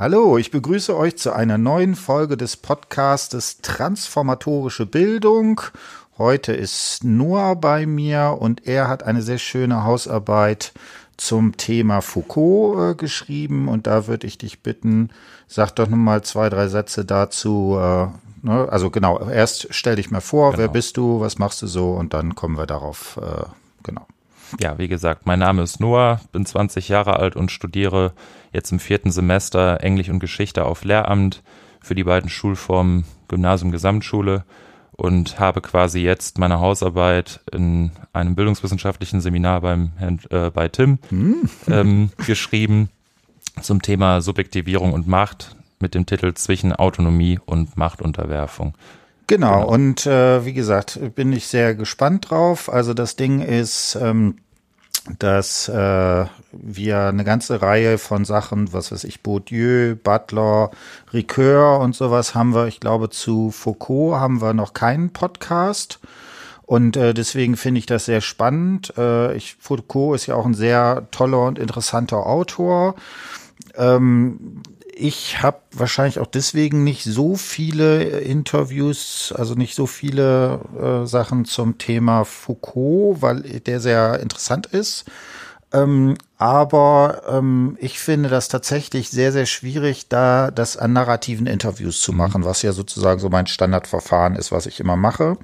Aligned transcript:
Hallo, 0.00 0.38
ich 0.38 0.52
begrüße 0.52 0.96
euch 0.96 1.18
zu 1.18 1.32
einer 1.32 1.58
neuen 1.58 1.96
Folge 1.96 2.36
des 2.36 2.56
Podcastes 2.56 3.62
Transformatorische 3.62 4.86
Bildung. 4.86 5.60
Heute 6.18 6.52
ist 6.52 7.02
Noah 7.02 7.56
bei 7.56 7.84
mir 7.84 8.36
und 8.38 8.64
er 8.68 8.86
hat 8.86 9.02
eine 9.02 9.22
sehr 9.22 9.38
schöne 9.38 9.82
Hausarbeit 9.82 10.72
zum 11.16 11.56
Thema 11.56 12.00
Foucault 12.00 12.78
äh, 12.78 12.94
geschrieben 12.94 13.66
und 13.66 13.88
da 13.88 14.06
würde 14.06 14.28
ich 14.28 14.38
dich 14.38 14.62
bitten, 14.62 15.10
sag 15.48 15.74
doch 15.74 15.88
noch 15.88 15.96
mal 15.96 16.22
zwei, 16.22 16.48
drei 16.48 16.68
Sätze 16.68 17.04
dazu. 17.04 17.76
Äh, 17.76 18.06
ne? 18.46 18.68
Also 18.70 18.90
genau, 18.90 19.28
erst 19.28 19.66
stell 19.74 19.96
dich 19.96 20.12
mal 20.12 20.20
vor, 20.20 20.52
genau. 20.52 20.62
wer 20.62 20.68
bist 20.68 20.96
du, 20.96 21.18
was 21.18 21.40
machst 21.40 21.60
du 21.60 21.66
so 21.66 21.94
und 21.94 22.14
dann 22.14 22.36
kommen 22.36 22.56
wir 22.56 22.66
darauf, 22.66 23.18
äh, 23.20 23.46
genau. 23.82 24.06
Ja, 24.60 24.78
wie 24.78 24.86
gesagt, 24.86 25.26
mein 25.26 25.40
Name 25.40 25.64
ist 25.64 25.80
Noah, 25.80 26.20
bin 26.30 26.46
20 26.46 26.88
Jahre 26.88 27.16
alt 27.16 27.34
und 27.34 27.50
studiere 27.50 28.12
jetzt 28.52 28.72
im 28.72 28.78
vierten 28.78 29.10
Semester 29.10 29.82
Englisch 29.82 30.08
und 30.08 30.20
Geschichte 30.20 30.64
auf 30.64 30.84
Lehramt 30.84 31.42
für 31.80 31.94
die 31.94 32.04
beiden 32.04 32.28
Schulformen 32.28 33.04
Gymnasium 33.28 33.70
Gesamtschule 33.70 34.44
und 34.92 35.38
habe 35.38 35.60
quasi 35.60 36.00
jetzt 36.00 36.38
meine 36.38 36.58
Hausarbeit 36.58 37.40
in 37.52 37.92
einem 38.12 38.34
bildungswissenschaftlichen 38.34 39.20
Seminar 39.20 39.60
beim 39.60 39.92
Herrn, 39.96 40.20
äh, 40.30 40.50
bei 40.50 40.68
Tim 40.68 40.98
hm. 41.08 41.48
ähm, 41.68 42.10
geschrieben 42.26 42.90
zum 43.62 43.80
Thema 43.80 44.20
Subjektivierung 44.20 44.92
und 44.92 45.06
Macht 45.06 45.54
mit 45.78 45.94
dem 45.94 46.06
Titel 46.06 46.34
Zwischen 46.34 46.72
Autonomie 46.72 47.38
und 47.46 47.76
Machtunterwerfung. 47.76 48.74
Genau, 49.28 49.60
genau. 49.60 49.72
und 49.72 50.06
äh, 50.06 50.44
wie 50.44 50.54
gesagt, 50.54 50.98
bin 51.14 51.32
ich 51.32 51.46
sehr 51.46 51.74
gespannt 51.74 52.30
drauf. 52.30 52.72
Also 52.72 52.94
das 52.94 53.14
Ding 53.14 53.40
ist, 53.40 53.96
ähm, 54.00 54.36
dass 55.18 55.68
äh, 55.68 56.26
wir 56.52 57.00
eine 57.00 57.24
ganze 57.24 57.62
Reihe 57.62 57.98
von 57.98 58.24
Sachen, 58.24 58.72
was 58.72 58.92
weiß 58.92 59.04
ich, 59.04 59.22
Bourdieu, 59.22 59.96
Butler, 59.96 60.70
Ricoeur 61.12 61.80
und 61.80 61.94
sowas 61.94 62.34
haben 62.34 62.54
wir. 62.54 62.66
Ich 62.66 62.80
glaube, 62.80 63.10
zu 63.10 63.50
Foucault 63.50 64.16
haben 64.16 64.40
wir 64.40 64.54
noch 64.54 64.72
keinen 64.72 65.10
Podcast. 65.10 66.00
Und 66.62 66.96
äh, 66.96 67.14
deswegen 67.14 67.56
finde 67.56 67.78
ich 67.78 67.86
das 67.86 68.04
sehr 68.04 68.20
spannend. 68.20 68.92
Äh, 68.98 69.34
ich, 69.34 69.56
Foucault 69.58 70.16
ist 70.16 70.26
ja 70.26 70.34
auch 70.34 70.44
ein 70.44 70.54
sehr 70.54 71.06
toller 71.10 71.46
und 71.46 71.58
interessanter 71.58 72.26
Autor. 72.26 72.94
Ähm, 73.76 74.62
ich 74.98 75.42
habe 75.42 75.60
wahrscheinlich 75.72 76.18
auch 76.18 76.26
deswegen 76.26 76.82
nicht 76.82 77.04
so 77.04 77.36
viele 77.36 78.02
Interviews, 78.02 79.32
also 79.36 79.54
nicht 79.54 79.74
so 79.74 79.86
viele 79.86 80.60
äh, 80.76 81.06
Sachen 81.06 81.44
zum 81.44 81.78
Thema 81.78 82.24
Foucault, 82.24 83.22
weil 83.22 83.42
der 83.42 83.80
sehr 83.80 84.18
interessant 84.20 84.66
ist. 84.66 85.04
Ähm, 85.72 86.16
aber 86.36 87.22
ähm, 87.28 87.76
ich 87.80 88.00
finde 88.00 88.28
das 88.28 88.48
tatsächlich 88.48 89.10
sehr, 89.10 89.32
sehr 89.32 89.46
schwierig, 89.46 90.08
da 90.08 90.50
das 90.50 90.76
an 90.76 90.94
narrativen 90.94 91.46
Interviews 91.46 92.00
zu 92.00 92.12
machen, 92.12 92.44
was 92.44 92.62
ja 92.62 92.72
sozusagen 92.72 93.20
so 93.20 93.28
mein 93.28 93.46
Standardverfahren 93.46 94.34
ist, 94.34 94.50
was 94.50 94.66
ich 94.66 94.80
immer 94.80 94.96
mache. 94.96 95.36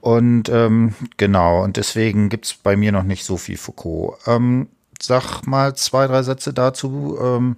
Und 0.00 0.48
ähm, 0.48 0.94
genau, 1.16 1.64
und 1.64 1.76
deswegen 1.76 2.28
gibt's 2.28 2.54
bei 2.54 2.76
mir 2.76 2.92
noch 2.92 3.02
nicht 3.02 3.24
so 3.24 3.36
viel 3.36 3.56
Foucault. 3.56 4.18
Ähm, 4.26 4.68
sag 5.00 5.42
mal 5.46 5.74
zwei, 5.74 6.06
drei 6.06 6.22
Sätze 6.22 6.52
dazu. 6.52 7.18
Ähm, 7.20 7.56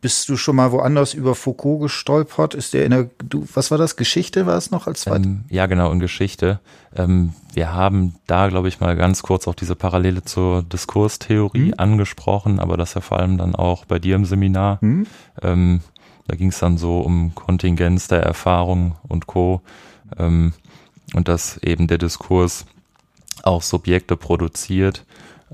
bist 0.00 0.28
du 0.28 0.36
schon 0.36 0.56
mal 0.56 0.72
woanders 0.72 1.14
über 1.14 1.34
Foucault 1.34 1.80
gestolpert? 1.80 2.54
Ist 2.54 2.74
der 2.74 2.84
in 2.84 2.90
der, 2.90 3.10
du, 3.24 3.46
was 3.54 3.70
war 3.70 3.78
das? 3.78 3.96
Geschichte 3.96 4.46
war 4.46 4.56
es 4.56 4.70
noch 4.70 4.86
als 4.86 5.02
zweites? 5.02 5.26
Ähm, 5.26 5.44
ja, 5.48 5.66
genau, 5.66 5.90
in 5.92 5.98
Geschichte. 5.98 6.60
Ähm, 6.94 7.32
wir 7.52 7.72
haben 7.72 8.14
da, 8.26 8.48
glaube 8.48 8.68
ich, 8.68 8.80
mal 8.80 8.96
ganz 8.96 9.22
kurz 9.22 9.48
auch 9.48 9.54
diese 9.54 9.74
Parallele 9.74 10.22
zur 10.22 10.62
Diskurstheorie 10.62 11.68
mhm. 11.68 11.74
angesprochen, 11.76 12.60
aber 12.60 12.76
das 12.76 12.94
ja 12.94 13.00
vor 13.00 13.18
allem 13.18 13.38
dann 13.38 13.54
auch 13.54 13.84
bei 13.84 13.98
dir 13.98 14.16
im 14.16 14.24
Seminar. 14.24 14.78
Mhm. 14.80 15.06
Ähm, 15.42 15.80
da 16.26 16.36
ging 16.36 16.48
es 16.48 16.58
dann 16.58 16.78
so 16.78 17.00
um 17.00 17.34
Kontingenz 17.34 18.08
der 18.08 18.22
Erfahrung 18.22 18.96
und 19.08 19.26
Co. 19.26 19.62
Ähm, 20.18 20.52
und 21.14 21.28
dass 21.28 21.56
eben 21.58 21.86
der 21.86 21.98
Diskurs 21.98 22.66
auch 23.42 23.62
Subjekte 23.62 24.16
produziert. 24.16 25.04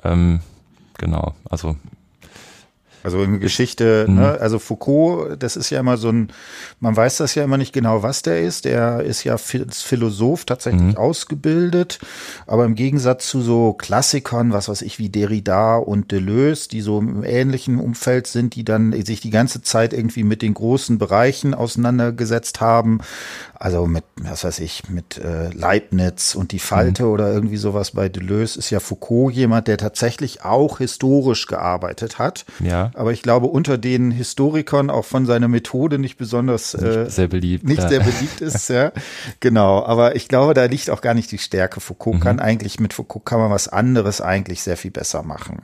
Ähm, 0.03 0.41
genau, 0.99 1.35
also 1.49 1.77
also 3.05 3.23
in 3.23 3.39
Geschichte, 3.39 4.07
mhm. 4.09 4.15
ne, 4.15 4.39
also 4.41 4.59
Foucault, 4.59 5.37
das 5.41 5.57
ist 5.57 5.69
ja 5.69 5.79
immer 5.79 5.99
so 5.99 6.09
ein, 6.09 6.29
man 6.81 6.97
weiß 6.97 7.19
das 7.19 7.35
ja 7.35 7.45
immer 7.45 7.59
nicht 7.59 7.75
genau, 7.75 8.03
was 8.03 8.23
der 8.23 8.41
ist. 8.41 8.65
Der 8.65 9.03
ist 9.03 9.25
ja 9.25 9.35
als 9.35 9.83
Philosoph 9.83 10.47
tatsächlich 10.47 10.83
mhm. 10.83 10.97
ausgebildet, 10.97 12.01
aber 12.47 12.65
im 12.65 12.75
Gegensatz 12.75 13.29
zu 13.29 13.43
so 13.43 13.75
Klassikern, 13.75 14.55
was 14.55 14.71
weiß 14.71 14.81
ich, 14.81 14.99
wie 14.99 15.11
Derrida 15.11 15.77
und 15.77 16.13
Deleuze, 16.13 16.71
die 16.71 16.81
so 16.81 16.99
im 16.99 17.25
ähnlichen 17.25 17.79
Umfeld 17.79 18.27
sind, 18.27 18.55
die 18.55 18.65
dann 18.65 18.93
sich 19.05 19.21
die 19.21 19.31
ganze 19.31 19.61
Zeit 19.61 19.93
irgendwie 19.93 20.25
mit 20.25 20.41
den 20.41 20.55
großen 20.55 20.97
Bereichen 20.97 21.53
auseinandergesetzt 21.53 22.63
haben, 22.63 23.01
also 23.59 23.87
mit, 23.87 24.05
was 24.17 24.45
weiß 24.45 24.61
ich, 24.61 24.89
mit 24.89 25.19
äh, 25.19 25.51
Leibniz 25.51 26.35
und 26.35 26.53
die 26.53 26.59
Falte 26.59 27.05
mhm. 27.05 27.11
oder 27.11 27.33
irgendwie 27.33 27.57
sowas 27.57 27.93
bei 27.93 28.09
Deleuze, 28.09 28.59
ist 28.59 28.71
ja 28.71 28.81
Foucault 28.81 29.35
jemand, 29.35 29.69
der 29.69 29.79
tatsächlich 29.79 30.45
auch 30.45 30.79
historisch 30.79 31.47
gearbeitet 31.47 32.19
hat. 32.19 32.45
Ja 32.61 32.91
aber 32.95 33.13
ich 33.13 33.23
glaube, 33.23 33.47
unter 33.47 33.79
den 33.79 34.11
Historikern 34.11 34.91
auch 34.91 35.05
von 35.05 35.27
seiner 35.27 35.49
Methode 35.49 35.99
nicht 35.99 36.17
besonders 36.17 36.75
äh, 36.75 37.11
sehr 37.11 37.29
beliebt. 37.29 37.65
Nicht 37.65 37.83
ja. 37.83 37.89
sehr 37.89 38.01
beliebt 38.01 38.41
ist, 38.41 38.69
ja. 38.69 38.93
Genau. 39.41 39.85
Aber 39.85 40.17
ich 40.17 40.29
glaube, 40.29 40.55
da 40.55 40.65
liegt 40.65 40.91
auch 40.91 41.01
gar 41.01 41.15
nicht 41.15 41.31
die 41.33 41.39
Stärke. 41.39 41.81
Foucault 41.81 42.17
mhm. 42.17 42.21
kann 42.21 42.41
eigentlich, 42.41 42.81
mit 42.81 42.93
Foucault 42.93 43.25
kann 43.25 43.41
man 43.41 43.51
was 43.51 43.69
anderes 43.69 44.21
eigentlich 44.21 44.63
sehr 44.63 44.77
viel 44.77 44.91
besser 44.91 45.23
machen. 45.23 45.63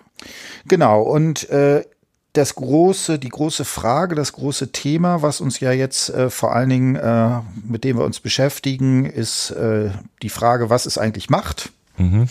Genau. 0.67 1.03
Und 1.03 1.49
äh, 1.51 1.85
das 2.33 2.55
große, 2.55 3.19
die 3.19 3.29
große 3.29 3.65
Frage, 3.65 4.15
das 4.15 4.33
große 4.33 4.73
Thema, 4.73 5.23
was 5.23 5.41
uns 5.41 5.61
ja 5.61 5.73
jetzt 5.73 6.11
äh, 6.11 6.31
vor 6.31 6.55
allen 6.55 6.69
Dingen, 6.69 6.97
äh, 6.97 7.41
mit 7.65 7.85
dem 7.85 7.99
wir 7.99 8.05
uns 8.05 8.21
beschäftigen, 8.21 9.05
ist 9.05 9.51
äh, 9.51 9.91
die 10.23 10.29
Frage, 10.29 10.71
was 10.71 10.87
ist 10.87 10.99
eigentlich 10.99 11.31
Macht? 11.31 11.71
Mhm 11.97 12.29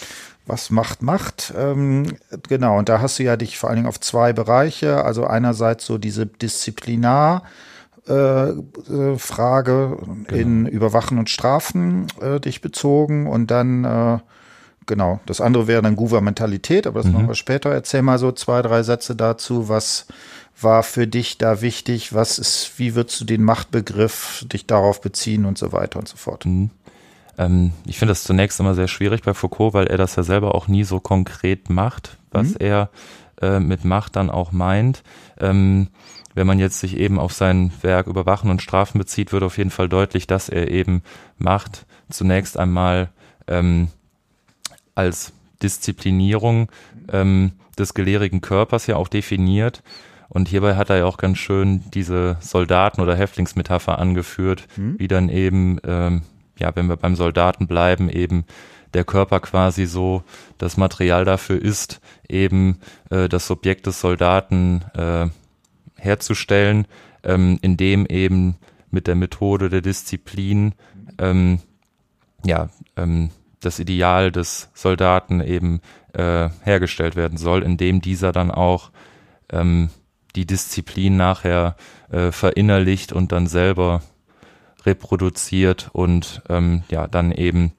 was 0.50 0.72
Macht 0.72 1.02
macht. 1.02 1.54
Ähm, 1.56 2.08
genau, 2.48 2.80
und 2.80 2.90
da 2.90 3.00
hast 3.00 3.20
du 3.20 3.24
ja 3.24 3.38
dich 3.38 3.58
vor 3.58 3.70
allen 3.70 3.78
Dingen 3.78 3.88
auf 3.88 4.00
zwei 4.00 4.34
Bereiche, 4.34 5.06
also 5.06 5.26
einerseits 5.26 5.86
so 5.86 5.98
diese 5.98 6.26
Disziplinar- 6.26 7.44
äh, 8.08 8.50
äh 8.50 9.18
Frage 9.18 9.98
genau. 10.28 10.42
in 10.42 10.66
Überwachen 10.66 11.20
und 11.20 11.30
Strafen 11.30 12.08
äh, 12.20 12.40
dich 12.40 12.62
bezogen 12.62 13.28
und 13.28 13.52
dann 13.52 14.22
genau, 14.90 15.22
das 15.26 15.40
andere 15.40 15.68
wäre 15.68 15.82
dann 15.82 15.96
Gouvernementalität, 15.96 16.86
aber 16.86 17.00
das 17.00 17.06
mhm. 17.06 17.14
machen 17.14 17.28
wir 17.30 17.36
später. 17.36 17.72
Erzähl 17.72 18.02
mal 18.02 18.20
so 18.20 18.34
zwei, 18.34 18.62
drei 18.62 18.84
Sätze 18.84 19.16
dazu, 19.16 19.70
was 19.70 20.08
war 20.60 20.84
für 20.84 21.08
dich 21.08 21.38
da 21.38 21.62
wichtig, 21.62 22.14
was 22.14 22.38
ist, 22.38 22.74
wie 22.78 22.96
würdest 22.96 23.22
du 23.22 23.26
den 23.26 23.44
Machtbegriff 23.44 24.46
dich 24.52 24.68
darauf 24.68 25.00
beziehen 25.00 25.46
und 25.46 25.58
so 25.58 25.72
weiter 25.72 26.00
und 26.00 26.10
so 26.10 26.18
fort. 26.18 26.46
Mhm. 26.46 26.72
Ähm, 27.38 27.72
ich 27.86 27.98
finde 27.98 28.12
das 28.12 28.24
zunächst 28.24 28.60
immer 28.60 28.76
sehr 28.76 28.90
schwierig 28.90 29.22
bei 29.22 29.34
Foucault, 29.34 29.74
weil 29.74 29.88
er 29.88 29.98
das 29.98 30.18
ja 30.18 30.24
selber 30.24 30.56
auch 30.56 30.68
nie 30.68 30.84
so 30.84 31.00
konkret 31.00 31.70
macht, 31.70 32.18
was 32.32 32.50
mhm. 32.50 32.58
er 32.60 32.90
äh, 33.42 33.60
mit 33.60 33.86
Macht 33.86 34.18
dann 34.18 34.30
auch 34.30 34.52
meint. 34.52 35.04
Ähm, 35.40 35.88
wenn 36.34 36.48
man 36.48 36.60
jetzt 36.60 36.80
sich 36.80 36.98
eben 36.98 37.20
auf 37.20 37.32
sein 37.32 37.72
Werk 37.82 38.08
Überwachen 38.08 38.50
und 38.50 38.62
Strafen 38.62 38.98
bezieht, 38.98 39.32
wird 39.32 39.44
auf 39.44 39.58
jeden 39.58 39.72
Fall 39.72 39.88
deutlich, 39.88 40.28
dass 40.28 40.50
er 40.50 40.70
eben 40.70 41.04
Macht 41.38 41.86
zunächst 42.10 42.58
einmal 42.58 43.10
ähm, 43.48 43.90
als 45.00 45.34
Disziplinierung 45.64 46.70
ähm, 47.12 47.54
des 47.78 47.94
gelehrigen 47.94 48.42
Körpers 48.42 48.88
ja 48.88 48.96
auch 48.96 49.08
definiert. 49.08 49.84
Und 50.30 50.48
hierbei 50.48 50.76
hat 50.76 50.92
er 50.92 50.98
ja 50.98 51.06
auch 51.06 51.18
ganz 51.18 51.40
schön 51.40 51.84
diese 51.92 52.38
Soldaten- 52.40 53.02
oder 53.02 53.16
Häftlingsmetapher 53.16 53.98
angeführt, 53.98 54.68
mhm. 54.78 55.00
wie 55.00 55.08
dann 55.08 55.30
eben 55.30 55.80
ähm, 55.84 56.22
ja, 56.60 56.76
wenn 56.76 56.88
wir 56.88 56.98
beim 56.98 57.16
Soldaten 57.16 57.68
bleiben, 57.68 58.10
eben 58.10 58.46
der 58.94 59.04
Körper 59.04 59.40
quasi 59.40 59.86
so 59.86 60.24
das 60.58 60.78
Material 60.78 61.26
dafür 61.26 61.62
ist, 61.62 62.02
eben 62.28 62.80
äh, 63.10 63.30
das 63.30 63.48
Subjekt 63.48 63.86
des 63.88 64.02
Soldaten 64.02 64.84
äh, 64.94 65.28
herzustellen, 65.96 66.88
ähm, 67.24 67.60
indem 67.62 68.06
eben 68.06 68.56
mit 68.92 69.08
der 69.08 69.16
Methode 69.16 69.70
der 69.70 69.82
Disziplin 69.82 70.74
ähm, 71.18 71.60
ja 72.44 72.70
ähm, 72.98 73.30
das 73.62 73.80
Ideal 73.80 74.32
des 74.32 74.70
Soldaten 74.74 75.42
eben 75.42 75.82
äh, 76.14 76.50
hergestellt 76.64 77.16
werden 77.16 77.38
soll, 77.38 77.64
indem 77.64 78.02
dieser 78.02 78.32
dann 78.32 78.52
auch 78.52 78.92
ähm, 79.52 79.90
die 80.36 80.46
Disziplin 80.46 81.18
nachher 81.18 81.76
äh, 82.12 82.32
verinnerlicht 82.32 83.12
und 83.12 83.32
dann 83.32 83.48
selber 83.48 84.02
reproduziert 84.86 85.90
und 85.92 86.42
ähm, 86.50 86.84
ja, 86.90 87.08
dann 87.08 87.32
eben 87.32 87.74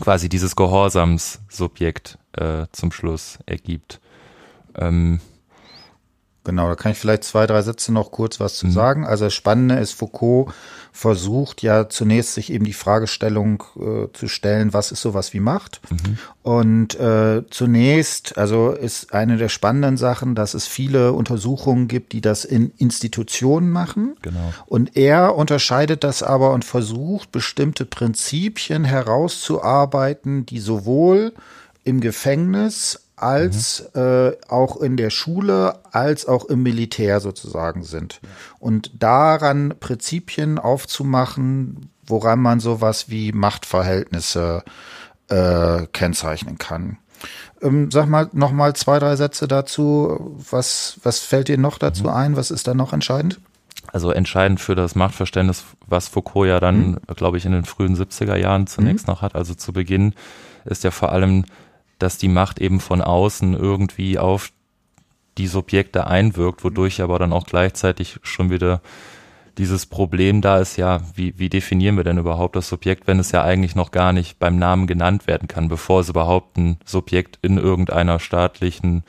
quasi 0.00 0.28
dieses 0.28 0.56
Gehorsamssubjekt 0.56 2.18
äh, 2.32 2.66
zum 2.72 2.92
Schluss 2.92 3.38
ergibt. 3.46 4.00
Ähm, 4.76 5.20
Genau, 6.44 6.68
da 6.68 6.76
kann 6.76 6.92
ich 6.92 6.98
vielleicht 6.98 7.24
zwei, 7.24 7.46
drei 7.46 7.60
Sätze 7.62 7.92
noch 7.92 8.10
kurz 8.10 8.40
was 8.40 8.56
zu 8.56 8.66
mhm. 8.66 8.72
sagen. 8.72 9.06
Also 9.06 9.26
das 9.26 9.34
Spannende 9.34 9.74
ist, 9.76 9.92
Foucault 9.92 10.52
versucht 10.92 11.62
ja 11.62 11.88
zunächst 11.88 12.34
sich 12.34 12.50
eben 12.50 12.64
die 12.64 12.72
Fragestellung 12.72 13.62
äh, 13.76 14.06
zu 14.12 14.28
stellen, 14.28 14.72
was 14.72 14.90
ist 14.90 15.02
sowas 15.02 15.32
wie 15.34 15.40
Macht? 15.40 15.80
Mhm. 15.90 16.18
Und 16.42 16.98
äh, 16.98 17.42
zunächst, 17.50 18.38
also 18.38 18.70
ist 18.70 19.12
eine 19.12 19.36
der 19.36 19.48
spannenden 19.48 19.96
Sachen, 19.96 20.34
dass 20.34 20.54
es 20.54 20.66
viele 20.66 21.12
Untersuchungen 21.12 21.86
gibt, 21.86 22.12
die 22.12 22.20
das 22.20 22.44
in 22.44 22.72
Institutionen 22.78 23.70
machen. 23.70 24.16
Genau. 24.22 24.52
Und 24.66 24.96
er 24.96 25.36
unterscheidet 25.36 26.02
das 26.02 26.22
aber 26.22 26.52
und 26.52 26.64
versucht, 26.64 27.30
bestimmte 27.30 27.84
Prinzipien 27.84 28.84
herauszuarbeiten, 28.84 30.46
die 30.46 30.60
sowohl 30.60 31.34
im 31.84 32.00
Gefängnis 32.00 33.07
als 33.22 33.90
mhm. 33.94 34.00
äh, 34.00 34.32
auch 34.48 34.80
in 34.80 34.96
der 34.96 35.10
Schule, 35.10 35.80
als 35.92 36.26
auch 36.26 36.44
im 36.46 36.62
Militär 36.62 37.20
sozusagen 37.20 37.82
sind. 37.82 38.20
Und 38.58 39.02
daran 39.02 39.74
Prinzipien 39.78 40.58
aufzumachen, 40.58 41.90
woran 42.06 42.40
man 42.40 42.60
sowas 42.60 43.08
wie 43.08 43.32
Machtverhältnisse 43.32 44.62
äh, 45.28 45.86
kennzeichnen 45.92 46.58
kann. 46.58 46.98
Ähm, 47.60 47.90
sag 47.90 48.06
mal 48.06 48.28
noch 48.32 48.52
mal 48.52 48.74
zwei, 48.74 48.98
drei 48.98 49.16
Sätze 49.16 49.48
dazu. 49.48 50.36
Was, 50.50 50.98
was 51.02 51.18
fällt 51.18 51.48
dir 51.48 51.58
noch 51.58 51.78
dazu 51.78 52.04
mhm. 52.04 52.10
ein? 52.10 52.36
Was 52.36 52.50
ist 52.50 52.66
da 52.66 52.74
noch 52.74 52.92
entscheidend? 52.92 53.40
Also 53.92 54.10
entscheidend 54.10 54.60
für 54.60 54.74
das 54.74 54.94
Machtverständnis, 54.94 55.64
was 55.86 56.08
Foucault 56.08 56.48
ja 56.48 56.60
dann, 56.60 56.90
mhm. 56.90 56.98
glaube 57.16 57.38
ich, 57.38 57.46
in 57.46 57.52
den 57.52 57.64
frühen 57.64 57.96
70er 57.96 58.36
Jahren 58.36 58.66
zunächst 58.66 59.06
mhm. 59.06 59.12
noch 59.12 59.22
hat, 59.22 59.34
also 59.34 59.54
zu 59.54 59.72
Beginn, 59.72 60.14
ist 60.64 60.84
ja 60.84 60.90
vor 60.90 61.12
allem 61.12 61.44
dass 61.98 62.18
die 62.18 62.28
Macht 62.28 62.60
eben 62.60 62.80
von 62.80 63.00
außen 63.02 63.54
irgendwie 63.54 64.18
auf 64.18 64.52
die 65.36 65.46
Subjekte 65.46 66.06
einwirkt, 66.06 66.64
wodurch 66.64 67.00
aber 67.00 67.18
dann 67.18 67.32
auch 67.32 67.46
gleichzeitig 67.46 68.18
schon 68.22 68.50
wieder 68.50 68.80
dieses 69.58 69.86
Problem 69.86 70.40
da 70.40 70.58
ist, 70.58 70.76
ja, 70.76 71.00
wie, 71.14 71.36
wie 71.36 71.48
definieren 71.48 71.96
wir 71.96 72.04
denn 72.04 72.18
überhaupt 72.18 72.54
das 72.54 72.68
Subjekt, 72.68 73.06
wenn 73.06 73.18
es 73.18 73.32
ja 73.32 73.42
eigentlich 73.42 73.74
noch 73.74 73.90
gar 73.90 74.12
nicht 74.12 74.38
beim 74.38 74.56
Namen 74.56 74.86
genannt 74.86 75.26
werden 75.26 75.48
kann, 75.48 75.68
bevor 75.68 76.00
es 76.00 76.08
überhaupt 76.08 76.56
ein 76.56 76.78
Subjekt 76.84 77.40
in 77.42 77.58
irgendeiner 77.58 78.20
staatlichen 78.20 79.02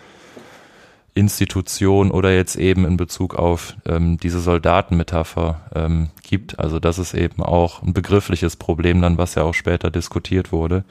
Institution 1.14 2.12
oder 2.12 2.34
jetzt 2.34 2.56
eben 2.56 2.86
in 2.86 2.98
Bezug 2.98 3.36
auf 3.36 3.76
ähm, 3.86 4.18
diese 4.18 4.40
Soldatenmetapher 4.40 5.62
ähm, 5.76 6.10
gibt. 6.24 6.60
Also 6.60 6.80
das 6.80 6.98
ist 6.98 7.14
eben 7.14 7.44
auch 7.44 7.84
ein 7.84 7.94
begriffliches 7.94 8.56
Problem 8.56 9.02
dann, 9.02 9.18
was 9.18 9.36
ja 9.36 9.44
auch 9.44 9.54
später 9.54 9.92
diskutiert 9.92 10.52
wurde. 10.52 10.84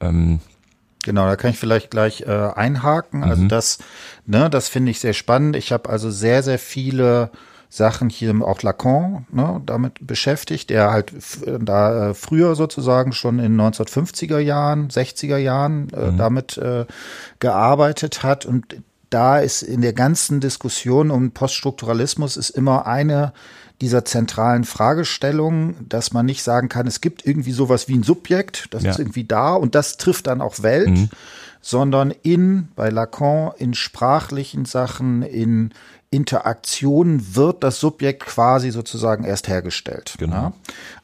Ähm, 0.00 0.40
Genau, 1.04 1.26
da 1.26 1.36
kann 1.36 1.50
ich 1.50 1.58
vielleicht 1.58 1.90
gleich 1.90 2.22
äh, 2.22 2.26
einhaken. 2.26 3.22
Also 3.22 3.42
mhm. 3.42 3.48
das, 3.48 3.78
ne, 4.26 4.50
das 4.50 4.68
finde 4.68 4.90
ich 4.90 5.00
sehr 5.00 5.12
spannend. 5.12 5.56
Ich 5.56 5.72
habe 5.72 5.88
also 5.88 6.10
sehr, 6.10 6.42
sehr 6.42 6.58
viele 6.58 7.30
Sachen 7.70 8.08
hier 8.08 8.34
auch 8.42 8.62
Lacan 8.62 9.26
ne, 9.30 9.60
damit 9.64 10.06
beschäftigt, 10.06 10.70
der 10.70 10.90
halt 10.90 11.12
da 11.60 12.10
äh, 12.10 12.14
früher 12.14 12.54
sozusagen 12.54 13.12
schon 13.12 13.38
in 13.38 13.60
1950er 13.60 14.38
Jahren, 14.38 14.88
60er 14.88 15.36
Jahren 15.36 15.90
äh, 15.90 16.10
mhm. 16.10 16.16
damit 16.16 16.56
äh, 16.56 16.86
gearbeitet 17.38 18.22
hat 18.22 18.46
und 18.46 18.76
da 19.10 19.38
ist 19.38 19.62
in 19.62 19.80
der 19.80 19.92
ganzen 19.92 20.40
Diskussion 20.40 21.10
um 21.10 21.30
Poststrukturalismus 21.30 22.36
ist 22.36 22.50
immer 22.50 22.86
eine 22.86 23.32
dieser 23.80 24.04
zentralen 24.04 24.64
Fragestellung, 24.64 25.76
dass 25.88 26.12
man 26.12 26.26
nicht 26.26 26.42
sagen 26.42 26.68
kann, 26.68 26.86
es 26.86 27.00
gibt 27.00 27.24
irgendwie 27.26 27.52
sowas 27.52 27.88
wie 27.88 27.94
ein 27.94 28.02
Subjekt, 28.02 28.66
das 28.70 28.82
ja. 28.82 28.90
ist 28.90 28.98
irgendwie 28.98 29.24
da 29.24 29.54
und 29.54 29.74
das 29.74 29.98
trifft 29.98 30.26
dann 30.26 30.40
auch 30.40 30.62
Welt, 30.62 30.88
mhm. 30.88 31.10
sondern 31.60 32.10
in, 32.22 32.68
bei 32.74 32.90
Lacan, 32.90 33.52
in 33.56 33.74
sprachlichen 33.74 34.64
Sachen, 34.64 35.22
in 35.22 35.72
Interaktionen 36.10 37.36
wird 37.36 37.62
das 37.62 37.80
Subjekt 37.80 38.24
quasi 38.24 38.70
sozusagen 38.70 39.24
erst 39.24 39.46
hergestellt. 39.46 40.14
Genau. 40.18 40.34
Ja? 40.34 40.52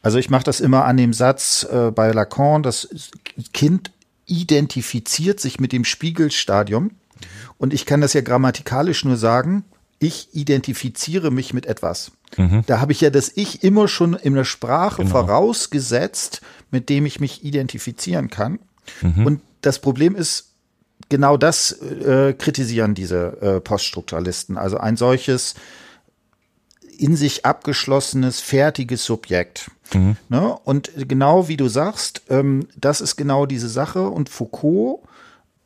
Also 0.03 0.19
ich 0.19 0.31
mache 0.31 0.45
das 0.45 0.61
immer 0.61 0.85
an 0.85 0.97
dem 0.97 1.13
Satz 1.13 1.67
äh, 1.71 1.91
bei 1.91 2.11
Lacan, 2.11 2.63
das 2.63 2.89
Kind 3.53 3.93
identifiziert 4.27 5.41
sich 5.41 5.61
mit 5.61 5.73
dem 5.73 5.85
Spiegelstadium. 5.85 6.93
Und 7.59 7.75
ich 7.75 7.87
kann 7.87 8.01
das 8.01 8.13
ja 8.13 8.21
grammatikalisch 8.21 9.05
nur 9.05 9.17
sagen, 9.17 9.65
ich 9.99 10.35
identifiziere 10.35 11.31
mich 11.31 11.55
mit 11.55 11.67
etwas. 11.67 12.13
Mhm. 12.37 12.63
Da 12.67 12.81
habe 12.81 12.93
ich 12.93 13.01
ja 13.01 13.11
das 13.11 13.33
Ich 13.35 13.63
immer 13.63 13.89
schon 13.89 14.15
in 14.15 14.35
der 14.35 14.45
Sprache 14.45 15.03
genau. 15.03 15.11
vorausgesetzt, 15.11 16.41
mit 16.71 16.89
dem 16.89 17.07
ich 17.07 17.21
mich 17.21 17.45
identifizieren 17.45 18.29
kann. 18.29 18.59
Mhm. 19.01 19.27
Und 19.27 19.41
das 19.61 19.79
Problem 19.79 20.15
ist, 20.15 20.51
genau 21.09 21.37
das 21.37 21.73
äh, 21.73 22.35
kritisieren 22.35 22.95
diese 22.95 23.41
äh, 23.41 23.61
Poststrukturalisten. 23.61 24.59
Also 24.59 24.79
ein 24.79 24.97
solches 24.97 25.55
in 26.97 27.17
sich 27.17 27.45
abgeschlossenes, 27.45 28.41
fertiges 28.41 29.05
Subjekt. 29.05 29.71
Mhm. 29.93 30.17
Ne? 30.29 30.57
Und 30.65 30.93
genau 30.97 31.49
wie 31.49 31.57
du 31.57 31.69
sagst, 31.69 32.23
ähm, 32.29 32.69
das 32.77 33.01
ist 33.01 33.17
genau 33.17 33.47
diese 33.47 33.69
Sache. 33.69 34.09
Und 34.09 34.29
Foucault 34.29 35.01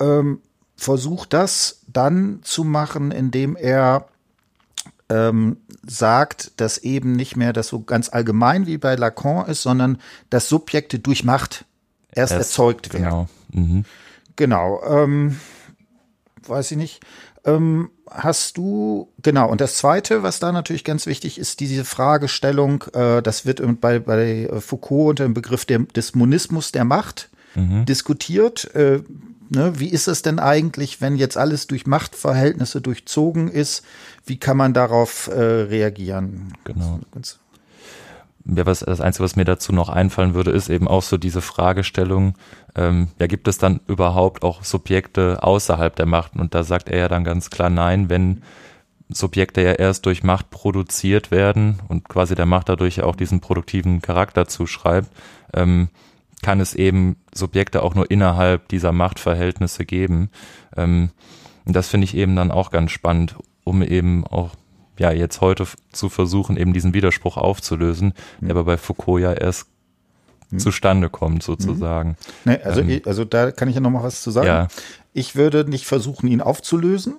ähm, 0.00 0.40
versucht 0.78 1.32
das 1.32 1.82
dann 1.88 2.38
zu 2.42 2.64
machen, 2.64 3.10
indem 3.10 3.56
er 3.56 4.06
ähm, 5.10 5.56
sagt, 5.86 6.52
dass 6.56 6.78
eben 6.78 7.12
nicht 7.12 7.36
mehr 7.36 7.52
das 7.52 7.68
so 7.68 7.80
ganz 7.80 8.08
allgemein 8.08 8.66
wie 8.66 8.78
bei 8.78 8.94
Lacan 8.94 9.46
ist, 9.46 9.62
sondern 9.62 9.98
dass 10.30 10.48
Subjekte 10.48 11.00
durch 11.00 11.24
Macht 11.24 11.64
erst, 12.12 12.32
erst 12.32 12.50
erzeugt 12.50 12.92
werden. 12.92 13.04
Genau. 13.04 13.28
Mhm. 13.52 13.84
Genau. 14.36 14.80
Ähm, 14.86 15.40
weiß 16.46 16.70
ich 16.70 16.76
nicht. 16.76 17.00
Ähm, 17.44 17.90
hast 18.08 18.56
du, 18.56 19.08
genau, 19.20 19.50
und 19.50 19.60
das 19.60 19.76
Zweite, 19.76 20.22
was 20.22 20.38
da 20.38 20.52
natürlich 20.52 20.84
ganz 20.84 21.06
wichtig 21.06 21.38
ist, 21.38 21.58
diese 21.58 21.84
Fragestellung, 21.84 22.84
äh, 22.94 23.20
das 23.20 23.46
wird 23.46 23.60
bei, 23.80 23.98
bei 23.98 24.48
Foucault 24.60 25.10
unter 25.10 25.24
dem 25.24 25.34
Begriff 25.34 25.64
der, 25.64 25.80
des 25.80 26.14
Monismus 26.14 26.70
der 26.70 26.84
Macht 26.84 27.30
mhm. 27.56 27.84
diskutiert. 27.84 28.72
Äh, 28.74 29.00
Ne, 29.50 29.80
wie 29.80 29.88
ist 29.88 30.08
es 30.08 30.22
denn 30.22 30.38
eigentlich, 30.38 31.00
wenn 31.00 31.16
jetzt 31.16 31.38
alles 31.38 31.66
durch 31.66 31.86
Machtverhältnisse 31.86 32.80
durchzogen 32.82 33.48
ist? 33.48 33.82
Wie 34.26 34.38
kann 34.38 34.58
man 34.58 34.74
darauf 34.74 35.28
äh, 35.28 35.40
reagieren? 35.40 36.52
Genau. 36.64 37.00
Ja, 38.44 38.66
was, 38.66 38.80
das 38.80 39.00
Einzige, 39.00 39.24
was 39.24 39.36
mir 39.36 39.44
dazu 39.44 39.72
noch 39.72 39.88
einfallen 39.88 40.34
würde, 40.34 40.50
ist 40.50 40.68
eben 40.68 40.88
auch 40.88 41.02
so 41.02 41.16
diese 41.16 41.40
Fragestellung, 41.40 42.34
ähm, 42.74 43.08
ja, 43.18 43.26
gibt 43.26 43.48
es 43.48 43.58
dann 43.58 43.80
überhaupt 43.86 44.42
auch 44.42 44.64
Subjekte 44.64 45.42
außerhalb 45.42 45.94
der 45.96 46.06
Macht? 46.06 46.36
Und 46.36 46.54
da 46.54 46.62
sagt 46.62 46.88
er 46.88 46.98
ja 46.98 47.08
dann 47.08 47.24
ganz 47.24 47.50
klar 47.50 47.70
nein, 47.70 48.10
wenn 48.10 48.42
Subjekte 49.10 49.62
ja 49.62 49.72
erst 49.72 50.06
durch 50.06 50.22
Macht 50.22 50.50
produziert 50.50 51.30
werden 51.30 51.80
und 51.88 52.08
quasi 52.08 52.34
der 52.34 52.46
Macht 52.46 52.68
dadurch 52.68 52.96
ja 52.96 53.04
auch 53.04 53.16
diesen 53.16 53.40
produktiven 53.40 54.02
Charakter 54.02 54.46
zuschreibt, 54.46 55.10
ähm, 55.54 55.88
kann 56.42 56.60
es 56.60 56.74
eben 56.74 57.16
Subjekte 57.34 57.82
auch 57.82 57.94
nur 57.94 58.10
innerhalb 58.10 58.68
dieser 58.68 58.92
Machtverhältnisse 58.92 59.84
geben. 59.84 60.30
Ähm, 60.76 61.10
und 61.64 61.74
das 61.74 61.88
finde 61.88 62.04
ich 62.04 62.16
eben 62.16 62.36
dann 62.36 62.50
auch 62.50 62.70
ganz 62.70 62.90
spannend, 62.90 63.36
um 63.64 63.82
eben 63.82 64.26
auch 64.26 64.54
ja 64.98 65.12
jetzt 65.12 65.40
heute 65.40 65.66
zu 65.92 66.08
versuchen, 66.08 66.56
eben 66.56 66.72
diesen 66.72 66.94
Widerspruch 66.94 67.36
aufzulösen, 67.36 68.14
mhm. 68.40 68.46
der 68.46 68.56
aber 68.56 68.64
bei 68.64 68.76
Foucault 68.76 69.20
ja 69.20 69.32
erst 69.32 69.66
mhm. 70.50 70.58
zustande 70.58 71.08
kommt, 71.08 71.42
sozusagen. 71.42 72.16
Nee, 72.44 72.58
also, 72.62 72.80
ähm, 72.80 73.00
also 73.04 73.24
da 73.24 73.50
kann 73.50 73.68
ich 73.68 73.74
ja 73.74 73.80
noch 73.80 73.90
mal 73.90 74.02
was 74.02 74.22
zu 74.22 74.30
sagen. 74.30 74.46
Ja. 74.46 74.68
Ich 75.12 75.36
würde 75.36 75.68
nicht 75.68 75.86
versuchen, 75.86 76.28
ihn 76.28 76.40
aufzulösen, 76.40 77.16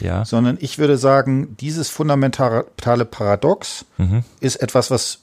ja. 0.00 0.24
sondern 0.24 0.58
ich 0.60 0.78
würde 0.78 0.96
sagen, 0.96 1.56
dieses 1.60 1.90
fundamentale 1.90 2.64
Paradox 3.04 3.84
mhm. 3.98 4.24
ist 4.40 4.56
etwas, 4.56 4.90
was 4.90 5.20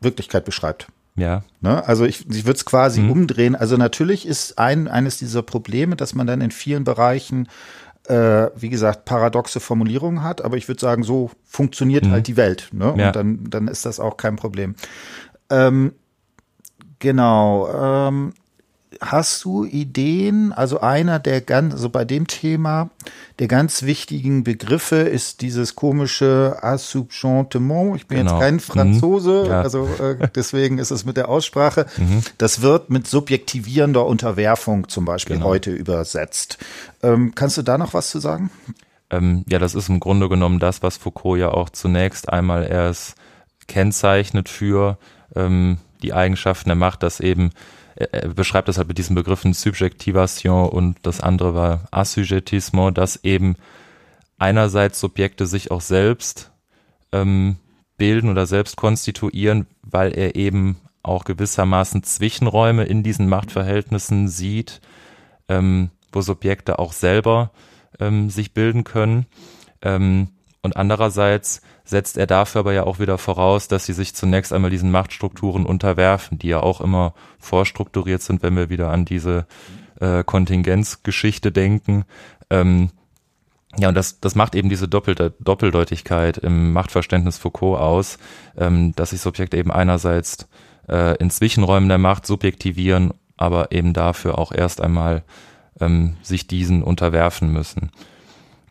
Wirklichkeit 0.00 0.44
beschreibt. 0.44 0.88
Ja. 1.18 1.42
Ne? 1.60 1.86
Also 1.86 2.04
ich, 2.04 2.28
ich 2.30 2.44
würde 2.44 2.56
es 2.56 2.64
quasi 2.64 3.00
mhm. 3.00 3.10
umdrehen. 3.10 3.56
Also 3.56 3.76
natürlich 3.76 4.26
ist 4.26 4.58
ein, 4.58 4.88
eines 4.88 5.18
dieser 5.18 5.42
Probleme, 5.42 5.96
dass 5.96 6.14
man 6.14 6.26
dann 6.26 6.40
in 6.40 6.50
vielen 6.50 6.84
Bereichen, 6.84 7.48
äh, 8.06 8.48
wie 8.56 8.68
gesagt, 8.68 9.04
paradoxe 9.04 9.60
Formulierungen 9.60 10.22
hat, 10.22 10.42
aber 10.42 10.56
ich 10.56 10.68
würde 10.68 10.80
sagen, 10.80 11.02
so 11.02 11.30
funktioniert 11.44 12.04
mhm. 12.04 12.10
halt 12.12 12.26
die 12.26 12.36
Welt. 12.36 12.68
Ne? 12.72 12.92
Und 12.92 13.12
dann, 13.12 13.50
dann 13.50 13.68
ist 13.68 13.84
das 13.86 14.00
auch 14.00 14.16
kein 14.16 14.36
Problem. 14.36 14.74
Ähm, 15.50 15.92
genau. 16.98 17.68
Ähm, 18.08 18.32
hast 19.00 19.44
du 19.44 19.64
Ideen? 19.64 20.52
Also 20.52 20.80
einer 20.80 21.18
der 21.18 21.40
ganz, 21.40 21.74
also 21.74 21.88
bei 21.88 22.04
dem 22.04 22.26
Thema, 22.26 22.90
der 23.38 23.48
ganz 23.48 23.82
wichtigen 23.82 24.44
Begriffe 24.44 24.96
ist 24.96 25.40
dieses 25.40 25.74
komische 25.74 26.58
Assoupgentement. 26.60 27.96
Ich 27.96 28.06
bin 28.06 28.18
genau. 28.18 28.32
jetzt 28.32 28.40
kein 28.40 28.54
mhm. 28.54 28.60
Franzose, 28.60 29.42
mhm. 29.44 29.50
ja. 29.50 29.62
also 29.62 29.88
äh, 30.00 30.28
deswegen 30.34 30.78
ist 30.78 30.90
es 30.90 31.04
mit 31.04 31.16
der 31.16 31.28
Aussprache. 31.28 31.86
Mhm. 31.98 32.22
Das 32.38 32.62
wird 32.62 32.90
mit 32.90 33.08
subjektivierender 33.08 34.06
Unterwerfung 34.06 34.88
zum 34.88 35.04
Beispiel 35.04 35.36
genau. 35.36 35.48
heute 35.48 35.72
übersetzt. 35.72 36.58
Ähm, 37.02 37.32
kannst 37.34 37.56
du 37.56 37.62
da 37.62 37.76
noch 37.76 37.92
was 37.92 38.10
zu 38.10 38.20
sagen? 38.20 38.50
Ähm, 39.10 39.44
ja, 39.48 39.58
das 39.58 39.74
ist 39.74 39.88
im 39.88 39.98
Grunde 39.98 40.28
genommen 40.28 40.60
das, 40.60 40.82
was 40.82 40.96
Foucault 40.96 41.40
ja 41.40 41.50
auch 41.50 41.70
zunächst 41.70 42.28
einmal 42.28 42.64
erst 42.64 43.16
kennzeichnet 43.66 44.48
für 44.48 44.98
ähm, 45.34 45.78
die 46.02 46.12
Eigenschaften 46.12 46.68
der 46.68 46.76
Macht, 46.76 47.02
dass 47.02 47.20
eben 47.20 47.50
er 47.98 48.28
beschreibt 48.28 48.68
das 48.68 48.78
halt 48.78 48.88
mit 48.88 48.98
diesen 48.98 49.16
Begriffen 49.16 49.52
Subjektivation 49.52 50.68
und 50.68 50.98
das 51.02 51.20
andere 51.20 51.54
war 51.54 51.88
Assujettissement, 51.90 52.96
dass 52.96 53.24
eben 53.24 53.56
einerseits 54.38 55.00
Subjekte 55.00 55.46
sich 55.46 55.70
auch 55.70 55.80
selbst 55.80 56.52
ähm, 57.12 57.56
bilden 57.96 58.30
oder 58.30 58.46
selbst 58.46 58.76
konstituieren, 58.76 59.66
weil 59.82 60.16
er 60.16 60.36
eben 60.36 60.76
auch 61.02 61.24
gewissermaßen 61.24 62.02
Zwischenräume 62.04 62.84
in 62.84 63.02
diesen 63.02 63.28
Machtverhältnissen 63.28 64.28
sieht, 64.28 64.80
ähm, 65.48 65.90
wo 66.12 66.20
Subjekte 66.20 66.78
auch 66.78 66.92
selber 66.92 67.50
ähm, 67.98 68.30
sich 68.30 68.54
bilden 68.54 68.84
können. 68.84 69.26
Ähm, 69.82 70.28
und 70.62 70.76
andererseits 70.76 71.62
setzt 71.88 72.18
er 72.18 72.26
dafür 72.26 72.60
aber 72.60 72.72
ja 72.74 72.84
auch 72.84 72.98
wieder 72.98 73.16
voraus, 73.16 73.66
dass 73.66 73.86
sie 73.86 73.94
sich 73.94 74.14
zunächst 74.14 74.52
einmal 74.52 74.70
diesen 74.70 74.90
Machtstrukturen 74.90 75.64
unterwerfen, 75.64 76.38
die 76.38 76.48
ja 76.48 76.60
auch 76.60 76.82
immer 76.82 77.14
vorstrukturiert 77.38 78.20
sind, 78.20 78.42
wenn 78.42 78.56
wir 78.56 78.68
wieder 78.68 78.90
an 78.90 79.06
diese 79.06 79.46
äh, 79.98 80.22
Kontingenzgeschichte 80.22 81.50
denken. 81.50 82.04
Ähm, 82.50 82.90
ja, 83.78 83.88
und 83.88 83.94
das, 83.94 84.20
das 84.20 84.34
macht 84.34 84.54
eben 84.54 84.68
diese 84.68 84.86
Doppelte, 84.86 85.34
Doppeldeutigkeit 85.40 86.36
im 86.36 86.72
Machtverständnis 86.72 87.38
Foucault 87.38 87.80
aus, 87.80 88.18
ähm, 88.56 88.94
dass 88.94 89.10
sich 89.10 89.20
Subjekte 89.20 89.56
eben 89.56 89.70
einerseits 89.70 90.46
äh, 90.88 91.16
in 91.16 91.30
Zwischenräumen 91.30 91.88
der 91.88 91.98
Macht 91.98 92.26
subjektivieren, 92.26 93.14
aber 93.38 93.72
eben 93.72 93.94
dafür 93.94 94.36
auch 94.36 94.52
erst 94.52 94.82
einmal 94.82 95.22
ähm, 95.80 96.16
sich 96.22 96.46
diesen 96.46 96.82
unterwerfen 96.82 97.50
müssen. 97.50 97.90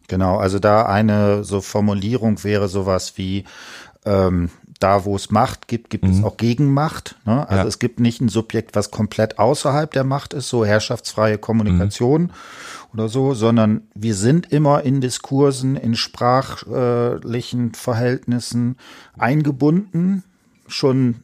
Genau, 0.08 0.38
also 0.38 0.60
da 0.60 0.86
eine 0.86 1.44
so 1.44 1.62
Formulierung 1.62 2.44
wäre 2.44 2.68
sowas 2.70 3.14
wie 3.18 3.44
ähm, 4.06 4.50
da, 4.80 5.06
wo 5.06 5.16
es 5.16 5.32
Macht 5.32 5.68
gibt, 5.68 5.90
gibt 5.90 6.06
mhm. 6.06 6.12
es 6.12 6.24
auch 6.24 6.38
Gegenmacht. 6.38 7.16
Ne? 7.26 7.48
Also 7.50 7.64
ja. 7.64 7.68
es 7.68 7.80
gibt 7.80 8.00
nicht 8.00 8.22
ein 8.22 8.30
Subjekt, 8.30 8.76
was 8.76 8.92
komplett 8.92 9.40
außerhalb 9.40 9.92
der 9.92 10.04
Macht 10.04 10.34
ist, 10.34 10.50
so 10.50 10.66
herrschaftsfreie 10.66 11.38
Kommunikation 11.38 12.24
mhm. 12.24 12.32
oder 12.94 13.10
so, 13.10 13.34
sondern 13.34 13.82
wir 13.96 14.16
sind 14.16 14.52
immer 14.52 14.84
in 14.84 15.02
Diskursen, 15.02 15.76
in 15.76 15.96
sprachlichen 15.96 17.74
Verhältnissen 17.74 18.78
eingebunden, 19.18 20.24
schon 20.68 21.24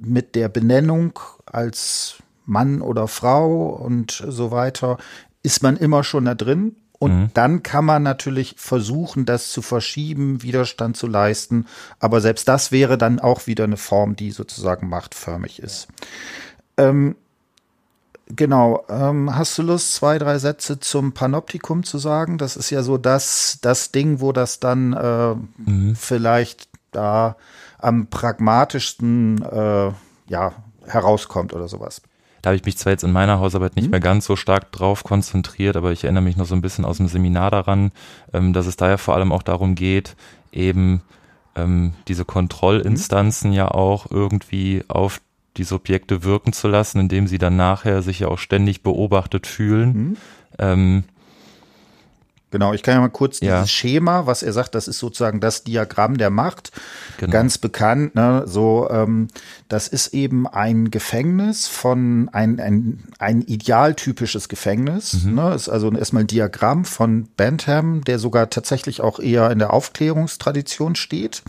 mit 0.00 0.34
der 0.34 0.48
Benennung 0.48 1.18
als 1.46 2.16
Mann 2.44 2.82
oder 2.82 3.08
Frau 3.08 3.66
und 3.66 4.24
so 4.26 4.50
weiter, 4.50 4.98
ist 5.42 5.62
man 5.62 5.76
immer 5.76 6.04
schon 6.04 6.24
da 6.24 6.34
drin. 6.34 6.76
Und 7.02 7.18
mhm. 7.18 7.30
dann 7.34 7.64
kann 7.64 7.84
man 7.84 8.04
natürlich 8.04 8.54
versuchen, 8.56 9.26
das 9.26 9.50
zu 9.50 9.60
verschieben, 9.60 10.44
Widerstand 10.44 10.96
zu 10.96 11.08
leisten. 11.08 11.66
Aber 11.98 12.20
selbst 12.20 12.46
das 12.46 12.70
wäre 12.70 12.96
dann 12.96 13.18
auch 13.18 13.48
wieder 13.48 13.64
eine 13.64 13.76
Form, 13.76 14.14
die 14.14 14.30
sozusagen 14.30 14.88
machtförmig 14.88 15.58
ist. 15.58 15.88
Ähm, 16.76 17.16
genau. 18.28 18.84
Ähm, 18.88 19.34
hast 19.34 19.58
du 19.58 19.62
Lust, 19.62 19.96
zwei, 19.96 20.16
drei 20.20 20.38
Sätze 20.38 20.78
zum 20.78 21.12
Panoptikum 21.12 21.82
zu 21.82 21.98
sagen? 21.98 22.38
Das 22.38 22.54
ist 22.54 22.70
ja 22.70 22.84
so 22.84 22.98
das, 22.98 23.58
das 23.62 23.90
Ding, 23.90 24.20
wo 24.20 24.30
das 24.30 24.60
dann 24.60 24.92
äh, 24.92 25.34
mhm. 25.68 25.96
vielleicht 25.96 26.68
da 26.92 27.34
am 27.78 28.06
pragmatischsten 28.06 29.42
äh, 29.42 29.90
ja, 30.28 30.52
herauskommt 30.86 31.52
oder 31.52 31.66
sowas. 31.66 32.00
Da 32.42 32.50
habe 32.50 32.56
ich 32.56 32.64
mich 32.64 32.76
zwar 32.76 32.92
jetzt 32.92 33.04
in 33.04 33.12
meiner 33.12 33.38
Hausarbeit 33.38 33.76
nicht 33.76 33.86
mhm. 33.86 33.92
mehr 33.92 34.00
ganz 34.00 34.26
so 34.26 34.36
stark 34.36 34.72
drauf 34.72 35.04
konzentriert, 35.04 35.76
aber 35.76 35.92
ich 35.92 36.04
erinnere 36.04 36.24
mich 36.24 36.36
noch 36.36 36.46
so 36.46 36.54
ein 36.54 36.60
bisschen 36.60 36.84
aus 36.84 36.96
dem 36.98 37.08
Seminar 37.08 37.50
daran, 37.50 37.92
ähm, 38.32 38.52
dass 38.52 38.66
es 38.66 38.76
da 38.76 38.88
ja 38.90 38.96
vor 38.96 39.14
allem 39.14 39.32
auch 39.32 39.42
darum 39.42 39.76
geht, 39.76 40.16
eben 40.50 41.02
ähm, 41.54 41.94
diese 42.08 42.24
Kontrollinstanzen 42.24 43.50
mhm. 43.50 43.56
ja 43.56 43.68
auch 43.68 44.10
irgendwie 44.10 44.82
auf 44.88 45.20
die 45.56 45.64
Subjekte 45.64 46.24
wirken 46.24 46.52
zu 46.52 46.66
lassen, 46.68 46.98
indem 46.98 47.26
sie 47.26 47.38
dann 47.38 47.56
nachher 47.56 48.02
sich 48.02 48.20
ja 48.20 48.28
auch 48.28 48.38
ständig 48.38 48.82
beobachtet 48.82 49.46
fühlen. 49.46 49.92
Mhm. 49.92 50.16
Ähm, 50.58 51.04
Genau, 52.52 52.72
ich 52.72 52.82
kann 52.82 52.94
ja 52.94 53.00
mal 53.00 53.08
kurz 53.08 53.40
ja. 53.40 53.56
dieses 53.56 53.72
Schema, 53.72 54.26
was 54.26 54.42
er 54.42 54.52
sagt, 54.52 54.74
das 54.74 54.86
ist 54.86 54.98
sozusagen 54.98 55.40
das 55.40 55.64
Diagramm 55.64 56.18
der 56.18 56.30
Macht, 56.30 56.70
genau. 57.18 57.32
ganz 57.32 57.58
bekannt. 57.58 58.14
Ne? 58.14 58.44
So, 58.46 58.88
ähm, 58.90 59.28
das 59.68 59.88
ist 59.88 60.14
eben 60.14 60.46
ein 60.46 60.90
Gefängnis 60.90 61.66
von 61.66 62.28
ein 62.32 62.60
ein, 62.60 63.04
ein 63.18 63.42
idealtypisches 63.42 64.48
Gefängnis. 64.48 65.24
Mhm. 65.24 65.34
Ne? 65.34 65.54
Ist 65.54 65.68
also 65.68 65.90
erstmal 65.92 66.24
ein 66.24 66.28
Diagramm 66.28 66.84
von 66.84 67.28
Bentham, 67.36 68.04
der 68.04 68.18
sogar 68.18 68.50
tatsächlich 68.50 69.00
auch 69.00 69.18
eher 69.18 69.50
in 69.50 69.58
der 69.58 69.72
Aufklärungstradition 69.72 70.94
steht. 70.94 71.42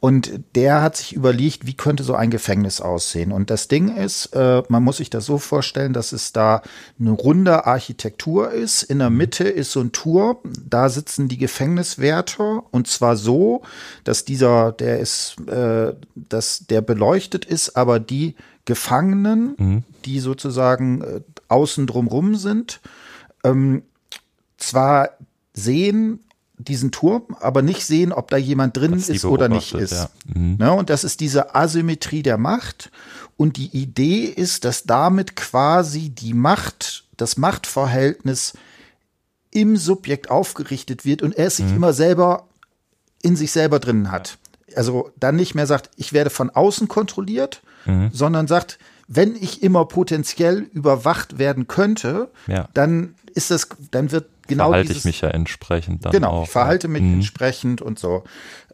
Und 0.00 0.40
der 0.54 0.82
hat 0.82 0.96
sich 0.96 1.14
überlegt, 1.14 1.66
wie 1.66 1.74
könnte 1.74 2.04
so 2.04 2.14
ein 2.14 2.30
Gefängnis 2.30 2.80
aussehen. 2.80 3.32
Und 3.32 3.50
das 3.50 3.68
Ding 3.68 3.96
ist, 3.96 4.34
äh, 4.34 4.62
man 4.68 4.82
muss 4.82 4.98
sich 4.98 5.10
das 5.10 5.24
so 5.24 5.38
vorstellen, 5.38 5.92
dass 5.92 6.12
es 6.12 6.32
da 6.32 6.62
eine 7.00 7.10
runde 7.10 7.66
Architektur 7.66 8.50
ist. 8.50 8.82
In 8.82 8.98
der 8.98 9.10
mhm. 9.10 9.16
Mitte 9.16 9.44
ist 9.44 9.72
so 9.72 9.80
ein 9.80 9.92
Tour, 10.26 10.40
da 10.68 10.88
sitzen 10.88 11.28
die 11.28 11.38
Gefängniswärter 11.38 12.62
und 12.70 12.86
zwar 12.86 13.16
so, 13.16 13.62
dass 14.04 14.24
dieser, 14.24 14.72
der 14.72 14.98
ist, 15.00 15.36
äh, 15.48 15.94
dass 16.14 16.66
der 16.66 16.80
beleuchtet 16.80 17.44
ist, 17.44 17.76
aber 17.76 18.00
die 18.00 18.34
Gefangenen, 18.64 19.54
mhm. 19.56 19.84
die 20.04 20.20
sozusagen 20.20 21.02
äh, 21.02 21.20
außen 21.48 21.86
drumrum 21.86 22.36
sind, 22.36 22.80
ähm, 23.44 23.82
zwar 24.58 25.10
sehen 25.52 26.20
diesen 26.58 26.90
Turm, 26.90 27.36
aber 27.40 27.60
nicht 27.60 27.84
sehen, 27.84 28.12
ob 28.12 28.30
da 28.30 28.38
jemand 28.38 28.76
drin 28.76 28.94
ist 28.94 29.24
oder 29.26 29.48
nicht 29.48 29.74
ist. 29.74 29.92
Ja. 29.92 30.10
Mhm. 30.34 30.56
Ne, 30.58 30.72
und 30.72 30.88
das 30.88 31.04
ist 31.04 31.20
diese 31.20 31.54
Asymmetrie 31.54 32.22
der 32.22 32.38
Macht. 32.38 32.90
Und 33.36 33.58
die 33.58 33.76
Idee 33.76 34.24
ist, 34.24 34.64
dass 34.64 34.84
damit 34.84 35.36
quasi 35.36 36.08
die 36.08 36.32
Macht, 36.32 37.04
das 37.18 37.36
Machtverhältnis 37.36 38.54
im 39.56 39.78
Subjekt 39.78 40.30
aufgerichtet 40.30 41.06
wird 41.06 41.22
und 41.22 41.34
er 41.34 41.46
es 41.46 41.56
sich 41.56 41.66
mhm. 41.66 41.76
immer 41.76 41.92
selber 41.94 42.46
in 43.22 43.36
sich 43.36 43.52
selber 43.52 43.78
drin 43.78 44.10
hat. 44.10 44.36
Also 44.76 45.10
dann 45.18 45.36
nicht 45.36 45.54
mehr 45.54 45.66
sagt, 45.66 45.90
ich 45.96 46.12
werde 46.12 46.28
von 46.28 46.50
außen 46.50 46.88
kontrolliert, 46.88 47.62
mhm. 47.86 48.10
sondern 48.12 48.46
sagt, 48.46 48.78
wenn 49.08 49.34
ich 49.34 49.62
immer 49.62 49.86
potenziell 49.86 50.58
überwacht 50.58 51.38
werden 51.38 51.68
könnte, 51.68 52.30
ja. 52.46 52.68
dann 52.74 53.14
ist 53.34 53.50
das, 53.50 53.68
dann 53.90 54.12
wird 54.12 54.28
genau 54.46 54.68
verhalte 54.68 54.88
dieses, 54.88 55.02
ich 55.02 55.04
mich 55.06 55.20
ja 55.22 55.30
entsprechend 55.30 56.04
dann 56.04 56.12
genau, 56.12 56.30
auch. 56.30 56.44
ich 56.44 56.50
verhalte 56.50 56.88
mich 56.88 57.02
mhm. 57.02 57.14
entsprechend 57.14 57.80
und 57.80 57.98
so. 57.98 58.24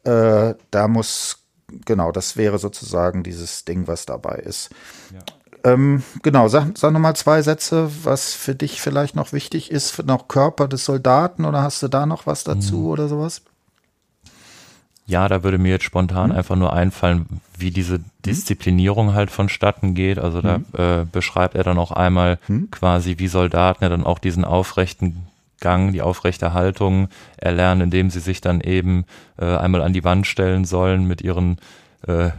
Äh, 0.02 0.54
da 0.72 0.88
muss, 0.88 1.44
genau, 1.84 2.10
das 2.10 2.36
wäre 2.36 2.58
sozusagen 2.58 3.22
dieses 3.22 3.64
Ding, 3.64 3.86
was 3.86 4.04
dabei 4.04 4.36
ist. 4.36 4.70
Ja. 5.12 5.20
Ähm, 5.64 6.02
genau, 6.22 6.48
sag, 6.48 6.76
sag 6.76 6.92
nochmal 6.92 7.14
zwei 7.14 7.42
Sätze, 7.42 7.88
was 8.02 8.34
für 8.34 8.54
dich 8.54 8.80
vielleicht 8.80 9.14
noch 9.14 9.32
wichtig 9.32 9.70
ist, 9.70 9.90
für 9.90 10.02
noch 10.02 10.28
Körper 10.28 10.66
des 10.66 10.84
Soldaten 10.84 11.44
oder 11.44 11.62
hast 11.62 11.82
du 11.82 11.88
da 11.88 12.06
noch 12.06 12.26
was 12.26 12.44
dazu 12.44 12.78
mhm. 12.78 12.86
oder 12.86 13.08
sowas? 13.08 13.42
Ja, 15.06 15.28
da 15.28 15.42
würde 15.42 15.58
mir 15.58 15.70
jetzt 15.70 15.84
spontan 15.84 16.30
mhm. 16.30 16.36
einfach 16.36 16.56
nur 16.56 16.72
einfallen, 16.72 17.26
wie 17.56 17.70
diese 17.70 17.98
mhm. 17.98 18.04
Disziplinierung 18.26 19.14
halt 19.14 19.30
vonstatten 19.30 19.94
geht. 19.94 20.18
Also 20.18 20.40
da 20.40 20.58
mhm. 20.58 20.64
äh, 20.76 21.04
beschreibt 21.10 21.54
er 21.54 21.64
dann 21.64 21.78
auch 21.78 21.92
einmal 21.92 22.38
mhm. 22.48 22.70
quasi, 22.70 23.18
wie 23.18 23.28
Soldaten 23.28 23.84
ja 23.84 23.90
dann 23.90 24.04
auch 24.04 24.18
diesen 24.18 24.44
aufrechten 24.44 25.26
Gang, 25.60 25.92
die 25.92 26.02
aufrechte 26.02 26.54
Haltung 26.54 27.08
erlernen, 27.36 27.82
indem 27.82 28.10
sie 28.10 28.18
sich 28.18 28.40
dann 28.40 28.60
eben 28.60 29.04
äh, 29.38 29.44
einmal 29.44 29.82
an 29.82 29.92
die 29.92 30.02
Wand 30.02 30.26
stellen 30.26 30.64
sollen 30.64 31.06
mit 31.06 31.22
ihren 31.22 31.58
äh, 32.06 32.30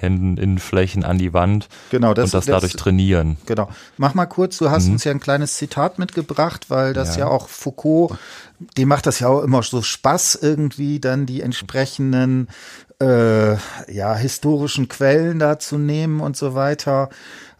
Händen 0.00 0.36
in 0.36 0.58
Flächen 0.58 1.04
an 1.04 1.18
die 1.18 1.32
Wand 1.32 1.68
genau, 1.90 2.14
das, 2.14 2.26
und 2.26 2.34
das, 2.34 2.46
das 2.46 2.54
dadurch 2.54 2.76
trainieren. 2.76 3.36
Genau. 3.46 3.68
Mach 3.96 4.14
mal 4.14 4.26
kurz, 4.26 4.58
du 4.58 4.70
hast 4.70 4.86
mhm. 4.86 4.94
uns 4.94 5.04
ja 5.04 5.12
ein 5.12 5.20
kleines 5.20 5.54
Zitat 5.54 5.98
mitgebracht, 5.98 6.66
weil 6.68 6.92
das 6.92 7.16
ja. 7.16 7.26
ja 7.26 7.30
auch 7.30 7.48
Foucault, 7.48 8.18
dem 8.76 8.88
macht 8.88 9.06
das 9.06 9.20
ja 9.20 9.28
auch 9.28 9.42
immer 9.42 9.62
so 9.62 9.82
Spaß, 9.82 10.38
irgendwie 10.40 11.00
dann 11.00 11.26
die 11.26 11.42
entsprechenden 11.42 12.48
äh, 13.00 13.52
ja, 13.92 14.14
historischen 14.14 14.88
Quellen 14.88 15.38
da 15.38 15.58
zu 15.58 15.78
nehmen 15.78 16.20
und 16.20 16.36
so 16.36 16.54
weiter. 16.54 17.08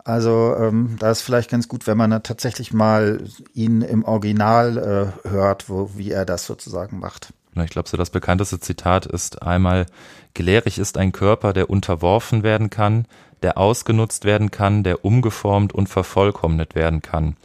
Also 0.05 0.57
ähm, 0.59 0.97
da 0.99 1.11
ist 1.11 1.23
vielleicht 1.23 1.51
ganz 1.51 1.69
gut, 1.69 1.87
wenn 1.87 1.97
man 1.97 2.11
da 2.11 2.21
tatsächlich 2.21 2.73
mal 2.73 3.23
ihn 3.55 3.83
im 3.83 4.05
Original 4.05 5.15
äh, 5.25 5.29
hört, 5.29 5.69
wo, 5.69 5.91
wie 5.95 6.11
er 6.11 6.25
das 6.25 6.47
sozusagen 6.47 6.99
macht. 6.99 7.33
Ich 7.57 7.71
glaube, 7.71 7.89
so 7.89 7.97
das 7.97 8.11
bekannteste 8.11 8.61
Zitat 8.61 9.07
ist 9.07 9.43
einmal, 9.43 9.87
gelehrig 10.35 10.79
ist 10.79 10.99
ein 10.99 11.13
Körper, 11.13 11.53
der 11.53 11.71
unterworfen 11.71 12.43
werden 12.43 12.71
kann, 12.71 13.07
der 13.43 13.59
ausgenutzt 13.59 14.25
werden 14.25 14.51
kann, 14.51 14.83
der 14.83 15.05
umgeformt 15.05 15.73
und 15.73 15.89
vervollkommnet 15.89 16.75
werden 16.75 17.03
kann. 17.03 17.37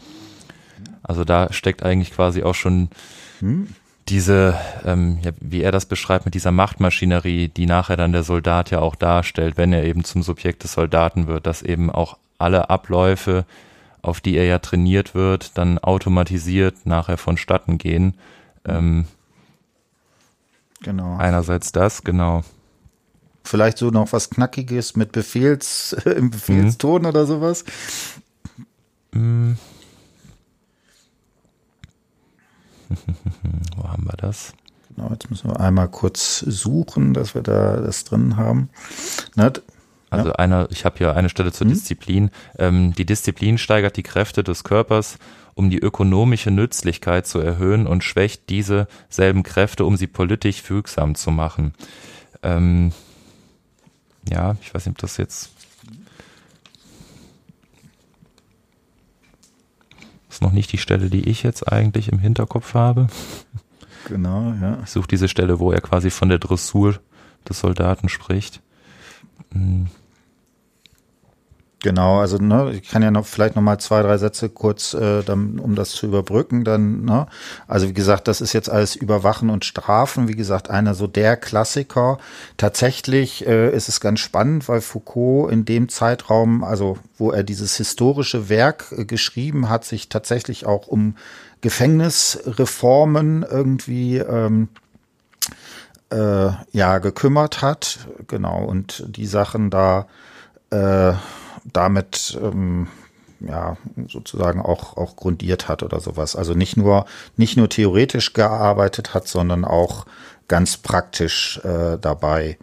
Also 1.04 1.24
da 1.24 1.54
steckt 1.54 1.84
eigentlich 1.84 2.12
quasi 2.12 2.44
auch 2.44 2.56
schon 2.56 2.89
hm. 3.39 3.68
diese, 4.10 4.60
ähm, 4.84 5.20
ja, 5.22 5.32
wie 5.39 5.62
er 5.62 5.72
das 5.72 5.86
beschreibt, 5.86 6.25
mit 6.25 6.34
dieser 6.34 6.51
Machtmaschinerie, 6.51 7.48
die 7.50 7.65
nachher 7.65 7.98
dann 7.98 8.12
der 8.12 8.24
Soldat 8.24 8.72
ja 8.72 8.80
auch 8.80 8.96
darstellt, 8.96 9.58
wenn 9.58 9.72
er 9.72 9.84
eben 9.84 10.04
zum 10.04 10.24
Subjekt 10.24 10.63
des 10.63 10.74
Soldaten 10.74 11.27
wird, 11.27 11.46
dass 11.46 11.62
eben 11.62 11.92
auch 11.92 12.18
alle 12.38 12.70
Abläufe, 12.70 13.46
auf 14.01 14.20
die 14.20 14.36
er 14.36 14.46
ja 14.46 14.60
trainiert 14.60 15.15
wird, 15.15 15.58
dann 15.58 15.80
automatisiert 15.80 16.86
nachher 16.86 17.18
vonstatten 17.18 17.77
gehen. 17.77 18.15
Ähm, 18.68 19.06
genau. 20.82 21.18
Einerseits 21.18 21.72
das, 21.72 22.04
genau. 22.04 22.44
Vielleicht 23.46 23.78
so 23.78 23.92
noch 23.92 24.12
was 24.12 24.30
Knackiges 24.30 24.96
mit 24.96 25.12
Befehls, 25.12 25.94
im 26.06 26.32
Befehlston 26.32 27.04
mhm. 27.04 27.08
oder 27.08 27.25
sowas. 27.25 27.64
Mhm. 29.12 29.58
Wo 33.78 33.88
haben 33.88 34.06
wir 34.06 34.18
das? 34.18 34.54
Genau, 34.96 35.10
jetzt 35.12 35.30
müssen 35.30 35.50
wir 35.50 35.60
einmal 35.60 35.90
kurz 35.90 36.40
suchen, 36.40 37.14
dass 37.14 37.36
wir 37.36 37.42
da 37.42 37.78
das 37.78 38.04
drin 38.04 38.38
haben. 38.38 38.70
Na, 39.36 39.52
also 40.10 40.30
ja. 40.30 40.36
eine, 40.36 40.68
ich 40.72 40.86
habe 40.86 40.98
hier 40.98 41.16
eine 41.16 41.30
Stelle 41.30 41.52
zur 41.52 41.68
mhm. 41.68 41.72
Disziplin. 41.72 42.32
Ähm, 42.58 42.94
die 42.94 43.06
Disziplin 43.06 43.58
steigert 43.58 43.98
die 43.98 44.04
Kräfte 44.04 44.44
des 44.44 44.64
Körpers, 44.64 45.18
um 45.54 45.70
die 45.70 45.80
ökonomische 45.80 46.52
Nützlichkeit 46.52 47.28
zu 47.28 47.40
erhöhen 47.40 47.88
und 47.88 48.04
schwächt 48.04 48.50
diese 48.50 48.88
selben 49.10 49.44
Kräfte, 49.44 49.86
um 49.86 49.98
sie 49.98 50.08
politisch 50.08 50.62
fügsam 50.62 51.16
zu 51.16 51.32
machen. 51.32 51.74
Ähm, 52.44 52.92
ja, 54.29 54.55
ich 54.62 54.74
weiß 54.74 54.86
nicht, 54.86 54.96
ob 54.96 55.01
das 55.01 55.17
jetzt 55.17 55.51
ist 60.36 60.41
noch 60.41 60.51
nicht 60.51 60.74
die 60.74 60.77
Stelle, 60.77 61.10
die 61.10 61.29
ich 61.29 61.44
jetzt 61.44 61.72
eigentlich 61.72 62.12
im 62.12 62.20
Hinterkopf 62.20 62.74
habe. 62.74 63.08
Genau, 64.08 64.53
ja. 64.62 64.79
Ich 64.84 64.89
suche 64.89 65.08
diese 65.08 65.29
Stelle, 65.29 65.60
wo 65.60 65.72
er 65.72 65.79
quasi 65.79 66.10
von 66.10 66.29
der 66.29 66.39
Dressur 66.39 67.00
des 67.48 67.60
Soldaten 67.60 68.10
spricht. 68.10 68.62
Hm. 69.53 69.88
Genau, 71.86 72.18
also 72.18 72.38
ne, 72.38 72.72
ich 72.72 72.89
kann 72.89 73.04
ja 73.04 73.12
noch 73.12 73.27
vielleicht 73.27 73.56
noch 73.56 73.62
mal 73.62 73.77
zwei, 73.77 74.01
drei 74.01 74.18
Sätze 74.18 74.50
kurz, 74.50 74.96
äh, 74.96 75.22
dann, 75.22 75.60
um 75.60 75.75
das 75.75 75.92
zu 75.92 76.08
überbrücken. 76.08 76.63
Dann, 76.63 77.06
ne? 77.06 77.27
Also 77.68 77.88
wie 77.88 77.94
gesagt, 77.94 78.27
das 78.27 78.42
ist 78.42 78.54
jetzt 78.54 78.72
alles 78.72 78.96
Überwachen 78.96 79.51
und 79.51 79.65
Strafen. 79.65 80.27
Wie 80.27 80.36
gesagt, 80.36 80.72
einer 80.72 80.96
so 80.96 81.06
der 81.06 81.38
Klassiker. 81.38 82.18
Tatsächlich 82.58 83.46
äh, 83.46 83.70
ist 83.70 83.88
es 83.88 84.00
ganz 84.00 84.20
spannend, 84.20 84.68
weil 84.68 84.82
Foucault 84.82 85.51
in 85.51 85.63
dem 85.63 85.88
Zeitraum, 85.88 86.63
also 86.63 86.98
wo 87.20 87.30
er 87.30 87.44
dieses 87.44 87.77
historische 87.77 88.50
Werk 88.50 88.86
äh, 88.98 89.06
geschrieben 89.06 89.70
hat, 89.70 89.86
sich 89.86 90.10
tatsächlich 90.10 90.65
auch 90.65 90.88
um 90.88 91.15
Gefängnisreformen 91.62 93.46
irgendwie 93.48 94.18
ähm, 94.18 94.70
äh, 96.10 96.50
ja 96.72 96.98
gekümmert 96.98 97.62
hat. 97.62 98.00
Genau 98.25 98.65
und 98.65 99.04
die 99.06 99.27
Sachen 99.27 99.70
da 99.70 100.08
äh, 100.72 101.13
damit 101.74 102.38
ähm, 102.41 102.88
ja 103.39 103.77
sozusagen 104.07 104.62
auch 104.62 104.98
auch 104.98 105.15
grundiert 105.15 105.67
hat 105.67 105.84
oder 105.84 106.00
sowas. 106.00 106.36
Also 106.36 106.53
nicht 106.53 106.77
nur 106.77 107.05
nicht 107.36 107.57
nur 107.57 107.69
theoretisch 107.69 108.34
gearbeitet 108.34 109.13
hat, 109.13 109.27
sondern 109.27 109.65
auch 109.65 110.05
ganz 110.48 110.77
praktisch 110.77 111.60
äh, 111.63 111.98
dabei 112.00 112.57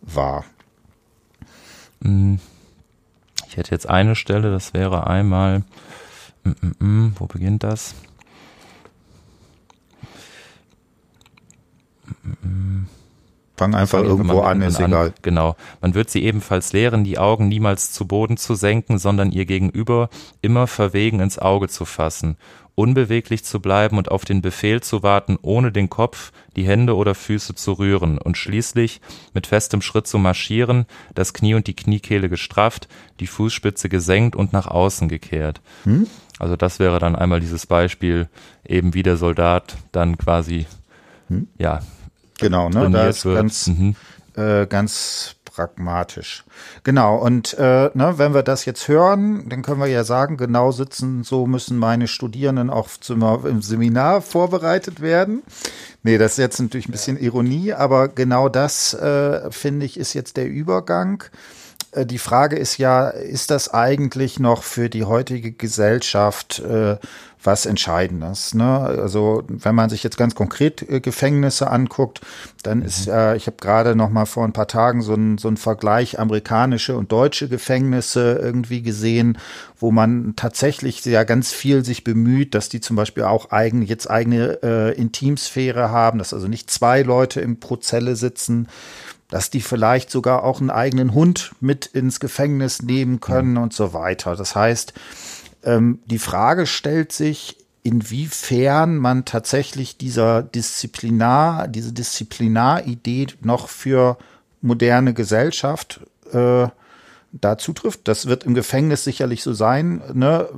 war. 0.00 0.44
Mm. 2.00 2.36
Ich 3.48 3.56
hätte 3.56 3.70
jetzt 3.70 3.88
eine 3.88 4.14
Stelle, 4.14 4.50
das 4.50 4.74
wäre 4.74 5.06
einmal, 5.06 5.62
mm, 6.44 6.50
mm, 6.60 6.74
mm 6.78 7.14
wo 7.18 7.26
beginnt 7.26 7.64
das? 7.64 7.94
Fang 13.56 13.74
einfach 13.74 14.02
irgendwo 14.02 14.40
an, 14.40 14.60
ist 14.60 14.78
an. 14.78 14.90
egal. 14.90 15.14
Genau. 15.22 15.56
Man 15.80 15.94
wird 15.94 16.10
sie 16.10 16.22
ebenfalls 16.22 16.72
lehren, 16.72 17.04
die 17.04 17.18
Augen 17.18 17.48
niemals 17.48 17.90
zu 17.90 18.06
Boden 18.06 18.36
zu 18.36 18.54
senken, 18.54 18.98
sondern 18.98 19.32
ihr 19.32 19.46
gegenüber 19.46 20.10
immer 20.42 20.66
verwegen 20.66 21.20
ins 21.20 21.38
Auge 21.38 21.68
zu 21.68 21.86
fassen, 21.86 22.36
unbeweglich 22.74 23.44
zu 23.44 23.60
bleiben 23.60 23.96
und 23.96 24.10
auf 24.10 24.26
den 24.26 24.42
Befehl 24.42 24.82
zu 24.82 25.02
warten, 25.02 25.38
ohne 25.40 25.72
den 25.72 25.88
Kopf, 25.88 26.32
die 26.54 26.66
Hände 26.66 26.94
oder 26.94 27.14
Füße 27.14 27.54
zu 27.54 27.72
rühren 27.72 28.18
und 28.18 28.36
schließlich 28.36 29.00
mit 29.32 29.46
festem 29.46 29.80
Schritt 29.80 30.06
zu 30.06 30.18
marschieren, 30.18 30.84
das 31.14 31.32
Knie 31.32 31.54
und 31.54 31.66
die 31.66 31.76
Kniekehle 31.76 32.28
gestrafft, 32.28 32.88
die 33.20 33.26
Fußspitze 33.26 33.88
gesenkt 33.88 34.36
und 34.36 34.52
nach 34.52 34.66
außen 34.66 35.08
gekehrt. 35.08 35.62
Hm? 35.84 36.06
Also 36.38 36.56
das 36.56 36.78
wäre 36.78 36.98
dann 36.98 37.16
einmal 37.16 37.40
dieses 37.40 37.64
Beispiel, 37.64 38.28
eben 38.66 38.92
wie 38.92 39.02
der 39.02 39.16
Soldat 39.16 39.78
dann 39.92 40.18
quasi, 40.18 40.66
hm? 41.28 41.48
ja, 41.56 41.80
Genau, 42.38 42.68
ne? 42.68 42.90
Da 42.90 43.08
ist 43.08 43.24
wird. 43.24 43.36
ganz, 43.36 43.66
mhm. 43.66 43.96
äh, 44.36 44.66
ganz 44.66 45.36
pragmatisch. 45.56 46.44
Genau, 46.84 47.16
und 47.16 47.54
äh, 47.54 47.90
ne, 47.94 48.14
wenn 48.16 48.34
wir 48.34 48.42
das 48.42 48.66
jetzt 48.66 48.88
hören, 48.88 49.48
dann 49.48 49.62
können 49.62 49.80
wir 49.80 49.86
ja 49.86 50.04
sagen, 50.04 50.36
genau 50.36 50.70
sitzen, 50.70 51.24
so 51.24 51.46
müssen 51.46 51.78
meine 51.78 52.08
Studierenden 52.08 52.68
auch 52.68 52.88
zum, 53.00 53.22
im 53.46 53.62
Seminar 53.62 54.20
vorbereitet 54.20 55.00
werden. 55.00 55.42
Nee, 56.02 56.18
das 56.18 56.32
ist 56.32 56.38
jetzt 56.38 56.60
natürlich 56.60 56.88
ein 56.88 56.92
bisschen 56.92 57.18
Ironie, 57.18 57.72
aber 57.72 58.08
genau 58.08 58.50
das, 58.50 58.92
äh, 58.92 59.50
finde 59.50 59.86
ich, 59.86 59.96
ist 59.96 60.12
jetzt 60.12 60.36
der 60.36 60.46
Übergang. 60.46 61.24
Äh, 61.96 62.06
die 62.06 62.18
Frage 62.18 62.56
ist 62.56 62.78
ja, 62.78 63.08
ist 63.08 63.50
das 63.50 63.72
eigentlich 63.72 64.38
noch 64.38 64.62
für 64.62 64.88
die 64.88 65.04
heutige 65.04 65.52
Gesellschaft 65.52 66.60
äh, 66.60 66.96
was 67.46 67.64
Entscheidendes. 67.64 68.54
Ne? 68.54 68.78
Also 68.78 69.44
wenn 69.46 69.74
man 69.74 69.88
sich 69.88 70.02
jetzt 70.02 70.18
ganz 70.18 70.34
konkret 70.34 70.82
äh, 70.82 71.00
Gefängnisse 71.00 71.70
anguckt, 71.70 72.20
dann 72.62 72.78
mhm. 72.80 72.84
ist, 72.84 73.08
äh, 73.08 73.36
ich 73.36 73.46
habe 73.46 73.56
gerade 73.60 73.94
noch 73.94 74.10
mal 74.10 74.26
vor 74.26 74.44
ein 74.44 74.52
paar 74.52 74.66
Tagen 74.66 75.00
so 75.00 75.14
ein, 75.14 75.38
so 75.38 75.48
ein 75.48 75.56
Vergleich 75.56 76.18
amerikanische 76.18 76.96
und 76.96 77.12
deutsche 77.12 77.48
Gefängnisse 77.48 78.38
irgendwie 78.42 78.82
gesehen, 78.82 79.38
wo 79.78 79.92
man 79.92 80.34
tatsächlich 80.36 81.04
ja 81.04 81.24
ganz 81.24 81.52
viel 81.52 81.84
sich 81.84 82.04
bemüht, 82.04 82.54
dass 82.54 82.68
die 82.68 82.80
zum 82.80 82.96
Beispiel 82.96 83.22
auch 83.22 83.50
eigen, 83.50 83.82
jetzt 83.82 84.10
eigene 84.10 84.58
äh, 84.62 84.92
Intimsphäre 84.94 85.90
haben, 85.90 86.18
dass 86.18 86.34
also 86.34 86.48
nicht 86.48 86.70
zwei 86.70 87.02
Leute 87.02 87.40
im 87.40 87.60
Prozelle 87.60 88.16
sitzen, 88.16 88.68
dass 89.28 89.50
die 89.50 89.60
vielleicht 89.60 90.10
sogar 90.10 90.44
auch 90.44 90.60
einen 90.60 90.70
eigenen 90.70 91.14
Hund 91.14 91.52
mit 91.60 91.86
ins 91.86 92.20
Gefängnis 92.20 92.82
nehmen 92.82 93.20
können 93.20 93.52
mhm. 93.52 93.62
und 93.62 93.72
so 93.72 93.92
weiter. 93.92 94.36
Das 94.36 94.54
heißt, 94.54 94.92
ähm, 95.64 96.00
die 96.06 96.18
Frage 96.18 96.66
stellt 96.66 97.12
sich, 97.12 97.58
inwiefern 97.82 98.96
man 98.96 99.24
tatsächlich 99.24 99.96
dieser 99.96 100.42
Disziplinar, 100.42 101.68
diese 101.68 101.92
Disziplinaridee 101.92 103.28
noch 103.42 103.68
für 103.68 104.18
moderne 104.60 105.14
Gesellschaft 105.14 106.00
äh, 106.32 106.66
da 107.32 107.58
zutrifft. 107.58 108.08
Das 108.08 108.26
wird 108.26 108.44
im 108.44 108.54
Gefängnis 108.54 109.04
sicherlich 109.04 109.42
so 109.42 109.52
sein, 109.52 110.02
ne? 110.14 110.48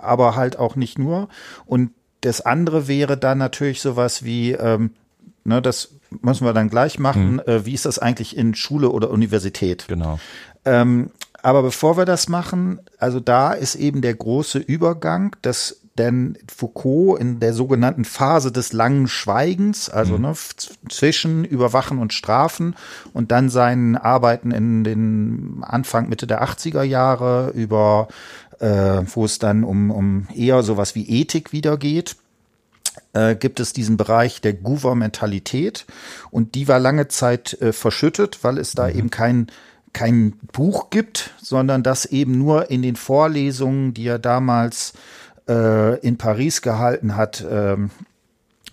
aber 0.00 0.34
halt 0.36 0.58
auch 0.58 0.76
nicht 0.76 0.98
nur. 0.98 1.28
Und 1.66 1.92
das 2.22 2.40
andere 2.40 2.88
wäre 2.88 3.18
dann 3.18 3.38
natürlich 3.38 3.82
sowas 3.82 4.24
wie, 4.24 4.52
ähm, 4.52 4.92
ne, 5.44 5.62
das 5.62 5.94
müssen 6.20 6.46
wir 6.46 6.52
dann 6.52 6.68
gleich 6.68 6.98
machen, 6.98 7.34
mhm. 7.34 7.42
äh, 7.46 7.66
wie 7.66 7.74
ist 7.74 7.86
das 7.86 7.98
eigentlich 7.98 8.36
in 8.36 8.54
Schule 8.54 8.90
oder 8.90 9.10
Universität? 9.10 9.86
Genau. 9.88 10.18
Ähm, 10.64 11.10
aber 11.42 11.62
bevor 11.62 11.96
wir 11.96 12.04
das 12.04 12.28
machen, 12.28 12.80
also 12.98 13.18
da 13.18 13.52
ist 13.52 13.74
eben 13.74 14.00
der 14.00 14.14
große 14.14 14.58
Übergang, 14.58 15.34
dass 15.42 15.82
denn 15.98 16.38
Foucault 16.50 17.20
in 17.20 17.38
der 17.40 17.52
sogenannten 17.52 18.04
Phase 18.04 18.50
des 18.50 18.72
langen 18.72 19.08
Schweigens, 19.08 19.90
also 19.90 20.16
mhm. 20.16 20.22
ne, 20.22 20.34
zwischen 20.88 21.44
Überwachen 21.44 21.98
und 21.98 22.12
Strafen 22.14 22.76
und 23.12 23.30
dann 23.30 23.50
seinen 23.50 23.96
Arbeiten 23.96 24.52
in 24.52 24.84
den 24.84 25.62
Anfang, 25.62 26.08
Mitte 26.08 26.26
der 26.26 26.42
80er 26.42 26.82
Jahre 26.82 27.50
über, 27.54 28.08
äh, 28.58 29.02
wo 29.06 29.24
es 29.24 29.38
dann 29.38 29.64
um, 29.64 29.90
um 29.90 30.28
eher 30.34 30.62
sowas 30.62 30.94
wie 30.94 31.08
Ethik 31.08 31.52
wieder 31.52 31.76
geht, 31.76 32.16
äh, 33.12 33.34
gibt 33.34 33.60
es 33.60 33.72
diesen 33.72 33.96
Bereich 33.96 34.40
der 34.40 34.54
Gouvernementalität 34.54 35.86
und 36.30 36.54
die 36.54 36.68
war 36.68 36.78
lange 36.78 37.08
Zeit 37.08 37.54
äh, 37.60 37.72
verschüttet, 37.72 38.38
weil 38.42 38.58
es 38.58 38.72
da 38.72 38.88
mhm. 38.88 38.98
eben 38.98 39.10
kein 39.10 39.46
kein 39.92 40.38
Buch 40.52 40.88
gibt, 40.88 41.34
sondern 41.40 41.82
das 41.82 42.06
eben 42.06 42.38
nur 42.38 42.70
in 42.70 42.80
den 42.80 42.96
Vorlesungen, 42.96 43.92
die 43.92 44.06
er 44.06 44.18
damals 44.18 44.94
äh, 45.48 45.98
in 46.00 46.16
Paris 46.16 46.62
gehalten 46.62 47.14
hat, 47.16 47.44
ähm, 47.48 47.90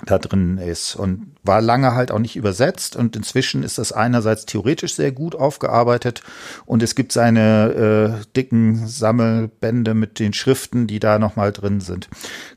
da 0.05 0.17
drin 0.17 0.57
ist 0.57 0.95
und 0.95 1.35
war 1.43 1.61
lange 1.61 1.93
halt 1.93 2.11
auch 2.11 2.19
nicht 2.19 2.35
übersetzt 2.35 2.95
und 2.95 3.15
inzwischen 3.15 3.63
ist 3.63 3.77
das 3.77 3.91
einerseits 3.91 4.45
theoretisch 4.45 4.95
sehr 4.95 5.11
gut 5.11 5.35
aufgearbeitet 5.35 6.23
und 6.65 6.83
es 6.83 6.95
gibt 6.95 7.11
seine 7.11 8.21
äh, 8.21 8.25
dicken 8.35 8.87
Sammelbände 8.87 9.93
mit 9.93 10.19
den 10.19 10.33
Schriften, 10.33 10.87
die 10.87 10.99
da 10.99 11.19
nochmal 11.19 11.51
drin 11.51 11.81
sind. 11.81 12.09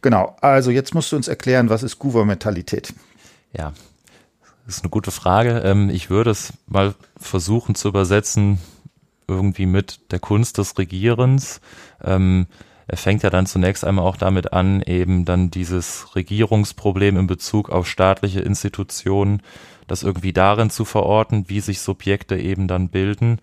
Genau, 0.02 0.36
also 0.40 0.70
jetzt 0.70 0.94
musst 0.94 1.10
du 1.12 1.16
uns 1.16 1.28
erklären, 1.28 1.68
was 1.68 1.82
ist 1.82 1.98
Gouvernementalität? 1.98 2.94
Ja, 3.52 3.72
das 4.66 4.76
ist 4.76 4.84
eine 4.84 4.90
gute 4.90 5.10
Frage. 5.10 5.62
Ähm, 5.64 5.90
ich 5.90 6.10
würde 6.10 6.30
es 6.30 6.52
mal 6.66 6.94
versuchen 7.16 7.74
zu 7.74 7.88
übersetzen, 7.88 8.58
irgendwie 9.26 9.66
mit 9.66 10.00
der 10.12 10.20
Kunst 10.20 10.58
des 10.58 10.78
Regierens. 10.78 11.60
Ähm, 12.92 12.96
er 12.96 12.96
fängt 12.98 13.22
ja 13.22 13.30
dann 13.30 13.46
zunächst 13.46 13.84
einmal 13.84 14.04
auch 14.04 14.16
damit 14.16 14.52
an, 14.52 14.82
eben 14.82 15.24
dann 15.24 15.50
dieses 15.50 16.14
Regierungsproblem 16.14 17.16
in 17.16 17.26
Bezug 17.26 17.70
auf 17.70 17.88
staatliche 17.88 18.40
Institutionen, 18.40 19.42
das 19.88 20.02
irgendwie 20.02 20.32
darin 20.32 20.70
zu 20.70 20.84
verorten, 20.84 21.48
wie 21.48 21.60
sich 21.60 21.80
Subjekte 21.80 22.36
eben 22.36 22.68
dann 22.68 22.88
bilden. 22.88 23.38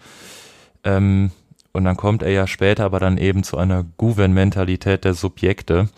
Ähm, 0.83 1.31
und 1.71 1.83
dann 1.83 1.97
kommt 1.97 2.23
er 2.23 2.31
ja 2.31 2.47
später 2.47 2.85
aber 2.85 2.99
dann 2.99 3.17
eben 3.17 3.43
zu 3.43 3.57
einer 3.57 3.85
Gouvernementalität 3.97 5.05
der 5.05 5.13
Subjekte. 5.13 5.89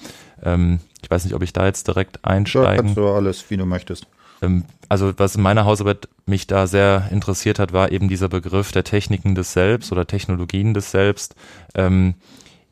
ich 0.43 1.09
weiß 1.11 1.23
nicht, 1.23 1.33
ob 1.33 1.43
ich 1.43 1.53
da 1.53 1.65
jetzt 1.65 1.87
direkt 1.87 2.25
einsteigen. 2.25 2.75
Ja, 2.75 2.81
kannst 2.81 2.97
du 2.97 3.07
alles, 3.07 3.49
wie 3.49 3.57
du 3.57 3.65
möchtest. 3.65 4.07
Ähm, 4.41 4.65
also 4.89 5.13
was 5.17 5.35
in 5.35 5.41
meiner 5.41 5.65
Hausarbeit 5.65 6.09
mich 6.25 6.47
da 6.47 6.67
sehr 6.67 7.07
interessiert 7.11 7.59
hat, 7.59 7.73
war 7.73 7.91
eben 7.91 8.09
dieser 8.09 8.27
Begriff 8.27 8.71
der 8.71 8.83
Techniken 8.83 9.35
des 9.35 9.53
Selbst 9.53 9.91
oder 9.91 10.07
Technologien 10.07 10.73
des 10.73 10.91
Selbst, 10.91 11.35
ähm, 11.75 12.15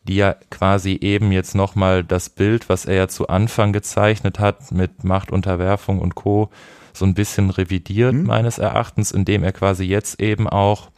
die 0.04 0.16
ja 0.16 0.36
quasi 0.50 0.98
eben 1.02 1.32
jetzt 1.32 1.56
nochmal 1.56 2.04
das 2.04 2.30
Bild, 2.30 2.70
was 2.70 2.86
er 2.86 2.96
ja 2.96 3.08
zu 3.08 3.28
Anfang 3.28 3.74
gezeichnet 3.74 4.40
hat 4.40 4.72
mit 4.72 5.04
Machtunterwerfung 5.04 6.00
und 6.00 6.16
Co., 6.16 6.50
so 6.94 7.06
ein 7.06 7.14
bisschen 7.14 7.50
revidiert, 7.50 8.14
mhm. 8.14 8.26
meines 8.26 8.58
Erachtens, 8.58 9.12
indem 9.12 9.44
er 9.44 9.52
quasi 9.52 9.86
jetzt 9.86 10.20
eben 10.20 10.50
auch 10.50 10.90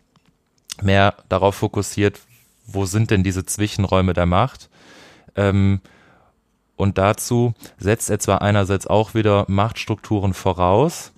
mehr 0.81 1.15
darauf 1.29 1.55
fokussiert, 1.55 2.19
wo 2.65 2.85
sind 2.85 3.11
denn 3.11 3.23
diese 3.23 3.45
Zwischenräume 3.45 4.13
der 4.13 4.25
Macht? 4.25 4.69
Ähm, 5.35 5.81
und 6.75 6.97
dazu 6.97 7.53
setzt 7.77 8.09
er 8.09 8.19
zwar 8.19 8.41
einerseits 8.41 8.87
auch 8.87 9.13
wieder 9.13 9.45
Machtstrukturen 9.47 10.33
voraus, 10.33 11.13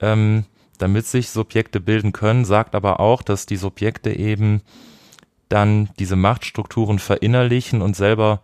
ähm, 0.00 0.44
damit 0.78 1.06
sich 1.06 1.30
Subjekte 1.30 1.80
bilden 1.80 2.12
können, 2.12 2.44
sagt 2.44 2.74
aber 2.74 3.00
auch, 3.00 3.22
dass 3.22 3.46
die 3.46 3.56
Subjekte 3.56 4.12
eben 4.12 4.62
dann 5.48 5.90
diese 5.98 6.16
Machtstrukturen 6.16 6.98
verinnerlichen 6.98 7.82
und 7.82 7.96
selber 7.96 8.40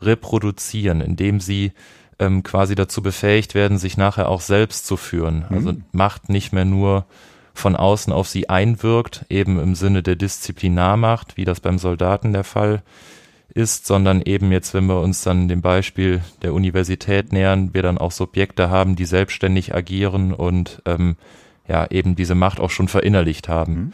reproduzieren, 0.00 1.00
indem 1.00 1.40
sie 1.40 1.72
ähm, 2.18 2.42
quasi 2.42 2.74
dazu 2.74 3.02
befähigt 3.02 3.54
werden, 3.54 3.78
sich 3.78 3.96
nachher 3.96 4.28
auch 4.28 4.40
selbst 4.40 4.86
zu 4.86 4.96
führen. 4.96 5.46
Mhm. 5.48 5.56
Also 5.56 5.72
Macht 5.92 6.28
nicht 6.28 6.52
mehr 6.52 6.64
nur 6.64 7.06
von 7.54 7.76
außen 7.76 8.12
auf 8.12 8.28
sie 8.28 8.48
einwirkt, 8.48 9.24
eben 9.28 9.60
im 9.60 9.74
Sinne 9.74 10.02
der 10.02 10.16
Disziplinarmacht, 10.16 11.36
wie 11.36 11.44
das 11.44 11.60
beim 11.60 11.78
Soldaten 11.78 12.32
der 12.32 12.44
Fall 12.44 12.82
ist, 13.54 13.86
sondern 13.86 14.20
eben 14.22 14.50
jetzt, 14.50 14.74
wenn 14.74 14.86
wir 14.86 15.00
uns 15.00 15.22
dann 15.22 15.46
dem 15.46 15.62
Beispiel 15.62 16.20
der 16.42 16.52
Universität 16.52 17.32
nähern, 17.32 17.72
wir 17.72 17.82
dann 17.82 17.98
auch 17.98 18.10
Subjekte 18.10 18.70
haben, 18.70 18.96
die 18.96 19.04
selbstständig 19.04 19.74
agieren 19.74 20.32
und 20.34 20.82
ähm, 20.86 21.16
ja 21.68 21.86
eben 21.90 22.16
diese 22.16 22.34
Macht 22.34 22.58
auch 22.58 22.70
schon 22.70 22.88
verinnerlicht 22.88 23.48
haben. 23.48 23.74
Mhm. 23.74 23.92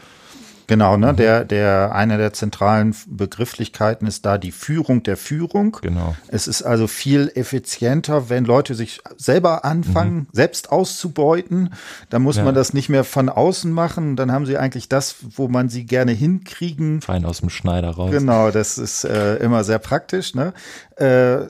Genau, 0.71 0.97
ne, 0.97 1.11
mhm. 1.11 1.17
der, 1.17 1.45
der, 1.45 1.93
eine 1.97 2.17
der 2.17 2.33
zentralen 2.33 2.95
Begrifflichkeiten 3.09 4.07
ist 4.07 4.25
da 4.25 4.39
die 4.39 4.53
Führung 4.53 5.03
der 5.03 5.17
Führung. 5.17 5.79
Genau. 5.83 6.15
Es 6.29 6.47
ist 6.47 6.63
also 6.63 6.87
viel 6.87 7.33
effizienter, 7.35 8.31
wenn 8.31 8.45
Leute 8.45 8.77
sich 8.77 9.01
selber 9.17 9.65
anfangen, 9.65 10.15
mhm. 10.15 10.27
selbst 10.31 10.71
auszubeuten. 10.71 11.71
Da 12.09 12.21
muss 12.21 12.37
ja. 12.37 12.45
man 12.45 12.55
das 12.55 12.73
nicht 12.73 12.89
mehr 12.89 13.03
von 13.03 13.29
außen 13.29 13.73
machen. 13.73 14.15
Dann 14.15 14.31
haben 14.31 14.47
sie 14.47 14.59
eigentlich 14.59 14.89
das, 14.89 15.17
wo 15.35 15.49
man 15.49 15.69
sie 15.71 15.87
gerne 15.87 16.13
hinkriegen. 16.13 17.01
Fein 17.01 17.25
aus 17.25 17.41
dem 17.41 17.51
Schneider 17.51 17.91
raus. 17.91 18.13
Genau, 18.13 18.53
das 18.53 18.79
ist 18.79 19.03
äh, 19.03 19.39
immer 19.39 19.65
sehr 19.65 19.81
praktisch, 19.81 20.37
ne? 20.37 20.53
Äh, 20.95 21.49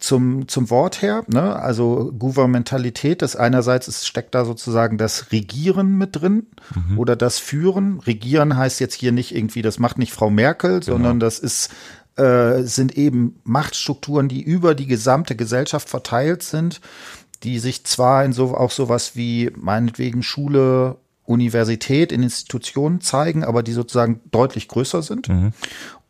zum, 0.00 0.48
zum 0.48 0.70
Wort 0.70 1.02
her, 1.02 1.24
ne? 1.28 1.54
also 1.56 2.10
Gouvernementalität, 2.18 3.20
das 3.20 3.36
einerseits 3.36 3.86
ist, 3.86 4.06
steckt 4.06 4.34
da 4.34 4.46
sozusagen 4.46 4.96
das 4.96 5.30
Regieren 5.30 5.98
mit 5.98 6.16
drin 6.16 6.46
mhm. 6.74 6.98
oder 6.98 7.16
das 7.16 7.38
Führen. 7.38 8.00
Regieren 8.00 8.39
heißt 8.56 8.80
jetzt 8.80 8.94
hier 8.94 9.12
nicht 9.12 9.34
irgendwie, 9.34 9.62
das 9.62 9.78
macht 9.78 9.98
nicht 9.98 10.12
Frau 10.12 10.30
Merkel, 10.30 10.80
genau. 10.80 10.92
sondern 10.92 11.20
das 11.20 11.38
ist 11.38 11.70
äh, 12.16 12.62
sind 12.64 12.96
eben 12.96 13.40
Machtstrukturen, 13.44 14.28
die 14.28 14.42
über 14.42 14.74
die 14.74 14.86
gesamte 14.86 15.36
Gesellschaft 15.36 15.88
verteilt 15.88 16.42
sind, 16.42 16.80
die 17.42 17.58
sich 17.58 17.84
zwar 17.84 18.24
in 18.24 18.32
so 18.32 18.54
auch 18.54 18.70
sowas 18.70 19.16
wie 19.16 19.50
meinetwegen 19.56 20.22
Schule, 20.22 20.96
Universität, 21.24 22.10
in 22.12 22.22
Institutionen 22.22 23.00
zeigen, 23.00 23.44
aber 23.44 23.62
die 23.62 23.72
sozusagen 23.72 24.20
deutlich 24.32 24.68
größer 24.68 25.02
sind. 25.02 25.28
Mhm. 25.28 25.52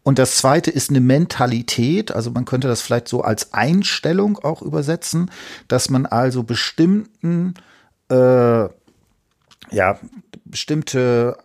Und 0.03 0.19
das 0.19 0.39
zweite 0.39 0.71
ist 0.71 0.89
eine 0.91 1.01
Mentalität, 1.01 2.11
also 2.11 2.31
man 2.31 2.47
könnte 2.47 2.69
das 2.69 2.81
vielleicht 2.81 3.07
so 3.07 3.21
als 3.21 3.53
Einstellung 3.53 4.39
auch 4.39 4.63
übersetzen, 4.63 5.31
dass 5.69 5.91
man 5.91 6.07
also 6.07 6.43
bestimmten, 6.43 7.55
äh, 8.11 8.65
ja, 9.71 9.99
bestimmte 10.45 11.37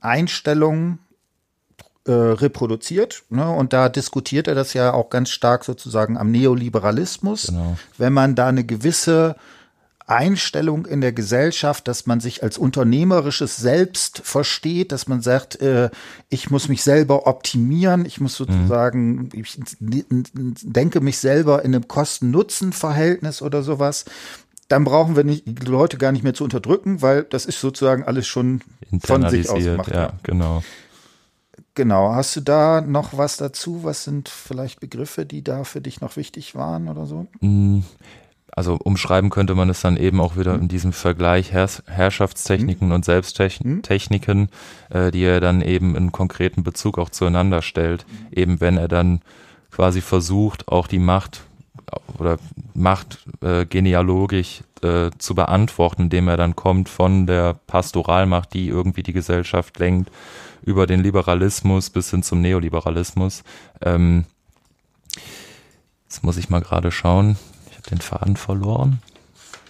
Einstellungen 0.00 0.98
äh, 2.06 2.12
reproduziert. 2.12 3.22
Ne? 3.28 3.48
Und 3.48 3.72
da 3.72 3.88
diskutiert 3.88 4.48
er 4.48 4.54
das 4.54 4.74
ja 4.74 4.92
auch 4.92 5.10
ganz 5.10 5.30
stark 5.30 5.64
sozusagen 5.64 6.16
am 6.16 6.30
Neoliberalismus. 6.30 7.48
Genau. 7.48 7.76
Wenn 7.98 8.12
man 8.12 8.34
da 8.34 8.48
eine 8.48 8.64
gewisse 8.64 9.36
Einstellung 10.10 10.86
in 10.86 11.00
der 11.00 11.12
Gesellschaft, 11.12 11.86
dass 11.86 12.06
man 12.06 12.18
sich 12.18 12.42
als 12.42 12.58
unternehmerisches 12.58 13.56
Selbst 13.58 14.22
versteht, 14.24 14.90
dass 14.90 15.06
man 15.06 15.20
sagt, 15.20 15.60
äh, 15.60 15.90
ich 16.28 16.50
muss 16.50 16.68
mich 16.68 16.82
selber 16.82 17.28
optimieren, 17.28 18.04
ich 18.04 18.20
muss 18.20 18.34
sozusagen, 18.34 19.28
mhm. 19.28 19.30
ich 19.32 19.58
denke 19.78 21.00
mich 21.00 21.18
selber 21.18 21.64
in 21.64 21.74
einem 21.74 21.86
Kosten-Nutzen-Verhältnis 21.86 23.40
oder 23.40 23.62
sowas. 23.62 24.04
Dann 24.66 24.84
brauchen 24.84 25.16
wir 25.16 25.24
nicht, 25.24 25.44
die 25.46 25.66
Leute 25.66 25.96
gar 25.96 26.12
nicht 26.12 26.24
mehr 26.24 26.34
zu 26.34 26.44
unterdrücken, 26.44 27.02
weil 27.02 27.22
das 27.22 27.46
ist 27.46 27.60
sozusagen 27.60 28.02
alles 28.02 28.26
schon 28.26 28.62
von 29.02 29.28
sich 29.30 29.48
aus 29.48 29.62
gemacht. 29.62 29.92
Ja, 29.92 30.12
genau. 30.22 30.62
Genau. 31.74 32.12
Hast 32.12 32.36
du 32.36 32.40
da 32.40 32.80
noch 32.80 33.16
was 33.16 33.36
dazu? 33.36 33.84
Was 33.84 34.04
sind 34.04 34.28
vielleicht 34.28 34.80
Begriffe, 34.80 35.24
die 35.24 35.44
da 35.44 35.64
für 35.64 35.80
dich 35.80 36.00
noch 36.00 36.16
wichtig 36.16 36.54
waren 36.54 36.88
oder 36.88 37.06
so? 37.06 37.26
Mhm 37.40 37.84
also 38.52 38.76
umschreiben 38.76 39.30
könnte 39.30 39.54
man 39.54 39.70
es 39.70 39.80
dann 39.80 39.96
eben 39.96 40.20
auch 40.20 40.36
wieder 40.36 40.54
mhm. 40.54 40.62
in 40.62 40.68
diesem 40.68 40.92
Vergleich 40.92 41.52
Herrs 41.52 41.82
Herrschaftstechniken 41.86 42.88
mhm. 42.88 42.94
und 42.94 43.04
Selbsttechniken, 43.04 44.40
mhm. 44.40 44.48
äh, 44.90 45.10
die 45.10 45.22
er 45.22 45.40
dann 45.40 45.62
eben 45.62 45.96
in 45.96 46.12
konkreten 46.12 46.62
Bezug 46.62 46.98
auch 46.98 47.10
zueinander 47.10 47.62
stellt, 47.62 48.06
mhm. 48.06 48.26
eben 48.32 48.60
wenn 48.60 48.76
er 48.76 48.88
dann 48.88 49.20
quasi 49.70 50.00
versucht, 50.00 50.68
auch 50.68 50.86
die 50.86 50.98
Macht 50.98 51.42
oder 52.18 52.38
Macht 52.74 53.18
äh, 53.40 53.66
genealogisch 53.66 54.62
äh, 54.82 55.10
zu 55.18 55.34
beantworten, 55.34 56.02
indem 56.02 56.28
er 56.28 56.36
dann 56.36 56.56
kommt 56.56 56.88
von 56.88 57.26
der 57.26 57.54
Pastoralmacht, 57.66 58.54
die 58.54 58.68
irgendwie 58.68 59.02
die 59.02 59.12
Gesellschaft 59.12 59.78
lenkt, 59.78 60.10
über 60.62 60.86
den 60.86 61.02
Liberalismus 61.02 61.90
bis 61.90 62.10
hin 62.10 62.22
zum 62.22 62.40
Neoliberalismus. 62.40 63.42
Ähm, 63.80 64.24
jetzt 66.04 66.22
muss 66.22 66.36
ich 66.36 66.50
mal 66.50 66.60
gerade 66.60 66.90
schauen 66.90 67.36
habe 67.80 67.90
den 67.90 68.00
Faden 68.00 68.36
verloren. 68.36 69.00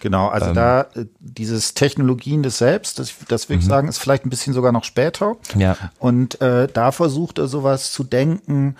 Genau, 0.00 0.28
also 0.28 0.48
ähm, 0.48 0.54
da 0.54 0.80
äh, 0.94 1.06
dieses 1.18 1.74
Technologien 1.74 2.42
des 2.42 2.58
Selbst, 2.58 2.98
das, 2.98 3.14
das 3.28 3.48
würde 3.48 3.60
ich 3.60 3.66
mhm. 3.66 3.70
sagen, 3.70 3.88
ist 3.88 3.98
vielleicht 3.98 4.24
ein 4.24 4.30
bisschen 4.30 4.54
sogar 4.54 4.72
noch 4.72 4.84
später. 4.84 5.36
Ja. 5.56 5.76
Und 5.98 6.40
äh, 6.40 6.68
da 6.72 6.90
versucht 6.92 7.38
er 7.38 7.48
sowas 7.48 7.92
zu 7.92 8.02
denken, 8.02 8.76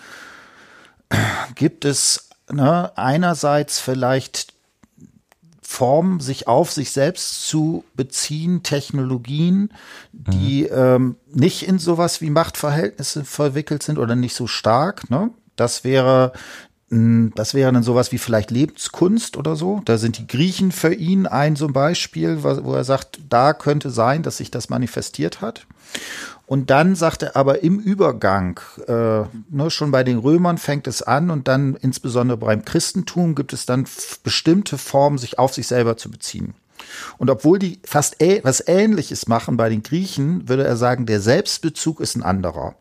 gibt 1.55 1.85
es 1.85 2.30
ne, 2.53 2.97
einerseits 2.97 3.81
vielleicht 3.81 4.55
Formen, 5.63 6.19
sich 6.19 6.49
auf 6.49 6.73
sich 6.73 6.91
selbst 6.91 7.47
zu 7.47 7.85
beziehen, 7.95 8.65
Technologien, 8.65 9.73
die 10.13 10.69
mhm. 10.71 10.77
ähm, 10.77 11.17
nicht 11.33 11.67
in 11.67 11.79
sowas 11.79 12.21
wie 12.21 12.31
Machtverhältnisse 12.31 13.25
verwickelt 13.25 13.85
sind 13.85 13.99
oder 13.99 14.17
nicht 14.17 14.35
so 14.35 14.49
stark. 14.49 15.09
Ne? 15.11 15.31
Das 15.55 15.85
wäre 15.85 16.33
das 16.93 17.55
wäre 17.55 17.73
dann 17.73 17.85
sowas 17.85 18.11
wie 18.11 18.19
vielleicht 18.19 18.51
Lebenskunst 18.51 19.37
oder 19.37 19.55
so. 19.55 19.81
Da 19.85 19.97
sind 19.97 20.19
die 20.19 20.27
Griechen 20.27 20.73
für 20.73 20.93
ihn 20.93 21.29
ein 21.29 21.55
so 21.55 21.69
ein 21.69 21.73
Beispiel, 21.73 22.43
wo 22.43 22.75
er 22.75 22.83
sagt, 22.83 23.21
da 23.29 23.53
könnte 23.53 23.91
sein, 23.91 24.25
dass 24.25 24.39
sich 24.39 24.51
das 24.51 24.71
manifestiert 24.71 25.41
hat. 25.41 25.67
Und 26.51 26.69
dann 26.69 26.97
sagt 26.97 27.23
er 27.23 27.37
aber 27.37 27.63
im 27.63 27.79
Übergang, 27.79 28.59
äh, 28.89 29.23
ne, 29.51 29.71
schon 29.71 29.93
bei 29.93 30.03
den 30.03 30.19
Römern 30.19 30.59
fängt 30.59 30.89
es 30.89 31.01
an 31.01 31.31
und 31.31 31.47
dann 31.47 31.77
insbesondere 31.77 32.39
beim 32.39 32.65
Christentum 32.65 33.37
gibt 33.37 33.53
es 33.53 33.67
dann 33.67 33.87
bestimmte 34.25 34.77
Formen, 34.77 35.17
sich 35.17 35.39
auf 35.39 35.55
sich 35.55 35.69
selber 35.69 35.97
zu 35.97 36.11
beziehen. 36.11 36.55
Und 37.19 37.31
obwohl 37.31 37.61
die 37.61 37.79
fast 37.85 38.17
was 38.43 38.67
Ähnliches 38.67 39.29
machen 39.29 39.57
bei 39.57 39.69
den 39.69 39.85
Griechen, 39.85 40.49
würde 40.49 40.65
er 40.65 40.77
sagen, 40.77 41.07
der 41.07 41.21
Selbstbezug 41.21 42.01
ist 42.01 42.17
ein 42.17 42.25
anderer. 42.25 42.75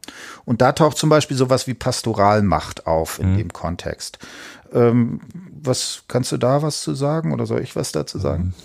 Und 0.45 0.63
da 0.63 0.71
taucht 0.71 0.97
zum 0.97 1.11
Beispiel 1.11 1.37
sowas 1.37 1.67
wie 1.67 1.75
Pastoralmacht 1.75 2.87
auf 2.87 3.19
in 3.19 3.33
mhm. 3.33 3.37
dem 3.37 3.53
Kontext. 3.53 4.17
Ähm, 4.73 5.21
was 5.61 6.05
kannst 6.07 6.31
du 6.31 6.37
da 6.37 6.63
was 6.63 6.81
zu 6.81 6.95
sagen 6.95 7.33
oder 7.33 7.45
soll 7.45 7.61
ich 7.61 7.75
was 7.75 7.91
dazu 7.91 8.17
sagen? 8.17 8.55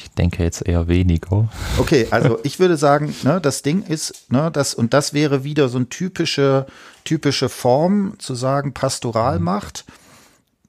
Ich 0.00 0.10
denke 0.10 0.44
jetzt 0.44 0.66
eher 0.66 0.86
weniger. 0.86 1.48
Okay, 1.76 2.06
also 2.10 2.38
ich 2.44 2.60
würde 2.60 2.76
sagen, 2.76 3.14
ne, 3.24 3.40
das 3.40 3.62
Ding 3.62 3.82
ist, 3.82 4.30
ne, 4.30 4.48
das, 4.52 4.72
und 4.72 4.94
das 4.94 5.12
wäre 5.12 5.42
wieder 5.42 5.68
so 5.68 5.78
eine 5.78 5.88
typische, 5.88 6.66
typische 7.04 7.48
Form 7.48 8.14
zu 8.18 8.36
sagen, 8.36 8.74
Pastoralmacht. 8.74 9.84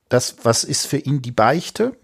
Das, 0.09 0.37
was 0.41 0.63
ist 0.63 0.87
für 0.87 0.97
ihn 0.97 1.21
die 1.21 1.31
Beichte? 1.31 1.95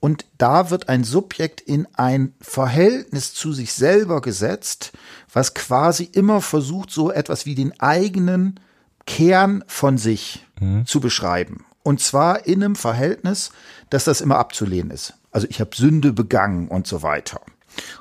Und 0.00 0.24
da 0.38 0.70
wird 0.70 0.88
ein 0.88 1.04
Subjekt 1.04 1.60
in 1.60 1.86
ein 1.92 2.34
Verhältnis 2.40 3.34
zu 3.34 3.52
sich 3.52 3.74
selber 3.74 4.22
gesetzt, 4.22 4.92
was 5.32 5.52
quasi 5.52 6.04
immer 6.04 6.40
versucht, 6.40 6.90
so 6.90 7.12
etwas 7.12 7.44
wie 7.44 7.54
den 7.54 7.78
eigenen 7.78 8.58
Kern 9.06 9.64
von 9.66 9.98
sich 9.98 10.46
mhm. 10.58 10.86
zu 10.86 11.00
beschreiben. 11.00 11.66
Und 11.82 12.00
zwar 12.00 12.46
in 12.46 12.64
einem 12.64 12.74
Verhältnis, 12.74 13.52
dass 13.90 14.04
das 14.04 14.22
immer 14.22 14.38
abzulehnen 14.38 14.90
ist. 14.90 15.14
Also 15.32 15.46
ich 15.50 15.60
habe 15.60 15.74
Sünde 15.74 16.12
begangen 16.12 16.68
und 16.68 16.86
so 16.86 17.02
weiter. 17.02 17.40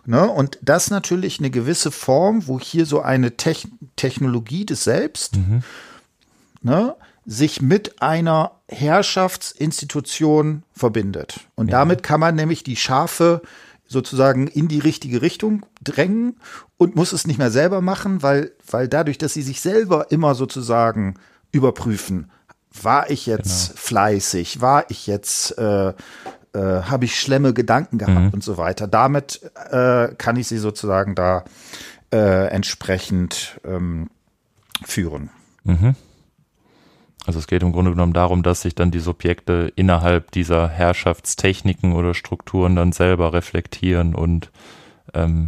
Ne? 0.05 0.29
Und 0.29 0.59
das 0.61 0.89
natürlich 0.89 1.39
eine 1.39 1.49
gewisse 1.49 1.91
Form, 1.91 2.47
wo 2.47 2.59
hier 2.59 2.85
so 2.85 3.01
eine 3.01 3.37
Techn 3.37 3.79
Technologie 3.95 4.65
des 4.65 4.83
Selbst 4.83 5.37
mhm. 5.37 5.63
ne, 6.61 6.95
sich 7.25 7.61
mit 7.61 8.01
einer 8.01 8.51
Herrschaftsinstitution 8.67 10.63
verbindet. 10.73 11.41
Und 11.55 11.67
ja. 11.67 11.79
damit 11.79 12.03
kann 12.03 12.19
man 12.19 12.35
nämlich 12.35 12.63
die 12.63 12.75
Schafe 12.75 13.41
sozusagen 13.87 14.47
in 14.47 14.67
die 14.67 14.79
richtige 14.79 15.21
Richtung 15.21 15.65
drängen 15.83 16.37
und 16.77 16.95
muss 16.95 17.11
es 17.11 17.27
nicht 17.27 17.37
mehr 17.37 17.51
selber 17.51 17.81
machen, 17.81 18.23
weil, 18.23 18.51
weil 18.69 18.87
dadurch, 18.87 19.17
dass 19.17 19.33
sie 19.33 19.41
sich 19.41 19.61
selber 19.61 20.11
immer 20.11 20.33
sozusagen 20.33 21.15
überprüfen, 21.51 22.31
war 22.81 23.09
ich 23.09 23.25
jetzt 23.25 23.67
genau. 23.67 23.81
fleißig, 23.81 24.61
war 24.61 24.89
ich 24.89 25.07
jetzt 25.07 25.57
äh, 25.57 25.93
äh, 26.53 26.59
habe 26.59 27.05
ich 27.05 27.19
schlemme 27.19 27.53
Gedanken 27.53 27.97
gehabt 27.97 28.19
mhm. 28.19 28.29
und 28.29 28.43
so 28.43 28.57
weiter. 28.57 28.87
Damit 28.87 29.41
äh, 29.71 30.09
kann 30.17 30.35
ich 30.35 30.47
sie 30.47 30.57
sozusagen 30.57 31.15
da 31.15 31.43
äh, 32.11 32.47
entsprechend 32.47 33.59
ähm, 33.63 34.09
führen. 34.83 35.29
Mhm. 35.63 35.95
Also 37.25 37.39
es 37.39 37.47
geht 37.47 37.61
im 37.61 37.71
Grunde 37.71 37.91
genommen 37.91 38.13
darum, 38.13 38.41
dass 38.41 38.61
sich 38.61 38.73
dann 38.73 38.89
die 38.89 38.99
Subjekte 38.99 39.71
innerhalb 39.75 40.31
dieser 40.31 40.67
Herrschaftstechniken 40.67 41.93
oder 41.93 42.13
Strukturen 42.13 42.75
dann 42.75 42.91
selber 42.91 43.31
reflektieren 43.33 44.15
und 44.15 44.51
ähm, 45.13 45.45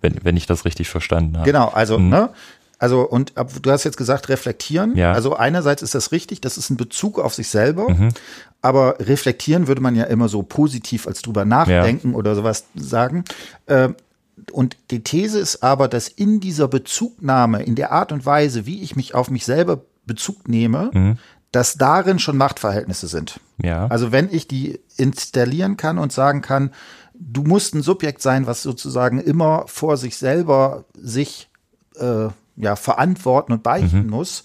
wenn, 0.00 0.24
wenn 0.24 0.36
ich 0.36 0.46
das 0.46 0.64
richtig 0.64 0.88
verstanden 0.88 1.36
habe. 1.38 1.46
Genau, 1.46 1.68
also, 1.68 1.98
mhm. 1.98 2.08
ne? 2.08 2.30
Also, 2.78 3.02
und 3.02 3.34
du 3.36 3.70
hast 3.70 3.84
jetzt 3.84 3.96
gesagt, 3.96 4.28
reflektieren. 4.28 4.96
Ja. 4.96 5.12
Also 5.12 5.36
einerseits 5.36 5.82
ist 5.82 5.94
das 5.94 6.10
richtig, 6.10 6.40
das 6.40 6.58
ist 6.58 6.68
ein 6.68 6.76
Bezug 6.76 7.20
auf 7.20 7.32
sich 7.32 7.48
selber. 7.48 7.88
Mhm. 7.88 8.08
Aber 8.62 8.96
reflektieren 9.00 9.66
würde 9.66 9.80
man 9.80 9.96
ja 9.96 10.04
immer 10.04 10.28
so 10.28 10.42
positiv 10.42 11.06
als 11.06 11.20
drüber 11.20 11.44
nachdenken 11.44 12.12
ja. 12.12 12.16
oder 12.16 12.34
sowas 12.34 12.66
sagen. 12.74 13.24
Ähm, 13.66 13.96
und 14.50 14.76
die 14.90 15.02
These 15.02 15.38
ist 15.38 15.62
aber, 15.62 15.88
dass 15.88 16.08
in 16.08 16.40
dieser 16.40 16.68
Bezugnahme, 16.68 17.62
in 17.62 17.74
der 17.74 17.92
Art 17.92 18.12
und 18.12 18.24
Weise, 18.24 18.64
wie 18.64 18.82
ich 18.82 18.96
mich 18.96 19.14
auf 19.14 19.30
mich 19.30 19.44
selber 19.44 19.82
Bezug 20.06 20.48
nehme, 20.48 20.90
mhm. 20.92 21.18
dass 21.50 21.74
darin 21.74 22.18
schon 22.18 22.36
Machtverhältnisse 22.36 23.08
sind. 23.08 23.40
Ja. 23.62 23.86
Also 23.88 24.10
wenn 24.10 24.32
ich 24.32 24.48
die 24.48 24.80
installieren 24.96 25.76
kann 25.76 25.98
und 25.98 26.12
sagen 26.12 26.40
kann, 26.40 26.70
du 27.14 27.42
musst 27.42 27.74
ein 27.74 27.82
Subjekt 27.82 28.22
sein, 28.22 28.46
was 28.46 28.62
sozusagen 28.62 29.18
immer 29.20 29.64
vor 29.66 29.96
sich 29.96 30.16
selber 30.16 30.84
sich 30.94 31.50
äh, 31.96 32.28
ja, 32.56 32.76
verantworten 32.76 33.52
und 33.52 33.62
beichten 33.62 34.04
mhm. 34.04 34.10
muss, 34.10 34.42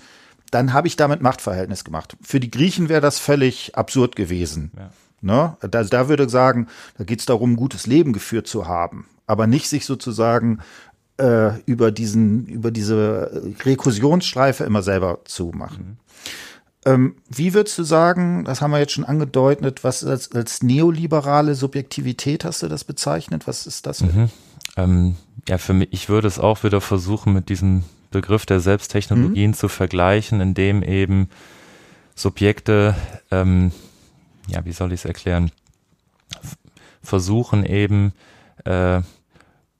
dann 0.52 0.74
habe 0.74 0.88
ich 0.88 0.96
damit 0.96 1.22
Machtverhältnis 1.22 1.84
gemacht. 1.84 2.18
Für 2.22 2.40
die 2.40 2.52
Griechen 2.52 2.90
wäre 2.90 3.02
das 3.02 3.20
völlig 3.20 3.76
absurd 3.76 4.16
gewesen. 4.16 4.72
Ja. 4.78 4.90
Ne? 5.22 5.58
Da, 5.62 5.84
da 5.84 6.10
würde 6.10 6.24
ich 6.24 6.30
sagen, 6.30 6.68
da 6.98 7.04
geht 7.04 7.20
es 7.20 7.26
darum, 7.26 7.54
ein 7.54 7.58
gutes 7.58 7.88
Leben 7.88 8.14
geführt 8.14 8.48
zu 8.48 8.68
haben, 8.68 9.08
aber 9.26 9.48
nicht 9.48 9.68
sich 9.68 9.86
sozusagen 9.86 10.60
äh, 11.18 11.60
über 11.66 11.92
diesen, 11.92 12.46
über 12.46 12.72
diese 12.72 13.52
Rekursionsschleife 13.66 14.64
immer 14.64 14.84
selber 14.84 15.20
zu 15.26 15.52
machen. 15.54 15.86
Mhm. 15.86 15.98
Ähm, 16.86 17.16
wie 17.28 17.54
würdest 17.54 17.78
du 17.78 17.84
sagen, 17.84 18.46
das 18.46 18.62
haben 18.62 18.72
wir 18.72 18.80
jetzt 18.80 18.94
schon 18.94 19.04
angedeutet, 19.04 19.84
was 19.84 20.06
als, 20.06 20.32
als 20.32 20.64
neoliberale 20.64 21.56
Subjektivität 21.56 22.46
hast 22.46 22.62
du 22.64 22.68
das 22.68 22.84
bezeichnet? 22.84 23.48
Was 23.48 23.68
ist 23.68 23.88
das? 23.88 24.02
Mhm. 24.02 24.30
Ähm, 24.78 25.16
ja, 25.50 25.58
für 25.58 25.74
mich, 25.74 25.90
ich 25.92 26.08
würde 26.08 26.28
es 26.28 26.40
auch 26.40 26.64
wieder 26.64 26.80
versuchen, 26.80 27.34
mit 27.34 27.50
diesem 27.50 27.84
Begriff 28.12 28.46
der 28.46 28.60
Selbsttechnologien 28.60 29.52
mhm. 29.52 29.56
zu 29.56 29.68
vergleichen, 29.68 30.42
indem 30.42 30.84
eben 30.84 31.30
Subjekte, 32.16 32.96
ähm, 33.32 33.72
ja, 34.48 34.66
wie 34.66 34.72
soll 34.72 34.94
ich 34.94 35.02
es 35.02 35.06
erklären, 35.06 35.52
versuchen 37.04 37.66
eben 37.66 38.14
äh, 38.66 39.02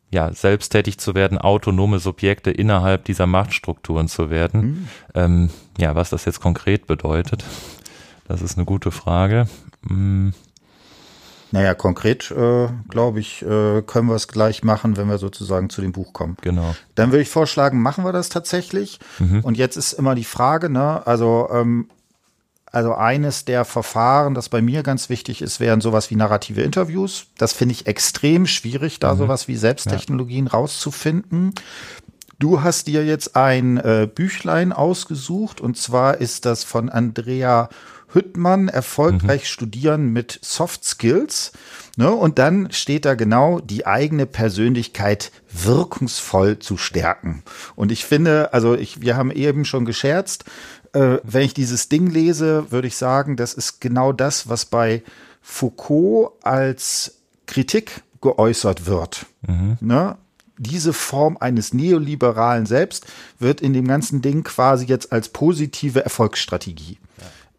ja, 0.10 0.34
selbsttätig 0.34 1.00
zu 1.00 1.16
werden, 1.16 1.38
autonome 1.38 2.00
Subjekte 2.00 2.52
innerhalb 2.52 3.06
dieser 3.06 3.28
Machtstrukturen 3.28 4.08
zu 4.08 4.30
werden. 4.30 4.62
Mhm. 4.62 4.88
Ähm, 5.16 5.50
ja, 5.78 5.96
was 5.96 6.10
das 6.10 6.26
jetzt 6.26 6.40
konkret 6.40 6.88
bedeutet, 6.88 7.44
das 8.28 8.42
ist 8.42 8.58
eine 8.58 8.66
gute 8.66 8.92
Frage. 8.92 9.48
Mhm. 9.82 10.34
Naja, 11.52 11.74
konkret, 11.74 12.30
äh, 12.32 12.68
glaube 12.90 13.20
ich, 13.20 13.42
äh, 13.42 13.82
können 13.82 14.10
wir 14.10 14.16
es 14.16 14.28
gleich 14.28 14.64
machen, 14.64 14.98
wenn 14.98 15.08
wir 15.08 15.18
sozusagen 15.18 15.70
zu 15.70 15.82
dem 15.82 15.92
Buch 15.94 16.14
kommen. 16.14 16.38
Genau. 16.42 16.76
Dann 16.96 17.12
würde 17.12 17.22
ich 17.22 17.30
vorschlagen, 17.30 17.82
machen 17.82 18.04
wir 18.04 18.12
das 18.12 18.30
tatsächlich. 18.30 19.00
Mhm. 19.20 19.42
Und 19.42 19.58
jetzt 19.58 19.78
ist 19.78 19.94
immer 19.94 20.16
die 20.16 20.26
Frage, 20.26 20.70
ne, 20.70 21.06
also 21.06 21.50
ähm, 21.52 21.90
also 22.72 22.94
eines 22.94 23.46
der 23.46 23.64
Verfahren, 23.64 24.34
das 24.34 24.50
bei 24.50 24.62
mir 24.62 24.84
ganz 24.84 25.10
wichtig 25.10 25.42
ist, 25.42 25.60
wären 25.60 25.80
sowas 25.80 26.12
wie 26.12 26.16
narrative 26.16 26.62
Interviews. 26.62 27.28
Das 27.38 27.54
finde 27.54 27.74
ich 27.74 27.88
extrem 27.88 28.46
schwierig, 28.46 29.00
da 29.00 29.14
mhm. 29.14 29.20
sowas 29.20 29.48
wie 29.48 29.56
Selbsttechnologien 29.56 30.48
ja. 30.48 30.52
rauszufinden. 30.52 31.54
Du 32.40 32.62
hast 32.62 32.88
dir 32.88 33.04
jetzt 33.06 33.36
ein 33.36 33.78
äh, 33.78 34.08
Büchlein 34.14 34.74
ausgesucht 34.74 35.60
und 35.60 35.76
zwar 35.78 36.18
ist 36.18 36.46
das 36.46 36.64
von 36.64 36.90
Andrea 36.90 37.70
Hüttmann, 38.14 38.68
erfolgreich 38.70 39.42
mhm. 39.42 39.48
studieren 39.48 40.14
mit 40.14 40.40
Soft 40.42 40.84
Skills. 40.86 41.52
Ne? 41.98 42.12
Und 42.12 42.40
dann 42.40 42.72
steht 42.72 43.06
da 43.06 43.16
genau, 43.16 43.60
die 43.60 43.86
eigene 43.86 44.26
Persönlichkeit 44.26 45.32
wirkungsvoll 45.52 46.60
zu 46.60 46.78
stärken. 46.78 47.44
Und 47.76 47.92
ich 47.92 48.06
finde, 48.06 48.54
also 48.54 48.76
ich, 48.76 49.02
wir 49.02 49.18
haben 49.18 49.32
eben 49.32 49.66
schon 49.66 49.86
gescherzt, 49.86 50.46
äh, 50.94 51.18
wenn 51.24 51.44
ich 51.44 51.54
dieses 51.54 51.90
Ding 51.90 52.08
lese, 52.08 52.72
würde 52.72 52.88
ich 52.88 52.96
sagen, 52.96 53.36
das 53.36 53.54
ist 53.54 53.82
genau 53.82 54.14
das, 54.14 54.48
was 54.48 54.66
bei 54.66 55.04
Foucault 55.42 56.32
als 56.44 57.16
Kritik 57.46 58.04
geäußert 58.22 58.86
wird. 58.86 59.26
Mhm. 59.48 59.78
Ne? 59.82 60.18
Diese 60.58 60.94
Form 60.94 61.38
eines 61.38 61.74
neoliberalen 61.74 62.66
Selbst 62.66 63.06
wird 63.38 63.62
in 63.62 63.74
dem 63.74 63.88
ganzen 63.88 64.22
Ding 64.22 64.44
quasi 64.44 64.86
jetzt 64.86 65.12
als 65.12 65.30
positive 65.30 66.04
Erfolgsstrategie 66.04 66.98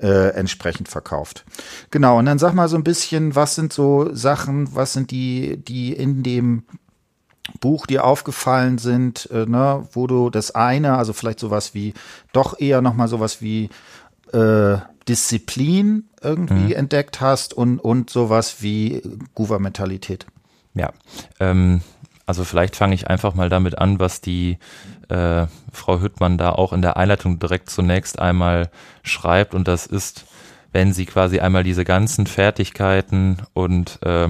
äh, 0.01 0.29
entsprechend 0.31 0.89
verkauft. 0.89 1.45
Genau, 1.91 2.19
und 2.19 2.27
dann 2.27 2.39
sag 2.39 2.55
mal 2.55 2.69
so 2.69 2.77
ein 2.77 2.85
bisschen, 2.85 3.35
was 3.35 3.55
sind 3.55 3.73
so 3.73 4.15
Sachen, 4.15 4.75
was 4.75 4.93
sind 4.93 5.11
die, 5.11 5.57
die 5.57 5.93
in 5.93 6.23
dem 6.23 6.65
Buch 7.61 7.87
dir 7.87 8.05
aufgefallen 8.05 8.79
sind, 8.79 9.29
äh, 9.33 9.47
ne, 9.47 9.87
wo 9.93 10.07
du 10.07 10.31
das 10.31 10.51
eine, 10.53 10.97
also 10.97 11.13
vielleicht 11.13 11.41
sowas 11.41 11.75
wie, 11.75 11.95
doch 12.33 12.59
eher 12.61 12.83
nochmal 12.83 13.09
sowas 13.09 13.41
wie 13.41 13.71
äh, 14.33 14.77
Disziplin 15.09 16.05
irgendwie 16.23 16.55
mhm. 16.55 16.73
entdeckt 16.73 17.21
hast 17.21 17.55
und, 17.55 17.79
und 17.79 18.11
sowas 18.11 18.57
wie 18.61 19.03
Gouvernementalität. 19.35 20.27
Ja, 20.75 20.93
ähm, 21.41 21.81
also 22.27 22.45
vielleicht 22.45 22.77
fange 22.77 22.95
ich 22.95 23.09
einfach 23.09 23.35
mal 23.35 23.49
damit 23.49 23.79
an, 23.79 23.99
was 23.99 24.21
die 24.21 24.59
äh, 25.09 25.47
Frau 25.73 26.01
Hüttmann 26.01 26.39
da 26.39 26.53
auch 26.53 26.73
in 26.73 26.83
der 26.83 26.97
Einleitung 26.97 27.39
direkt 27.39 27.71
zunächst 27.71 28.19
einmal 28.19 28.71
schreibt 29.03 29.55
und 29.55 29.69
das 29.69 29.87
ist, 29.87 30.27
wenn 30.73 30.93
sie 30.93 31.07
quasi 31.07 31.41
einmal 31.41 31.65
diese 31.65 31.85
ganzen 31.85 32.27
Fertigkeiten 32.27 33.39
und 33.55 33.99
äh, 34.03 34.29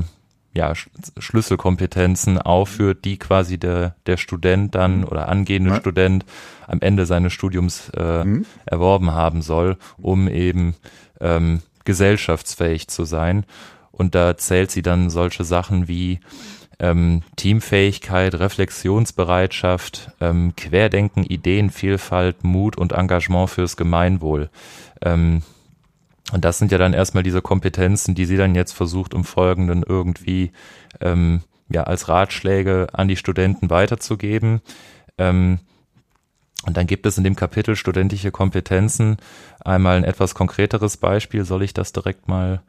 ja, 0.54 0.72
Schlüsselkompetenzen 1.18 2.38
aufführt, 2.38 3.04
die 3.04 3.18
quasi 3.18 3.58
der, 3.58 3.94
der 4.06 4.16
Student 4.16 4.74
dann 4.74 4.98
mhm. 4.98 5.04
oder 5.04 5.28
angehende 5.28 5.70
ja. 5.70 5.76
Student 5.76 6.24
am 6.66 6.80
Ende 6.80 7.06
seines 7.06 7.32
Studiums 7.32 7.90
äh, 7.96 8.24
mhm. 8.24 8.46
erworben 8.66 9.12
haben 9.12 9.42
soll, 9.42 9.76
um 9.98 10.28
eben 10.28 10.74
ähm, 11.20 11.62
gesellschaftsfähig 11.84 12.88
zu 12.88 13.04
sein. 13.04 13.44
Und 13.92 14.14
da 14.14 14.36
zählt 14.36 14.70
sie 14.70 14.82
dann 14.82 15.10
solche 15.10 15.44
Sachen 15.44 15.88
wie 15.88 16.20
ähm, 16.78 17.22
Teamfähigkeit, 17.36 18.34
Reflexionsbereitschaft, 18.34 20.12
ähm, 20.20 20.54
Querdenken, 20.56 21.24
Ideenvielfalt, 21.24 22.44
Mut 22.44 22.76
und 22.76 22.92
Engagement 22.92 23.50
fürs 23.50 23.76
Gemeinwohl. 23.76 24.50
Ähm, 25.02 25.42
und 26.32 26.44
das 26.44 26.58
sind 26.58 26.72
ja 26.72 26.78
dann 26.78 26.92
erstmal 26.92 27.22
diese 27.22 27.42
Kompetenzen, 27.42 28.14
die 28.14 28.26
sie 28.26 28.36
dann 28.36 28.54
jetzt 28.54 28.72
versucht, 28.72 29.14
im 29.14 29.24
Folgenden 29.24 29.82
irgendwie 29.86 30.52
ähm, 31.00 31.42
ja 31.68 31.84
als 31.84 32.08
Ratschläge 32.08 32.88
an 32.92 33.08
die 33.08 33.16
Studenten 33.16 33.70
weiterzugeben. 33.70 34.60
Ähm, 35.16 35.60
und 36.66 36.76
dann 36.76 36.86
gibt 36.86 37.06
es 37.06 37.16
in 37.16 37.24
dem 37.24 37.36
Kapitel 37.36 37.76
studentische 37.76 38.30
Kompetenzen 38.30 39.16
einmal 39.64 39.96
ein 39.96 40.04
etwas 40.04 40.34
konkreteres 40.34 40.96
Beispiel. 40.96 41.44
Soll 41.44 41.62
ich 41.62 41.72
das 41.72 41.92
direkt 41.92 42.28
mal 42.28 42.60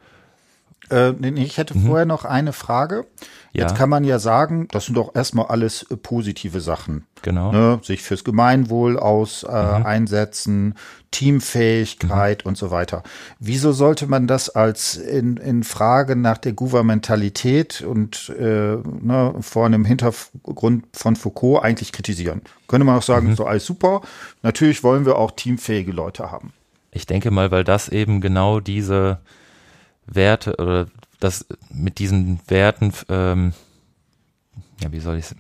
äh, 0.90 1.14
nee, 1.18 1.44
ich 1.44 1.58
hätte 1.58 1.78
mhm. 1.78 1.88
vorher 1.88 2.06
noch 2.06 2.26
eine 2.26 2.54
Frage. 2.54 3.06
Ja. 3.52 3.64
Jetzt 3.64 3.76
kann 3.76 3.90
man 3.90 4.04
ja 4.04 4.20
sagen, 4.20 4.68
das 4.72 4.86
sind 4.86 4.96
doch 4.96 5.16
erstmal 5.16 5.48
alles 5.48 5.84
äh, 5.84 5.98
positive 5.98 6.62
Sachen. 6.62 7.06
Genau. 7.24 7.52
Ne? 7.52 7.80
Sich 7.84 8.02
fürs 8.02 8.24
Gemeinwohl 8.24 8.98
aus 8.98 9.44
äh, 9.44 9.48
mhm. 9.48 9.86
einsetzen, 9.86 10.76
Teamfähigkeit 11.12 12.46
mhm. 12.46 12.50
und 12.50 12.58
so 12.58 12.70
weiter. 12.70 13.04
Wieso 13.40 13.72
sollte 13.72 14.06
man 14.08 14.28
das 14.28 14.50
als 14.50 14.98
in, 14.98 15.38
in 15.38 15.64
Frage 15.64 16.16
nach 16.16 16.38
der 16.38 16.54
Gouvernementalität 16.54 17.82
und 17.82 18.30
äh, 18.40 18.78
ne, 18.78 19.34
vor 19.42 19.66
einem 19.66 19.84
Hintergrund 19.84 20.86
von 20.94 21.16
Foucault 21.16 21.64
eigentlich 21.64 21.92
kritisieren? 21.92 22.42
Könnte 22.68 22.86
man 22.86 22.98
auch 22.98 23.04
sagen, 23.04 23.30
mhm. 23.30 23.36
so 23.36 23.46
alles 23.46 23.66
super. 23.66 24.02
Natürlich 24.44 24.84
wollen 24.84 25.06
wir 25.06 25.18
auch 25.18 25.32
teamfähige 25.32 25.92
Leute 25.92 26.32
haben. 26.32 26.54
Ich 26.92 27.06
denke 27.06 27.32
mal, 27.32 27.52
weil 27.52 27.64
das 27.64 27.90
eben 27.90 28.22
genau 28.22 28.60
diese 28.60 29.20
Werte 30.12 30.56
oder 30.58 30.88
das 31.20 31.46
mit 31.70 32.00
diesen 32.00 32.40
Werten, 32.48 32.94
ähm, 33.10 33.54
ja, 34.82 34.92
wie 34.92 35.00
soll 35.00 35.18
ich 35.18 35.26
es, 35.26 35.36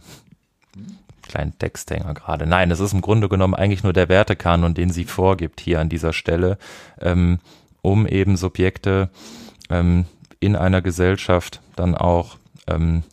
kleinen 1.24 1.58
Texthänger 1.58 2.14
gerade. 2.14 2.46
Nein, 2.46 2.72
es 2.72 2.80
ist 2.80 2.94
im 2.94 3.02
Grunde 3.02 3.30
genommen 3.30 3.54
eigentlich 3.54 3.84
nur 3.84 3.94
der 3.94 4.10
Wertekanon, 4.10 4.74
den 4.74 4.90
sie 4.90 5.06
vorgibt 5.06 5.62
hier 5.62 5.80
an 5.80 5.90
dieser 5.90 6.12
Stelle, 6.12 6.58
ähm, 7.00 7.40
um 7.82 8.08
eben 8.08 8.36
Subjekte 8.36 9.10
ähm, 9.70 10.06
in 10.40 10.56
einer 10.56 10.82
Gesellschaft 10.82 11.62
dann 11.76 11.96
auch 11.96 12.38
ähm, 12.68 13.04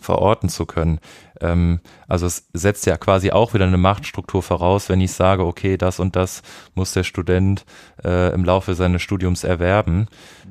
verorten 0.00 0.48
zu 0.48 0.66
können. 0.66 1.00
Ähm, 1.42 1.80
also 2.08 2.26
es 2.26 2.48
setzt 2.52 2.86
ja 2.86 2.96
quasi 2.96 3.32
auch 3.32 3.52
wieder 3.52 3.66
eine 3.66 3.76
Machtstruktur 3.76 4.42
voraus, 4.42 4.88
wenn 4.88 5.00
ich 5.00 5.12
sage, 5.12 5.44
okay, 5.44 5.76
das 5.76 6.00
und 6.00 6.16
das 6.16 6.42
muss 6.74 6.92
der 6.92 7.02
Student 7.04 7.66
äh, 8.04 8.32
im 8.32 8.44
Laufe 8.44 8.74
seines 8.74 9.02
Studiums 9.02 9.44
erwerben. 9.44 10.06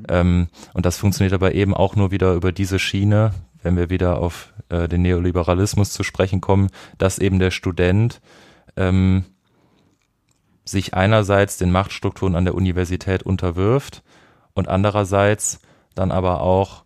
Ähm, 0.09 0.49
und 0.73 0.85
das 0.85 0.97
funktioniert 0.97 1.33
aber 1.33 1.55
eben 1.55 1.73
auch 1.73 1.95
nur 1.95 2.11
wieder 2.11 2.33
über 2.33 2.51
diese 2.51 2.77
Schiene, 2.77 3.31
wenn 3.63 3.77
wir 3.77 3.89
wieder 3.89 4.19
auf 4.19 4.53
äh, 4.69 4.87
den 4.87 5.01
Neoliberalismus 5.01 5.91
zu 5.93 6.03
sprechen 6.03 6.41
kommen, 6.41 6.69
dass 6.97 7.19
eben 7.19 7.39
der 7.39 7.51
Student 7.51 8.21
ähm, 8.75 9.23
sich 10.65 10.93
einerseits 10.93 11.57
den 11.57 11.71
Machtstrukturen 11.71 12.35
an 12.35 12.45
der 12.45 12.55
Universität 12.55 13.23
unterwirft 13.23 14.03
und 14.53 14.67
andererseits 14.67 15.59
dann 15.95 16.11
aber 16.11 16.41
auch 16.41 16.83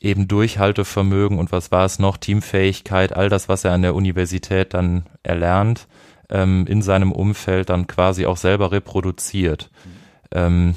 eben 0.00 0.28
Durchhaltevermögen 0.28 1.38
und 1.38 1.52
was 1.52 1.70
war 1.70 1.84
es 1.84 1.98
noch, 1.98 2.16
Teamfähigkeit, 2.16 3.14
all 3.14 3.28
das, 3.28 3.48
was 3.48 3.64
er 3.64 3.72
an 3.72 3.82
der 3.82 3.94
Universität 3.94 4.74
dann 4.74 5.04
erlernt, 5.22 5.86
ähm, 6.30 6.66
in 6.66 6.82
seinem 6.82 7.12
Umfeld 7.12 7.68
dann 7.70 7.86
quasi 7.86 8.26
auch 8.26 8.36
selber 8.36 8.72
reproduziert. 8.72 9.70
Ähm, 10.32 10.74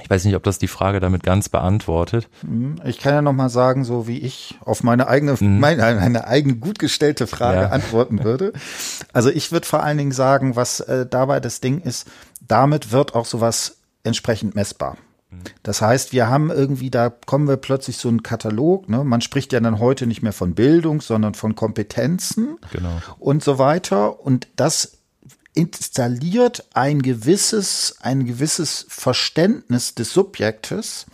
ich 0.00 0.08
weiß 0.08 0.24
nicht, 0.24 0.36
ob 0.36 0.42
das 0.42 0.58
die 0.58 0.68
Frage 0.68 1.00
damit 1.00 1.22
ganz 1.22 1.50
beantwortet. 1.50 2.28
Mhm. 2.42 2.76
Ich 2.84 2.98
kann 2.98 3.12
ja 3.12 3.20
noch 3.20 3.34
mal 3.34 3.50
sagen, 3.50 3.84
so 3.84 4.08
wie 4.08 4.18
ich 4.18 4.58
auf 4.60 4.82
meine 4.82 5.06
eigene, 5.06 5.36
mhm. 5.38 5.60
meine, 5.60 5.82
meine 5.82 6.26
eigene 6.26 6.56
gut 6.56 6.78
gestellte 6.78 7.26
Frage 7.26 7.60
ja. 7.60 7.68
antworten 7.68 8.24
würde. 8.24 8.54
Also 9.12 9.28
ich 9.28 9.52
würde 9.52 9.66
vor 9.66 9.82
allen 9.82 9.98
Dingen 9.98 10.12
sagen, 10.12 10.56
was 10.56 10.80
äh, 10.80 11.04
dabei 11.04 11.40
das 11.40 11.60
Ding 11.60 11.80
ist, 11.80 12.08
damit 12.40 12.90
wird 12.90 13.14
auch 13.14 13.26
sowas 13.26 13.76
entsprechend 14.02 14.54
messbar. 14.54 14.96
Das 15.62 15.80
heißt, 15.80 16.12
wir 16.12 16.28
haben 16.28 16.50
irgendwie, 16.50 16.90
da 16.90 17.10
kommen 17.10 17.48
wir 17.48 17.56
plötzlich 17.56 17.96
so 17.96 18.08
einen 18.08 18.22
Katalog. 18.22 18.88
Ne? 18.88 19.04
Man 19.04 19.20
spricht 19.20 19.52
ja 19.52 19.60
dann 19.60 19.78
heute 19.78 20.06
nicht 20.06 20.22
mehr 20.22 20.32
von 20.32 20.54
Bildung, 20.54 21.00
sondern 21.00 21.34
von 21.34 21.54
Kompetenzen 21.54 22.58
genau. 22.72 23.00
und 23.18 23.42
so 23.42 23.58
weiter. 23.58 24.20
Und 24.20 24.48
das 24.56 24.98
installiert 25.54 26.66
ein 26.74 27.02
gewisses, 27.02 27.96
ein 28.00 28.24
gewisses 28.24 28.86
Verständnis 28.88 29.94
des 29.94 30.12
Subjektes, 30.12 31.06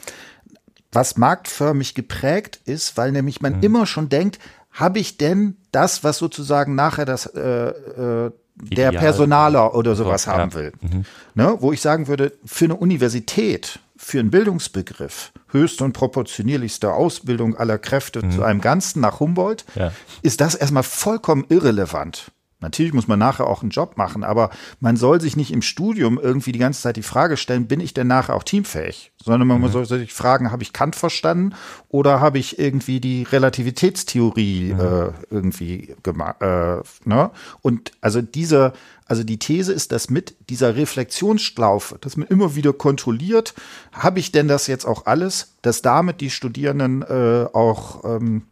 was 0.92 1.16
marktförmig 1.16 1.94
geprägt 1.94 2.61
ist, 2.64 2.96
weil 2.96 3.12
nämlich 3.12 3.40
man 3.40 3.59
mhm. 3.59 3.62
immer 3.62 3.87
schon 3.87 4.09
denkt, 4.09 4.38
habe 4.70 5.00
ich 5.00 5.18
denn 5.18 5.57
das, 5.72 6.04
was 6.04 6.18
sozusagen 6.18 6.74
nachher 6.74 7.04
das 7.04 7.26
äh, 7.26 7.40
äh, 7.40 8.31
der 8.61 8.92
Personaler 8.92 9.74
oder 9.74 9.94
sowas 9.94 10.24
so, 10.24 10.33
haben 10.33 10.50
ja. 10.50 10.57
will. 10.57 10.72
Mhm. 10.81 11.04
Ne, 11.35 11.57
wo 11.61 11.72
ich 11.72 11.81
sagen 11.81 12.09
würde, 12.09 12.33
für 12.44 12.66
eine 12.66 12.76
Universität 12.76 13.81
für 13.98 14.20
einen 14.20 14.30
Bildungsbegriff 14.30 15.32
höchste 15.48 15.84
und 15.84 15.92
proportionierlichste 15.92 16.92
Ausbildung 16.92 17.56
aller 17.56 17.78
Kräfte 17.78 18.24
mhm. 18.24 18.30
zu 18.30 18.42
einem 18.42 18.61
Ganzen 18.61 19.00
nach 19.00 19.20
Humboldt, 19.20 19.64
ja. 19.74 19.92
ist 20.22 20.40
das 20.40 20.54
erstmal 20.54 20.84
vollkommen 20.84 21.44
irrelevant. 21.48 22.30
Natürlich 22.61 22.92
muss 22.92 23.07
man 23.07 23.21
nachher 23.21 23.47
auch 23.47 23.62
einen 23.62 23.71
Job 23.71 23.97
machen, 23.97 24.25
aber 24.25 24.51
man 24.81 24.97
soll 24.97 25.21
sich 25.21 25.37
nicht 25.37 25.53
im 25.53 25.62
Studium 25.62 26.18
irgendwie 26.18 26.51
die 26.51 26.59
ganze 26.59 26.83
Zeit 26.83 26.97
die 26.97 27.03
Frage 27.03 27.37
stellen, 27.37 27.68
bin 27.68 27.79
ich 27.79 27.94
denn 27.94 28.09
nachher 28.09 28.35
auch 28.35 28.42
teamfähig? 28.42 29.12
Sondern 29.23 29.47
man 29.47 29.61
mhm. 29.61 29.68
soll 29.68 29.87
sich 29.87 30.12
fragen, 30.12 30.51
habe 30.51 30.64
ich 30.64 30.73
Kant 30.73 30.97
verstanden 30.97 31.55
oder 31.88 32.21
habe 32.21 32.38
ich 32.38 32.59
irgendwie 32.59 32.99
die 32.99 33.23
Relativitätstheorie 33.23 34.75
mhm. 34.75 34.81
äh, 34.81 35.11
irgendwie 35.31 35.94
gemacht? 36.03 36.42
Äh, 36.42 36.83
ne? 37.05 37.31
Und 37.62 37.92
also 38.01 38.23
diese, 38.23 38.73
also 39.07 39.23
die 39.23 39.38
These 39.38 39.73
ist, 39.73 39.92
dass 39.92 40.11
mit 40.11 40.35
dieser 40.51 40.75
Reflexionsschlaufe, 40.75 41.99
dass 42.01 42.16
man 42.16 42.27
immer 42.27 42.57
wieder 42.57 42.73
kontrolliert, 42.73 43.55
habe 43.92 44.18
ich 44.18 44.33
denn 44.33 44.49
das 44.49 44.66
jetzt 44.66 44.85
auch 44.85 45.07
alles, 45.07 45.55
dass 45.62 45.81
damit 45.81 46.21
die 46.21 46.31
Studierenden 46.31 47.03
äh, 47.03 47.47
auch 47.53 48.05
ähm, 48.05 48.42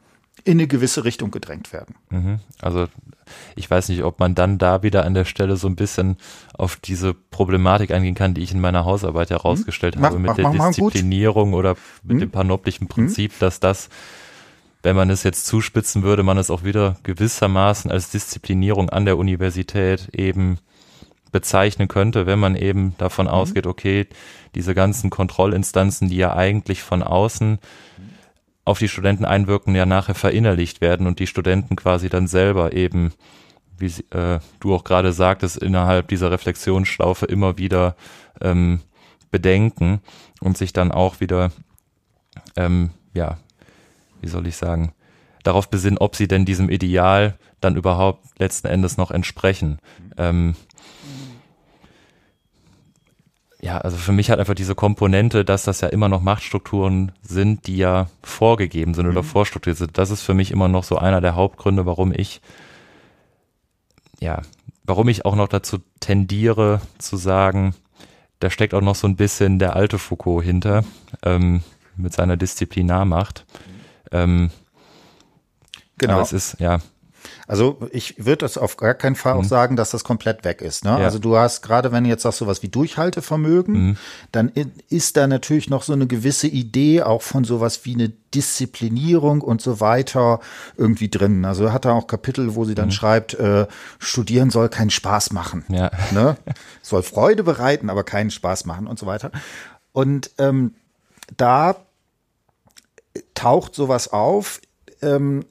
in 0.47 0.53
eine 0.53 0.69
gewisse 0.69 1.05
Richtung 1.05 1.33
gedrängt 1.33 1.73
werden. 1.73 1.97
Mhm. 2.09 2.39
Also 2.61 2.87
ich 3.57 3.69
weiß 3.69 3.89
nicht, 3.89 4.05
ob 4.05 4.21
man 4.21 4.37
dann 4.37 4.59
da 4.59 4.85
wieder 4.85 5.05
an 5.05 5.15
der 5.15 5.25
Stelle 5.25 5.57
so 5.57 5.67
ein 5.67 5.75
bisschen 5.75 6.17
auf 6.55 6.77
diese 6.77 7.15
Problematik 7.15 7.91
eingehen 7.91 8.15
kann, 8.15 8.35
die 8.35 8.43
ich 8.43 8.53
in 8.53 8.61
meiner 8.61 8.85
Hausarbeit 8.85 9.31
herausgestellt 9.31 9.97
hm? 9.97 10.05
habe 10.05 10.15
mach, 10.15 10.21
mit 10.21 10.29
mach, 10.29 10.37
der 10.37 10.59
mach 10.59 10.69
Disziplinierung 10.69 11.53
oder 11.53 11.75
mit 12.05 12.13
hm? 12.13 12.21
dem 12.21 12.31
panoptischen 12.31 12.87
Prinzip, 12.87 13.33
hm? 13.33 13.39
dass 13.41 13.59
das, 13.59 13.89
wenn 14.85 14.95
man 14.95 15.11
es 15.11 15.25
jetzt 15.25 15.47
zuspitzen 15.47 16.05
würde, 16.05 16.23
man 16.23 16.39
es 16.39 16.51
auch 16.51 16.63
wieder 16.63 16.97
gewissermaßen 17.03 17.91
als 17.91 18.11
Disziplinierung 18.11 18.89
an 18.89 19.05
der 19.05 19.19
Universität 19.19 20.09
eben 20.13 20.59
bezeichnen 21.33 21.89
könnte, 21.89 22.27
wenn 22.27 22.39
man 22.39 22.55
eben 22.55 22.95
davon 22.99 23.27
ausgeht, 23.27 23.67
okay, 23.67 24.07
diese 24.55 24.77
ganzen 24.77 25.11
Kontrollinstanzen, 25.11 26.09
die 26.09 26.17
ja 26.17 26.37
eigentlich 26.37 26.85
von 26.85 27.03
außen 27.03 27.59
auf 28.67 28.81
die 28.81 28.89
Studenten 28.89 29.25
einwirken, 29.25 29.75
ja 29.75 29.87
nachher 29.87 30.17
verinnerlicht 30.17 30.81
werden 30.81 31.07
und 31.07 31.21
die 31.21 31.29
Studenten 31.29 31.77
quasi 31.77 32.09
dann 32.09 32.27
selber 32.27 32.73
eben, 32.73 33.13
wie 33.79 33.93
äh, 34.11 34.41
du 34.61 34.75
auch 34.75 34.83
gerade 34.83 35.13
sagtest, 35.13 35.57
innerhalb 35.57 36.09
dieser 36.09 36.33
Reflexionsschlaufe 36.33 37.27
immer 37.27 37.59
wieder 37.59 37.95
ähm, 38.41 38.81
bedenken 39.31 40.01
und 40.41 40.59
sich 40.59 40.73
dann 40.73 40.91
auch 40.91 41.21
wieder, 41.21 41.53
ähm, 42.57 42.91
ja, 43.15 43.39
wie 44.21 44.29
soll 44.29 44.49
ich 44.49 44.57
sagen, 44.57 44.93
darauf 45.45 45.71
besinnen, 45.71 45.99
ob 45.99 46.17
sie 46.17 46.27
denn 46.27 46.45
diesem 46.45 46.69
Ideal 46.69 47.39
dann 47.61 47.77
überhaupt 47.77 48.27
letzten 48.41 48.67
Endes 48.67 48.97
noch 48.97 49.13
entsprechen. 49.13 49.79
Ähm, 50.17 50.57
ja, 53.67 53.79
also 53.79 53.97
für 53.97 54.13
mich 54.13 54.31
hat 54.31 54.39
einfach 54.39 54.55
diese 54.55 54.77
Komponente, 54.77 55.45
dass 55.45 55.65
das 55.65 55.81
ja 55.81 55.89
immer 55.89 56.09
noch 56.09 56.23
Machtstrukturen 56.23 57.11
sind, 57.23 57.67
die 57.67 57.79
ja 57.79 58.07
vorgegeben 58.23 58.95
sind 58.95 59.09
oder 59.09 59.23
mhm. 59.23 59.27
vorstrukturiert 59.27 59.77
sind. 59.77 59.99
Das 59.99 60.11
ist 60.11 60.23
für 60.23 60.35
mich 60.35 60.53
immer 60.53 60.69
noch 60.69 60.85
so 60.85 60.99
einer 60.99 61.21
der 61.21 61.35
Hauptgründe, 61.35 61.85
warum 61.85 62.13
ich, 62.13 62.41
ja, 64.21 64.43
warum 64.85 65.09
ich 65.09 65.25
auch 65.25 65.35
noch 65.35 65.49
dazu 65.49 65.79
tendiere 65.99 66.81
zu 66.99 67.17
sagen, 67.17 67.75
da 68.39 68.51
steckt 68.51 68.73
auch 68.73 68.83
noch 68.83 68.95
so 68.95 69.09
ein 69.09 69.17
bisschen 69.17 69.59
der 69.59 69.75
alte 69.75 69.99
Foucault 69.99 70.45
hinter, 70.45 70.85
ähm, 71.25 71.65
mit 71.97 72.13
seiner 72.13 72.37
Disziplinarmacht. 72.37 73.47
Ähm, 74.13 74.53
genau. 75.99 76.13
Aber 76.13 76.23
es 76.23 76.33
ist, 76.33 76.61
ja, 76.61 76.79
also 77.47 77.79
ich 77.93 78.25
würde 78.25 78.39
das 78.39 78.59
auf 78.59 78.77
gar 78.77 78.95
keinen 78.95 79.17
Fall 79.17 79.35
mhm. 79.35 79.41
auch 79.41 79.45
sagen, 79.45 79.77
dass 79.77 79.91
das 79.91 80.05
komplett 80.05 80.45
weg 80.45 80.63
ist. 80.63 80.85
Ne? 80.85 80.91
Ja. 80.91 80.97
Also 80.97 81.19
du 81.19 81.37
hast 81.37 81.63
gerade, 81.63 81.93
wenn 81.93 82.05
du 82.05 82.11
jetzt 82.11 82.23
sagst 82.23 82.39
sowas 82.39 82.63
wie 82.63 82.69
Durchhaltevermögen, 82.69 83.75
mhm. 83.75 83.97
dann 84.33 84.53
ist 84.89 85.17
da 85.17 85.27
natürlich 85.27 85.71
noch 85.71 85.83
so 85.83 85.93
eine 85.93 86.07
gewisse 86.07 86.47
Idee 86.47 87.03
auch 87.03 87.23
von 87.23 87.45
sowas 87.45 87.85
wie 87.85 87.95
eine 87.95 88.09
Disziplinierung 88.35 89.41
und 89.41 89.63
so 89.63 89.81
weiter 89.81 90.41
irgendwie 90.77 91.09
drin. 91.09 91.45
Also 91.45 91.73
hat 91.73 91.85
er 91.85 91.95
auch 91.95 92.07
Kapitel, 92.07 92.55
wo 92.55 92.65
sie 92.65 92.75
dann 92.75 92.89
mhm. 92.89 92.93
schreibt, 92.93 93.35
äh, 93.35 93.67
studieren 93.99 94.51
soll 94.51 94.69
keinen 94.69 94.91
Spaß 94.91 95.33
machen. 95.33 95.65
Ja. 95.69 95.91
Ne? 96.13 96.37
Soll 96.83 97.03
Freude 97.03 97.45
bereiten, 97.45 97.91
aber 97.91 98.05
keinen 98.05 98.31
Spaß 98.31 98.67
machen 98.67 98.87
und 98.87 98.99
so 98.99 99.07
weiter. 99.07 99.31
Und 99.93 100.31
ähm, 100.39 100.75
da 101.37 101.77
taucht 103.35 103.75
sowas 103.75 104.13
auf 104.13 104.61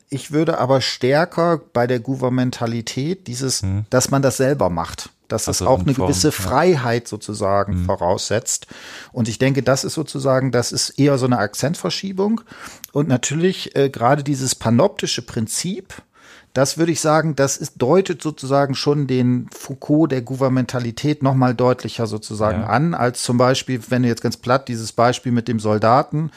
ich 0.10 0.32
würde 0.32 0.58
aber 0.60 0.82
stärker 0.82 1.62
bei 1.74 1.88
der 1.88 2.00
Gouvernementalität 2.00 3.28
dieses, 3.28 3.62
hm. 3.62 3.86
dass 3.90 4.12
man 4.12 4.22
das 4.22 4.38
selber 4.38 4.70
macht. 4.70 5.10
Dass 5.28 5.48
also 5.48 5.66
es 5.66 5.68
auch 5.68 5.80
eine 5.80 5.94
Form, 5.94 6.08
gewisse 6.08 6.32
Freiheit 6.32 7.08
sozusagen 7.08 7.74
hm. 7.74 7.86
voraussetzt. 7.86 8.68
Und 9.12 9.28
ich 9.28 9.40
denke, 9.40 9.64
das 9.64 9.84
ist 9.84 9.94
sozusagen, 9.94 10.52
das 10.52 10.72
ist 10.72 10.92
eher 11.00 11.18
so 11.18 11.26
eine 11.26 11.40
Akzentverschiebung. 11.40 12.42
Und 12.92 13.08
natürlich 13.08 13.76
äh, 13.76 13.90
gerade 13.90 14.24
dieses 14.24 14.54
panoptische 14.54 15.24
Prinzip, 15.24 15.96
das 16.56 16.78
würde 16.78 16.94
ich 16.94 17.02
sagen, 17.02 17.36
das 17.36 17.58
ist, 17.58 17.74
deutet 17.82 18.22
sozusagen 18.22 18.76
schon 18.76 19.08
den 19.08 19.50
Foucault 19.52 20.12
der 20.12 20.22
Gouvernementalität 20.22 21.22
noch 21.22 21.34
mal 21.34 21.54
deutlicher 21.54 22.08
sozusagen 22.08 22.62
ja. 22.62 22.68
an, 22.68 22.94
als 22.94 23.24
zum 23.24 23.38
Beispiel, 23.38 23.82
wenn 23.90 24.04
du 24.04 24.08
jetzt 24.08 24.22
ganz 24.22 24.38
platt 24.38 24.70
dieses 24.70 24.94
Beispiel 24.94 25.34
mit 25.34 25.50
dem 25.50 25.60
Soldaten, 25.60 26.32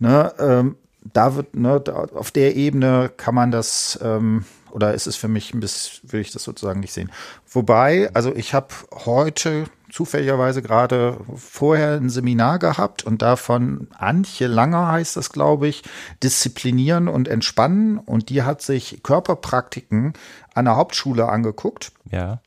ne, 0.00 0.32
ähm, 0.40 0.76
da 1.02 1.34
wird, 1.36 1.54
ne, 1.54 1.80
da, 1.80 2.06
auf 2.14 2.30
der 2.30 2.56
Ebene 2.56 3.10
kann 3.16 3.34
man 3.34 3.50
das, 3.50 3.98
ähm, 4.02 4.44
oder 4.70 4.94
ist 4.94 5.06
es 5.06 5.16
für 5.16 5.28
mich 5.28 5.54
ein 5.54 5.60
bisschen, 5.60 6.10
will 6.10 6.20
ich 6.20 6.32
das 6.32 6.44
sozusagen 6.44 6.80
nicht 6.80 6.92
sehen. 6.92 7.10
Wobei, 7.50 8.10
also 8.14 8.34
ich 8.34 8.54
habe 8.54 8.68
heute 9.04 9.64
zufälligerweise 9.90 10.62
gerade 10.62 11.16
vorher 11.34 11.94
ein 11.94 12.10
Seminar 12.10 12.58
gehabt 12.58 13.02
und 13.02 13.22
davon 13.22 13.88
Antje 13.98 14.46
Langer 14.46 14.88
heißt 14.88 15.16
das, 15.16 15.30
glaube 15.30 15.66
ich, 15.66 15.82
Disziplinieren 16.22 17.08
und 17.08 17.26
Entspannen 17.26 17.98
und 17.98 18.28
die 18.28 18.42
hat 18.42 18.62
sich 18.62 19.02
Körperpraktiken 19.02 20.12
an 20.54 20.64
der 20.66 20.76
Hauptschule 20.76 21.28
angeguckt. 21.28 21.92
Ja. 22.10 22.40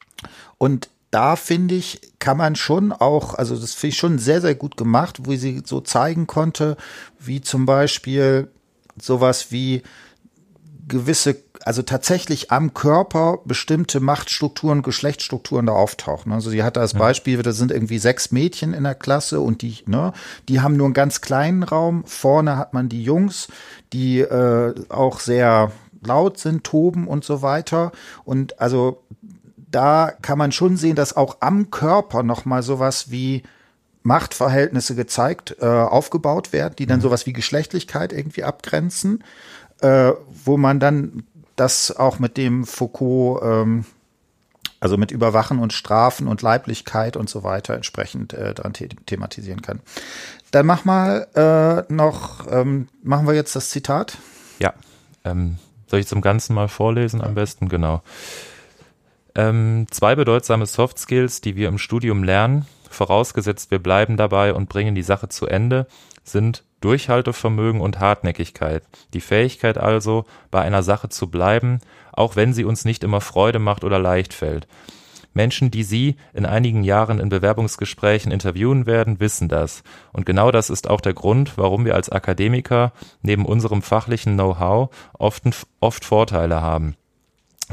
Und 0.57 0.89
da 1.13 1.35
finde 1.35 1.75
ich, 1.75 2.01
kann 2.17 2.37
man 2.37 2.55
schon 2.55 2.91
auch, 2.91 3.35
also 3.35 3.55
das 3.55 3.75
finde 3.75 3.93
ich 3.93 3.97
schon 3.97 4.17
sehr, 4.17 4.41
sehr 4.41 4.55
gut 4.55 4.77
gemacht, 4.77 5.19
wo 5.23 5.35
sie 5.35 5.61
so 5.63 5.79
zeigen 5.79 6.25
konnte, 6.25 6.75
wie 7.19 7.39
zum 7.41 7.67
Beispiel 7.67 8.49
sowas 8.99 9.51
wie 9.51 9.83
gewisse, 10.87 11.35
also 11.61 11.83
tatsächlich 11.83 12.51
am 12.51 12.73
Körper 12.73 13.37
bestimmte 13.45 13.99
Machtstrukturen, 13.99 14.81
Geschlechtsstrukturen 14.81 15.67
da 15.67 15.73
auftauchen. 15.73 16.31
Also 16.31 16.49
sie 16.49 16.63
hatte 16.63 16.81
als 16.81 16.95
Beispiel, 16.95 17.41
da 17.43 17.51
sind 17.51 17.71
irgendwie 17.71 17.99
sechs 17.99 18.31
Mädchen 18.31 18.73
in 18.73 18.83
der 18.83 18.95
Klasse 18.95 19.39
und 19.39 19.61
die, 19.61 19.83
ne, 19.85 20.13
die 20.49 20.61
haben 20.61 20.75
nur 20.75 20.87
einen 20.87 20.95
ganz 20.95 21.21
kleinen 21.21 21.61
Raum. 21.61 22.05
Vorne 22.05 22.57
hat 22.57 22.73
man 22.73 22.89
die 22.89 23.03
Jungs, 23.03 23.49
die 23.93 24.19
äh, 24.21 24.73
auch 24.89 25.19
sehr 25.19 25.71
laut 26.03 26.39
sind, 26.39 26.63
toben 26.63 27.07
und 27.07 27.23
so 27.23 27.43
weiter. 27.43 27.91
Und 28.25 28.59
also 28.59 29.03
da 29.73 30.13
kann 30.21 30.37
man 30.37 30.51
schon 30.51 30.77
sehen, 30.77 30.95
dass 30.95 31.15
auch 31.15 31.37
am 31.39 31.71
Körper 31.71 32.23
noch 32.23 32.45
mal 32.45 32.63
sowas 32.63 33.11
wie 33.11 33.43
Machtverhältnisse 34.03 34.95
gezeigt, 34.95 35.55
äh, 35.61 35.65
aufgebaut 35.65 36.53
werden, 36.53 36.75
die 36.77 36.85
dann 36.85 36.99
mhm. 36.99 37.03
sowas 37.03 37.25
wie 37.25 37.33
Geschlechtlichkeit 37.33 38.13
irgendwie 38.13 38.43
abgrenzen, 38.43 39.23
äh, 39.81 40.11
wo 40.45 40.57
man 40.57 40.79
dann 40.79 41.23
das 41.55 41.95
auch 41.95 42.19
mit 42.19 42.37
dem 42.37 42.65
Foucault, 42.65 43.41
ähm, 43.43 43.85
also 44.79 44.97
mit 44.97 45.11
Überwachen 45.11 45.59
und 45.59 45.71
Strafen 45.71 46.27
und 46.27 46.41
Leiblichkeit 46.41 47.15
und 47.15 47.29
so 47.29 47.43
weiter 47.43 47.73
entsprechend 47.73 48.33
äh, 48.33 48.53
dran 48.53 48.73
the 48.77 48.89
thematisieren 48.89 49.61
kann. 49.61 49.79
Dann 50.51 50.65
mach 50.65 50.83
mal 50.83 51.27
äh, 51.35 51.93
noch, 51.93 52.45
ähm, 52.51 52.89
machen 53.01 53.25
wir 53.25 53.33
jetzt 53.33 53.55
das 53.55 53.69
Zitat? 53.69 54.17
Ja, 54.59 54.73
ähm, 55.23 55.57
soll 55.87 56.01
ich 56.01 56.07
zum 56.07 56.21
Ganzen 56.21 56.53
mal 56.53 56.67
vorlesen 56.67 57.21
am 57.21 57.33
besten? 57.33 57.69
Genau. 57.69 58.01
Ähm, 59.35 59.87
zwei 59.89 60.15
bedeutsame 60.15 60.65
Soft 60.65 60.99
Skills, 60.99 61.41
die 61.41 61.55
wir 61.55 61.67
im 61.67 61.79
Studium 61.79 62.23
lernen, 62.23 62.67
vorausgesetzt 62.89 63.71
wir 63.71 63.79
bleiben 63.79 64.17
dabei 64.17 64.53
und 64.53 64.69
bringen 64.69 64.93
die 64.93 65.01
Sache 65.01 65.27
zu 65.29 65.47
Ende, 65.47 65.87
sind 66.23 66.63
Durchhaltevermögen 66.81 67.81
und 67.81 67.99
Hartnäckigkeit. 67.99 68.83
Die 69.13 69.21
Fähigkeit 69.21 69.77
also, 69.77 70.25
bei 70.51 70.61
einer 70.61 70.83
Sache 70.83 71.09
zu 71.09 71.29
bleiben, 71.29 71.79
auch 72.11 72.35
wenn 72.35 72.53
sie 72.53 72.65
uns 72.65 72.85
nicht 72.85 73.03
immer 73.03 73.21
Freude 73.21 73.59
macht 73.59 73.83
oder 73.83 73.99
leicht 73.99 74.33
fällt. 74.33 74.67
Menschen, 75.33 75.71
die 75.71 75.83
Sie 75.83 76.17
in 76.33 76.45
einigen 76.45 76.83
Jahren 76.83 77.19
in 77.19 77.29
Bewerbungsgesprächen 77.29 78.31
interviewen 78.31 78.85
werden, 78.85 79.19
wissen 79.19 79.49
das. 79.49 79.81
Und 80.11 80.27
genau 80.27 80.51
das 80.51 80.69
ist 80.69 80.87
auch 80.87 81.01
der 81.01 81.13
Grund, 81.13 81.57
warum 81.57 81.85
wir 81.85 81.95
als 81.95 82.09
Akademiker 82.09 82.93
neben 83.23 83.45
unserem 83.45 83.81
fachlichen 83.81 84.35
Know-how 84.35 84.93
oft, 85.17 85.43
oft 85.79 86.05
Vorteile 86.05 86.61
haben. 86.61 86.95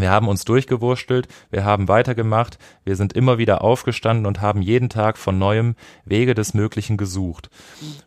Wir 0.00 0.10
haben 0.10 0.28
uns 0.28 0.44
durchgewurstelt, 0.44 1.28
wir 1.50 1.64
haben 1.64 1.88
weitergemacht, 1.88 2.58
wir 2.84 2.96
sind 2.96 3.12
immer 3.12 3.38
wieder 3.38 3.62
aufgestanden 3.62 4.26
und 4.26 4.40
haben 4.40 4.62
jeden 4.62 4.88
Tag 4.88 5.18
von 5.18 5.38
neuem 5.38 5.74
Wege 6.04 6.34
des 6.34 6.54
Möglichen 6.54 6.96
gesucht. 6.96 7.50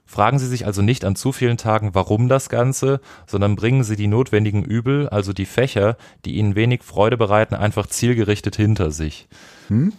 Fragen 0.06 0.40
Sie 0.40 0.48
sich 0.48 0.66
also 0.66 0.82
nicht 0.82 1.06
an 1.06 1.16
zu 1.16 1.32
vielen 1.32 1.58
Tagen, 1.58 1.96
warum 1.96 2.30
das 2.30 2.50
Ganze, 2.50 3.02
sondern 3.28 3.56
bringen 3.56 3.84
Sie 3.84 3.96
die 3.96 4.08
notwendigen 4.08 4.64
Übel, 4.64 5.10
also 5.10 5.34
die 5.34 5.46
Fächer, 5.46 5.98
die 6.26 6.36
Ihnen 6.36 6.56
wenig 6.56 6.84
Freude 6.84 7.18
bereiten, 7.18 7.56
einfach 7.56 7.88
zielgerichtet 7.88 8.56
hinter 8.56 8.92
sich. 8.92 9.28
Hm? 9.68 9.94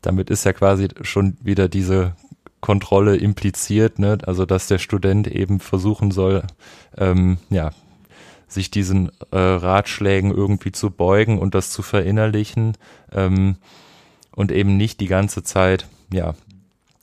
Damit 0.00 0.30
ist 0.30 0.44
ja 0.44 0.52
quasi 0.52 0.88
schon 1.02 1.36
wieder 1.40 1.68
diese 1.68 2.14
Kontrolle 2.62 3.16
impliziert, 3.16 3.98
ne? 3.98 4.18
also 4.24 4.46
dass 4.46 4.68
der 4.68 4.78
Student 4.78 5.26
eben 5.26 5.60
versuchen 5.60 6.10
soll, 6.10 6.44
ähm, 6.96 7.38
ja, 7.50 7.72
sich 8.52 8.70
diesen 8.70 9.10
äh, 9.30 9.38
Ratschlägen 9.38 10.30
irgendwie 10.30 10.72
zu 10.72 10.90
beugen 10.90 11.38
und 11.38 11.54
das 11.54 11.70
zu 11.70 11.82
verinnerlichen 11.82 12.76
ähm, 13.12 13.56
und 14.34 14.52
eben 14.52 14.76
nicht 14.76 15.00
die 15.00 15.06
ganze 15.06 15.42
Zeit, 15.42 15.86
ja, 16.12 16.34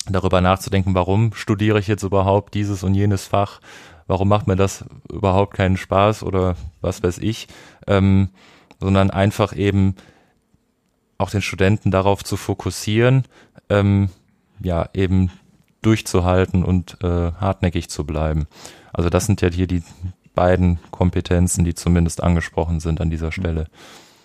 darüber 0.07 0.41
nachzudenken, 0.41 0.95
warum 0.95 1.33
studiere 1.33 1.79
ich 1.79 1.87
jetzt 1.87 2.03
überhaupt 2.03 2.53
dieses 2.53 2.83
und 2.83 2.95
jenes 2.95 3.27
Fach, 3.27 3.61
warum 4.07 4.27
macht 4.27 4.47
mir 4.47 4.55
das 4.55 4.85
überhaupt 5.11 5.53
keinen 5.53 5.77
Spaß 5.77 6.23
oder 6.23 6.55
was 6.81 7.03
weiß 7.03 7.19
ich, 7.19 7.47
ähm, 7.87 8.29
sondern 8.79 9.11
einfach 9.11 9.55
eben 9.55 9.95
auch 11.17 11.29
den 11.29 11.41
Studenten 11.41 11.91
darauf 11.91 12.23
zu 12.23 12.37
fokussieren, 12.37 13.23
ähm, 13.69 14.09
ja, 14.61 14.89
eben 14.93 15.29
durchzuhalten 15.81 16.63
und 16.63 16.97
äh, 17.03 17.31
hartnäckig 17.33 17.89
zu 17.89 18.05
bleiben. 18.05 18.47
Also 18.91 19.09
das 19.09 19.25
sind 19.25 19.41
ja 19.41 19.49
hier 19.49 19.67
die, 19.67 19.83
beiden 20.39 20.79
Kompetenzen, 20.89 21.65
die 21.65 21.75
zumindest 21.75 22.23
angesprochen 22.23 22.79
sind 22.79 23.01
an 23.01 23.09
dieser 23.09 23.33
Stelle. 23.33 23.65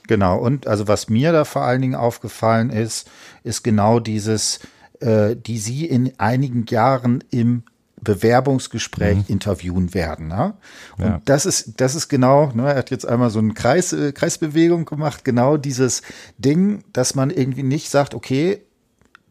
Genau, 0.06 0.38
und 0.38 0.68
also 0.68 0.86
was 0.86 1.08
mir 1.08 1.32
da 1.32 1.44
vor 1.44 1.62
allen 1.62 1.82
Dingen 1.82 1.96
aufgefallen 1.96 2.70
ist, 2.70 3.10
ist 3.42 3.64
genau 3.64 3.98
dieses, 3.98 4.60
äh, 5.00 5.34
die 5.34 5.58
Sie 5.58 5.86
in 5.86 6.12
einigen 6.18 6.66
Jahren 6.66 7.24
im 7.32 7.64
Bewerbungsgespräch 8.00 9.16
mhm. 9.16 9.24
interviewen 9.26 9.92
werden. 9.92 10.28
Ne? 10.28 10.54
Und 10.98 11.04
ja. 11.04 11.20
das 11.24 11.46
ist, 11.46 11.80
das 11.80 11.96
ist 11.96 12.08
genau, 12.08 12.52
ne, 12.54 12.70
er 12.70 12.76
hat 12.76 12.92
jetzt 12.92 13.08
einmal 13.08 13.30
so 13.30 13.40
eine 13.40 13.54
Kreis, 13.54 13.92
äh, 13.92 14.12
Kreisbewegung 14.12 14.84
gemacht, 14.84 15.24
genau 15.24 15.56
dieses 15.56 16.02
Ding, 16.38 16.84
dass 16.92 17.16
man 17.16 17.30
irgendwie 17.30 17.64
nicht 17.64 17.90
sagt, 17.90 18.14
okay, 18.14 18.60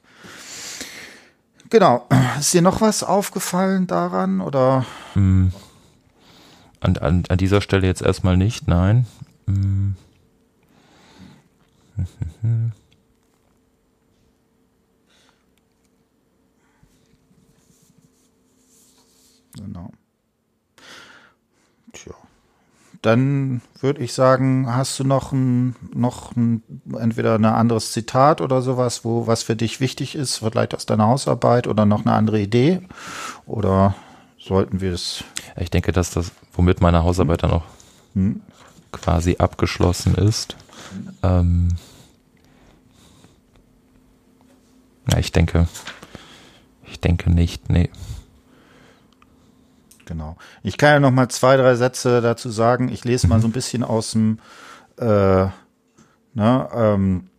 Genau. 1.69 2.07
Ist 2.39 2.53
dir 2.53 2.61
noch 2.61 2.81
was 2.81 3.03
aufgefallen 3.03 3.87
daran 3.87 4.41
oder? 4.41 4.85
Mm. 5.15 5.47
An, 6.81 6.97
an, 6.97 7.23
an 7.29 7.37
dieser 7.37 7.61
Stelle 7.61 7.87
jetzt 7.87 8.01
erstmal 8.01 8.37
nicht, 8.37 8.67
nein. 8.67 9.05
Mm. 9.45 9.91
Genau. 19.55 19.91
Dann 23.01 23.61
würde 23.79 24.03
ich 24.03 24.13
sagen, 24.13 24.67
hast 24.73 24.99
du 24.99 25.03
noch 25.03 25.31
ein, 25.31 25.75
noch 25.93 26.35
ein, 26.35 26.63
entweder 26.99 27.35
ein 27.35 27.45
anderes 27.45 27.91
Zitat 27.93 28.41
oder 28.41 28.61
sowas, 28.61 29.03
wo 29.03 29.25
was 29.25 29.41
für 29.41 29.55
dich 29.55 29.79
wichtig 29.79 30.15
ist, 30.15 30.37
vielleicht 30.37 30.75
aus 30.75 30.85
deiner 30.85 31.07
Hausarbeit 31.07 31.67
oder 31.67 31.85
noch 31.85 32.05
eine 32.05 32.13
andere 32.13 32.39
Idee? 32.39 32.81
Oder 33.47 33.95
sollten 34.39 34.81
wir 34.81 34.93
es? 34.93 35.23
Ich 35.59 35.71
denke, 35.71 35.91
dass 35.91 36.11
das, 36.11 36.31
womit 36.53 36.81
meine 36.81 37.03
Hausarbeit 37.03 37.41
hm. 37.41 37.49
dann 37.49 37.57
auch 37.59 37.65
hm. 38.13 38.41
quasi 38.91 39.37
abgeschlossen 39.39 40.13
ist. 40.15 40.55
Ähm, 41.23 41.69
ja, 45.11 45.17
ich 45.17 45.31
denke, 45.31 45.67
ich 46.85 46.99
denke 46.99 47.31
nicht, 47.31 47.69
nee. 47.69 47.89
Genau. 50.05 50.37
Ich 50.63 50.77
kann 50.77 50.89
ja 50.89 50.99
noch 50.99 51.11
mal 51.11 51.29
zwei, 51.29 51.57
drei 51.57 51.75
Sätze 51.75 52.21
dazu 52.21 52.49
sagen. 52.49 52.89
Ich 52.89 53.03
lese 53.03 53.27
mal 53.27 53.41
so 53.41 53.47
ein 53.47 53.51
bisschen 53.51 53.83
aus 53.83 54.11
dem 54.11 54.39
äh, 54.97 55.47
ne, 56.33 56.69
ähm, 56.73 57.29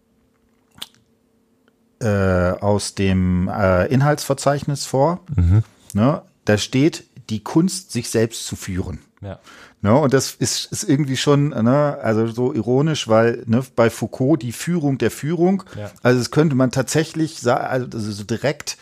äh, 2.01 2.53
aus 2.61 2.95
dem 2.95 3.49
äh, 3.49 3.87
Inhaltsverzeichnis 3.87 4.87
vor. 4.87 5.21
Mhm. 5.35 5.63
Ne, 5.95 6.23
da 6.45 6.59
steht 6.59 7.05
die 7.31 7.43
Kunst, 7.43 7.93
sich 7.93 8.11
selbst 8.11 8.47
zu 8.47 8.57
führen. 8.57 9.01
Ja. 9.21 9.39
Ne, 9.81 9.97
und 9.97 10.13
das 10.13 10.35
ist, 10.35 10.71
ist 10.73 10.85
irgendwie 10.85 11.17
schon, 11.17 11.49
ne, 11.49 11.99
also 12.03 12.27
so 12.27 12.53
ironisch, 12.53 13.09
weil 13.09 13.45
ne, 13.47 13.63
bei 13.77 13.91
Foucault 13.91 14.43
die 14.43 14.53
Führung 14.53 14.99
der 14.99 15.11
Führung, 15.11 15.63
ja. 15.77 15.91
also 16.03 16.19
das 16.19 16.31
könnte 16.31 16.57
man 16.57 16.71
tatsächlich 16.71 17.47
also 17.49 17.99
so 17.99 18.25
direkt 18.25 18.77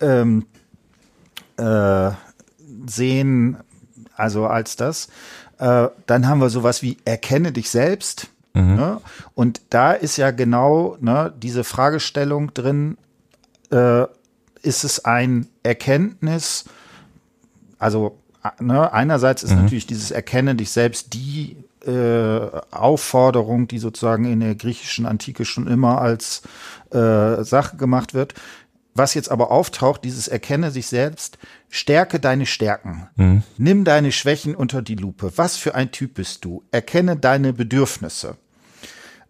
ähm, 0.00 0.46
äh, 1.56 2.10
sehen, 2.86 3.56
also 4.16 4.46
als 4.46 4.76
das. 4.76 5.08
Äh, 5.58 5.88
dann 6.06 6.28
haben 6.28 6.40
wir 6.40 6.50
sowas 6.50 6.82
wie 6.82 6.98
erkenne 7.04 7.52
dich 7.52 7.70
selbst. 7.70 8.28
Mhm. 8.54 8.74
Ne? 8.76 9.00
Und 9.34 9.60
da 9.70 9.92
ist 9.92 10.16
ja 10.16 10.30
genau 10.30 10.96
ne, 11.00 11.32
diese 11.36 11.64
Fragestellung 11.64 12.54
drin, 12.54 12.96
äh, 13.70 14.04
ist 14.62 14.84
es 14.84 15.04
ein 15.04 15.48
Erkenntnis, 15.62 16.64
also 17.78 18.18
ne, 18.60 18.92
einerseits 18.92 19.42
ist 19.42 19.50
mhm. 19.50 19.62
natürlich 19.62 19.86
dieses 19.86 20.10
Erkenne 20.10 20.54
dich 20.54 20.70
selbst 20.70 21.12
die 21.12 21.56
äh, 21.86 22.48
Aufforderung, 22.70 23.68
die 23.68 23.78
sozusagen 23.78 24.24
in 24.24 24.40
der 24.40 24.54
griechischen 24.54 25.06
Antike 25.06 25.44
schon 25.44 25.66
immer 25.66 26.00
als 26.00 26.42
äh, 26.90 27.42
Sache 27.42 27.76
gemacht 27.76 28.14
wird. 28.14 28.34
Was 28.94 29.14
jetzt 29.14 29.30
aber 29.30 29.50
auftaucht, 29.50 30.04
dieses 30.04 30.28
Erkenne 30.28 30.70
sich 30.70 30.86
selbst, 30.86 31.38
stärke 31.68 32.20
deine 32.20 32.46
Stärken. 32.46 33.08
Mhm. 33.16 33.42
Nimm 33.58 33.84
deine 33.84 34.12
Schwächen 34.12 34.54
unter 34.54 34.82
die 34.82 34.94
Lupe. 34.94 35.32
Was 35.36 35.56
für 35.56 35.74
ein 35.74 35.90
Typ 35.90 36.14
bist 36.14 36.44
du? 36.44 36.62
Erkenne 36.70 37.16
deine 37.16 37.52
Bedürfnisse. 37.52 38.36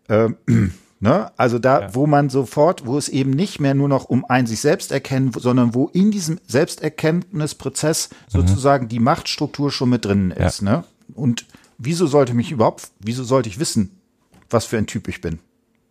Ähm, 0.09 0.37
Ne? 1.05 1.31
Also 1.37 1.59
da, 1.59 1.81
ja. 1.83 1.95
wo 1.95 2.07
man 2.07 2.31
sofort, 2.31 2.87
wo 2.87 2.97
es 2.97 3.11
eben 3.11 3.33
nicht 3.33 3.61
mehr 3.61 3.75
nur 3.75 3.91
noch 3.91 4.07
um 4.07 4.25
ein 4.25 4.47
sich 4.47 4.61
selbst 4.61 4.91
erkennen, 4.91 5.33
sondern 5.37 5.75
wo 5.75 5.89
in 5.89 6.11
diesem 6.11 6.39
Selbsterkenntnisprozess 6.47 8.09
mhm. 8.09 8.15
sozusagen 8.29 8.89
die 8.89 9.01
Machtstruktur 9.01 9.71
schon 9.71 9.91
mit 9.91 10.07
drin 10.07 10.31
ist. 10.31 10.63
Ja. 10.63 10.79
Ne? 10.79 10.85
Und 11.13 11.45
wieso 11.77 12.07
sollte 12.07 12.33
mich 12.33 12.53
überhaupt, 12.53 12.89
wieso 13.01 13.23
sollte 13.23 13.51
ich 13.51 13.59
wissen, 13.59 14.01
was 14.49 14.65
für 14.65 14.79
ein 14.79 14.87
Typ 14.87 15.07
ich 15.09 15.21
bin? 15.21 15.41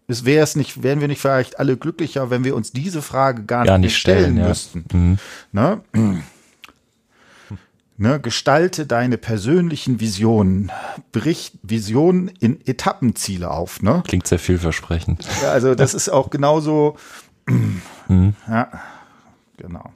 Es 0.08 0.26
wäre 0.26 0.44
es 0.44 0.56
nicht, 0.56 0.84
wären 0.84 1.00
wir 1.00 1.08
nicht 1.08 1.22
vielleicht 1.22 1.60
alle 1.60 1.78
glücklicher, 1.78 2.30
wenn 2.30 2.44
wir 2.44 2.56
uns 2.56 2.72
diese 2.72 3.02
Frage 3.02 3.44
gar, 3.44 3.66
gar 3.66 3.78
nicht, 3.78 3.96
stellen, 3.96 4.20
stellen 4.20 4.38
ja. 4.38 4.48
müssten. 4.48 4.86
Mhm. 4.92 5.20
Ne? 5.52 5.82
Ne, 7.96 8.20
gestalte 8.20 8.88
deine 8.88 9.18
persönlichen 9.18 10.00
Visionen, 10.00 10.72
brich 11.12 11.54
Visionen 11.62 12.28
in 12.40 12.60
Etappenziele 12.66 13.52
auf. 13.52 13.84
Ne? 13.84 14.02
Klingt 14.06 14.26
sehr 14.26 14.40
vielversprechend. 14.40 15.28
Ja, 15.44 15.52
also 15.52 15.76
das 15.76 15.94
ist 15.94 16.10
auch 16.10 16.30
genauso. 16.30 16.98
Mhm. 18.10 18.36
Ja, 18.50 18.70
genau. 19.56 19.94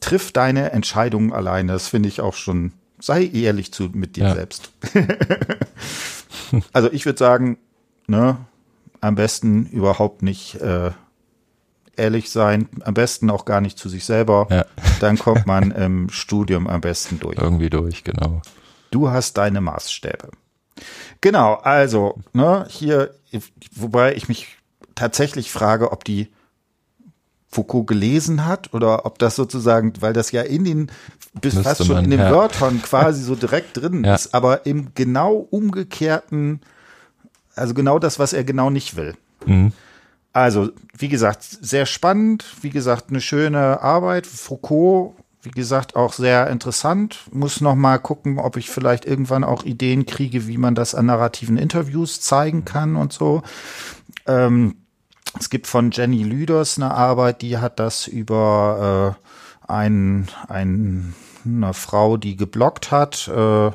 Triff 0.00 0.32
deine 0.32 0.72
Entscheidungen 0.72 1.32
alleine. 1.32 1.72
Das 1.72 1.86
finde 1.86 2.08
ich 2.08 2.20
auch 2.20 2.34
schon. 2.34 2.72
Sei 2.98 3.24
ehrlich 3.32 3.72
zu 3.72 3.84
mit 3.92 4.16
dir 4.16 4.24
ja. 4.24 4.34
selbst. 4.34 4.72
also 6.72 6.90
ich 6.90 7.06
würde 7.06 7.20
sagen, 7.20 7.56
ne, 8.10 8.36
am 9.00 9.14
besten 9.14 9.66
überhaupt 9.66 10.22
nicht 10.22 10.56
äh, 10.56 10.90
ehrlich 11.96 12.30
sein, 12.30 12.68
am 12.82 12.94
besten 12.94 13.30
auch 13.30 13.44
gar 13.44 13.60
nicht 13.60 13.78
zu 13.78 13.88
sich 13.88 14.04
selber. 14.04 14.46
Ja. 14.50 14.66
Dann 15.00 15.18
kommt 15.18 15.46
man 15.46 15.70
im 15.70 16.10
Studium 16.10 16.66
am 16.66 16.80
besten 16.80 17.18
durch. 17.18 17.38
Irgendwie 17.38 17.70
durch, 17.70 18.04
genau. 18.04 18.42
Du 18.90 19.08
hast 19.08 19.38
deine 19.38 19.60
Maßstäbe. 19.60 20.30
Genau, 21.20 21.54
also, 21.54 22.18
ne, 22.32 22.66
hier, 22.68 23.14
wobei 23.74 24.14
ich 24.14 24.28
mich 24.28 24.48
tatsächlich 24.94 25.52
frage, 25.52 25.92
ob 25.92 26.04
die 26.04 26.28
Foucault 27.48 27.86
gelesen 27.86 28.46
hat 28.46 28.72
oder 28.72 29.06
ob 29.06 29.18
das 29.18 29.36
sozusagen, 29.36 29.92
weil 30.00 30.12
das 30.12 30.32
ja 30.32 30.42
in 30.42 30.64
den, 30.64 30.90
bis 31.40 31.54
Müsste 31.54 31.62
fast 31.62 31.86
schon 31.86 31.96
man, 31.96 32.04
in 32.04 32.10
den 32.10 32.20
ja. 32.20 32.30
Wörtern 32.30 32.80
quasi 32.82 33.22
so 33.22 33.34
direkt 33.34 33.76
drin 33.76 34.04
ja. 34.04 34.14
ist, 34.14 34.34
aber 34.34 34.66
im 34.66 34.94
genau 34.94 35.34
umgekehrten, 35.34 36.60
also 37.54 37.74
genau 37.74 37.98
das, 37.98 38.18
was 38.18 38.32
er 38.32 38.44
genau 38.44 38.70
nicht 38.70 38.96
will. 38.96 39.14
Mhm. 39.46 39.72
Also, 40.32 40.70
wie 40.96 41.08
gesagt, 41.08 41.42
sehr 41.42 41.86
spannend. 41.86 42.44
Wie 42.60 42.70
gesagt, 42.70 43.06
eine 43.10 43.20
schöne 43.20 43.80
Arbeit. 43.80 44.26
Foucault, 44.26 45.14
wie 45.42 45.50
gesagt, 45.50 45.96
auch 45.96 46.12
sehr 46.12 46.48
interessant. 46.48 47.20
Muss 47.32 47.60
noch 47.60 47.74
mal 47.74 47.98
gucken, 47.98 48.38
ob 48.38 48.56
ich 48.56 48.70
vielleicht 48.70 49.06
irgendwann 49.06 49.42
auch 49.42 49.64
Ideen 49.64 50.06
kriege, 50.06 50.46
wie 50.46 50.58
man 50.58 50.74
das 50.74 50.94
an 50.94 51.06
narrativen 51.06 51.56
Interviews 51.56 52.20
zeigen 52.20 52.64
kann 52.64 52.94
und 52.94 53.12
so. 53.12 53.42
Ähm, 54.26 54.76
es 55.38 55.50
gibt 55.50 55.66
von 55.66 55.90
Jenny 55.90 56.22
Lüders 56.22 56.76
eine 56.76 56.92
Arbeit, 56.92 57.42
die 57.42 57.58
hat 57.58 57.78
das 57.78 58.06
über 58.06 59.16
äh, 59.68 59.72
ein, 59.72 60.28
ein, 60.48 61.14
eine 61.44 61.74
Frau, 61.74 62.16
die 62.16 62.36
geblockt 62.36 62.90
hat. 62.90 63.28
Äh, 63.28 63.70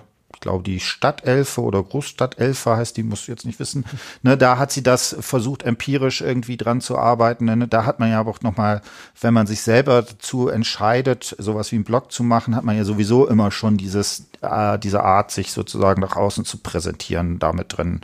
glaube, 0.45 0.63
die 0.63 0.79
Stadtelfe 0.79 1.61
oder 1.61 1.81
Großstadtelfe 1.81 2.77
heißt 2.77 2.95
die, 2.97 3.03
muss 3.03 3.25
jetzt 3.25 3.45
nicht 3.45 3.59
wissen. 3.59 3.83
Ne, 4.21 4.37
da 4.37 4.59
hat 4.59 4.71
sie 4.71 4.83
das 4.83 5.15
versucht, 5.19 5.63
empirisch 5.63 6.21
irgendwie 6.21 6.55
dran 6.55 6.81
zu 6.81 6.97
arbeiten. 6.97 7.45
Ne, 7.45 7.67
da 7.67 7.85
hat 7.85 7.99
man 7.99 8.11
ja 8.11 8.23
auch 8.23 8.41
nochmal, 8.41 8.81
wenn 9.19 9.33
man 9.33 9.47
sich 9.47 9.61
selber 9.61 10.03
dazu 10.03 10.47
entscheidet, 10.47 11.35
sowas 11.39 11.71
wie 11.71 11.77
einen 11.77 11.83
Blog 11.83 12.11
zu 12.11 12.23
machen, 12.23 12.55
hat 12.55 12.63
man 12.63 12.77
ja 12.77 12.83
sowieso 12.83 13.27
immer 13.27 13.49
schon 13.49 13.77
dieses, 13.77 14.27
äh, 14.41 14.77
diese 14.77 15.03
Art, 15.03 15.31
sich 15.31 15.51
sozusagen 15.51 15.99
nach 16.01 16.15
außen 16.15 16.45
zu 16.45 16.59
präsentieren, 16.59 17.39
damit 17.39 17.77
drin. 17.77 18.01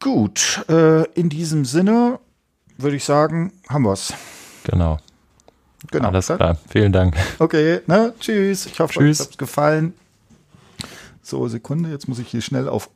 Gut, 0.00 0.64
äh, 0.68 1.04
in 1.12 1.28
diesem 1.28 1.64
Sinne 1.64 2.20
würde 2.78 2.96
ich 2.96 3.04
sagen, 3.04 3.52
haben 3.68 3.84
wir's. 3.84 4.12
Genau. 4.62 4.98
Genau. 5.90 6.08
Alles 6.08 6.26
klar. 6.28 6.56
Vielen 6.68 6.92
Dank. 6.92 7.16
Okay, 7.40 7.80
ne? 7.86 8.14
Tschüss. 8.20 8.66
Ich 8.66 8.78
hoffe, 8.78 8.94
Tschüss. 8.94 9.20
euch 9.20 9.26
hat's 9.26 9.38
gefallen. 9.38 9.94
So, 11.26 11.48
Sekunde, 11.48 11.88
jetzt 11.88 12.06
muss 12.06 12.18
ich 12.18 12.28
hier 12.28 12.42
schnell 12.42 12.68
auf 12.68 12.90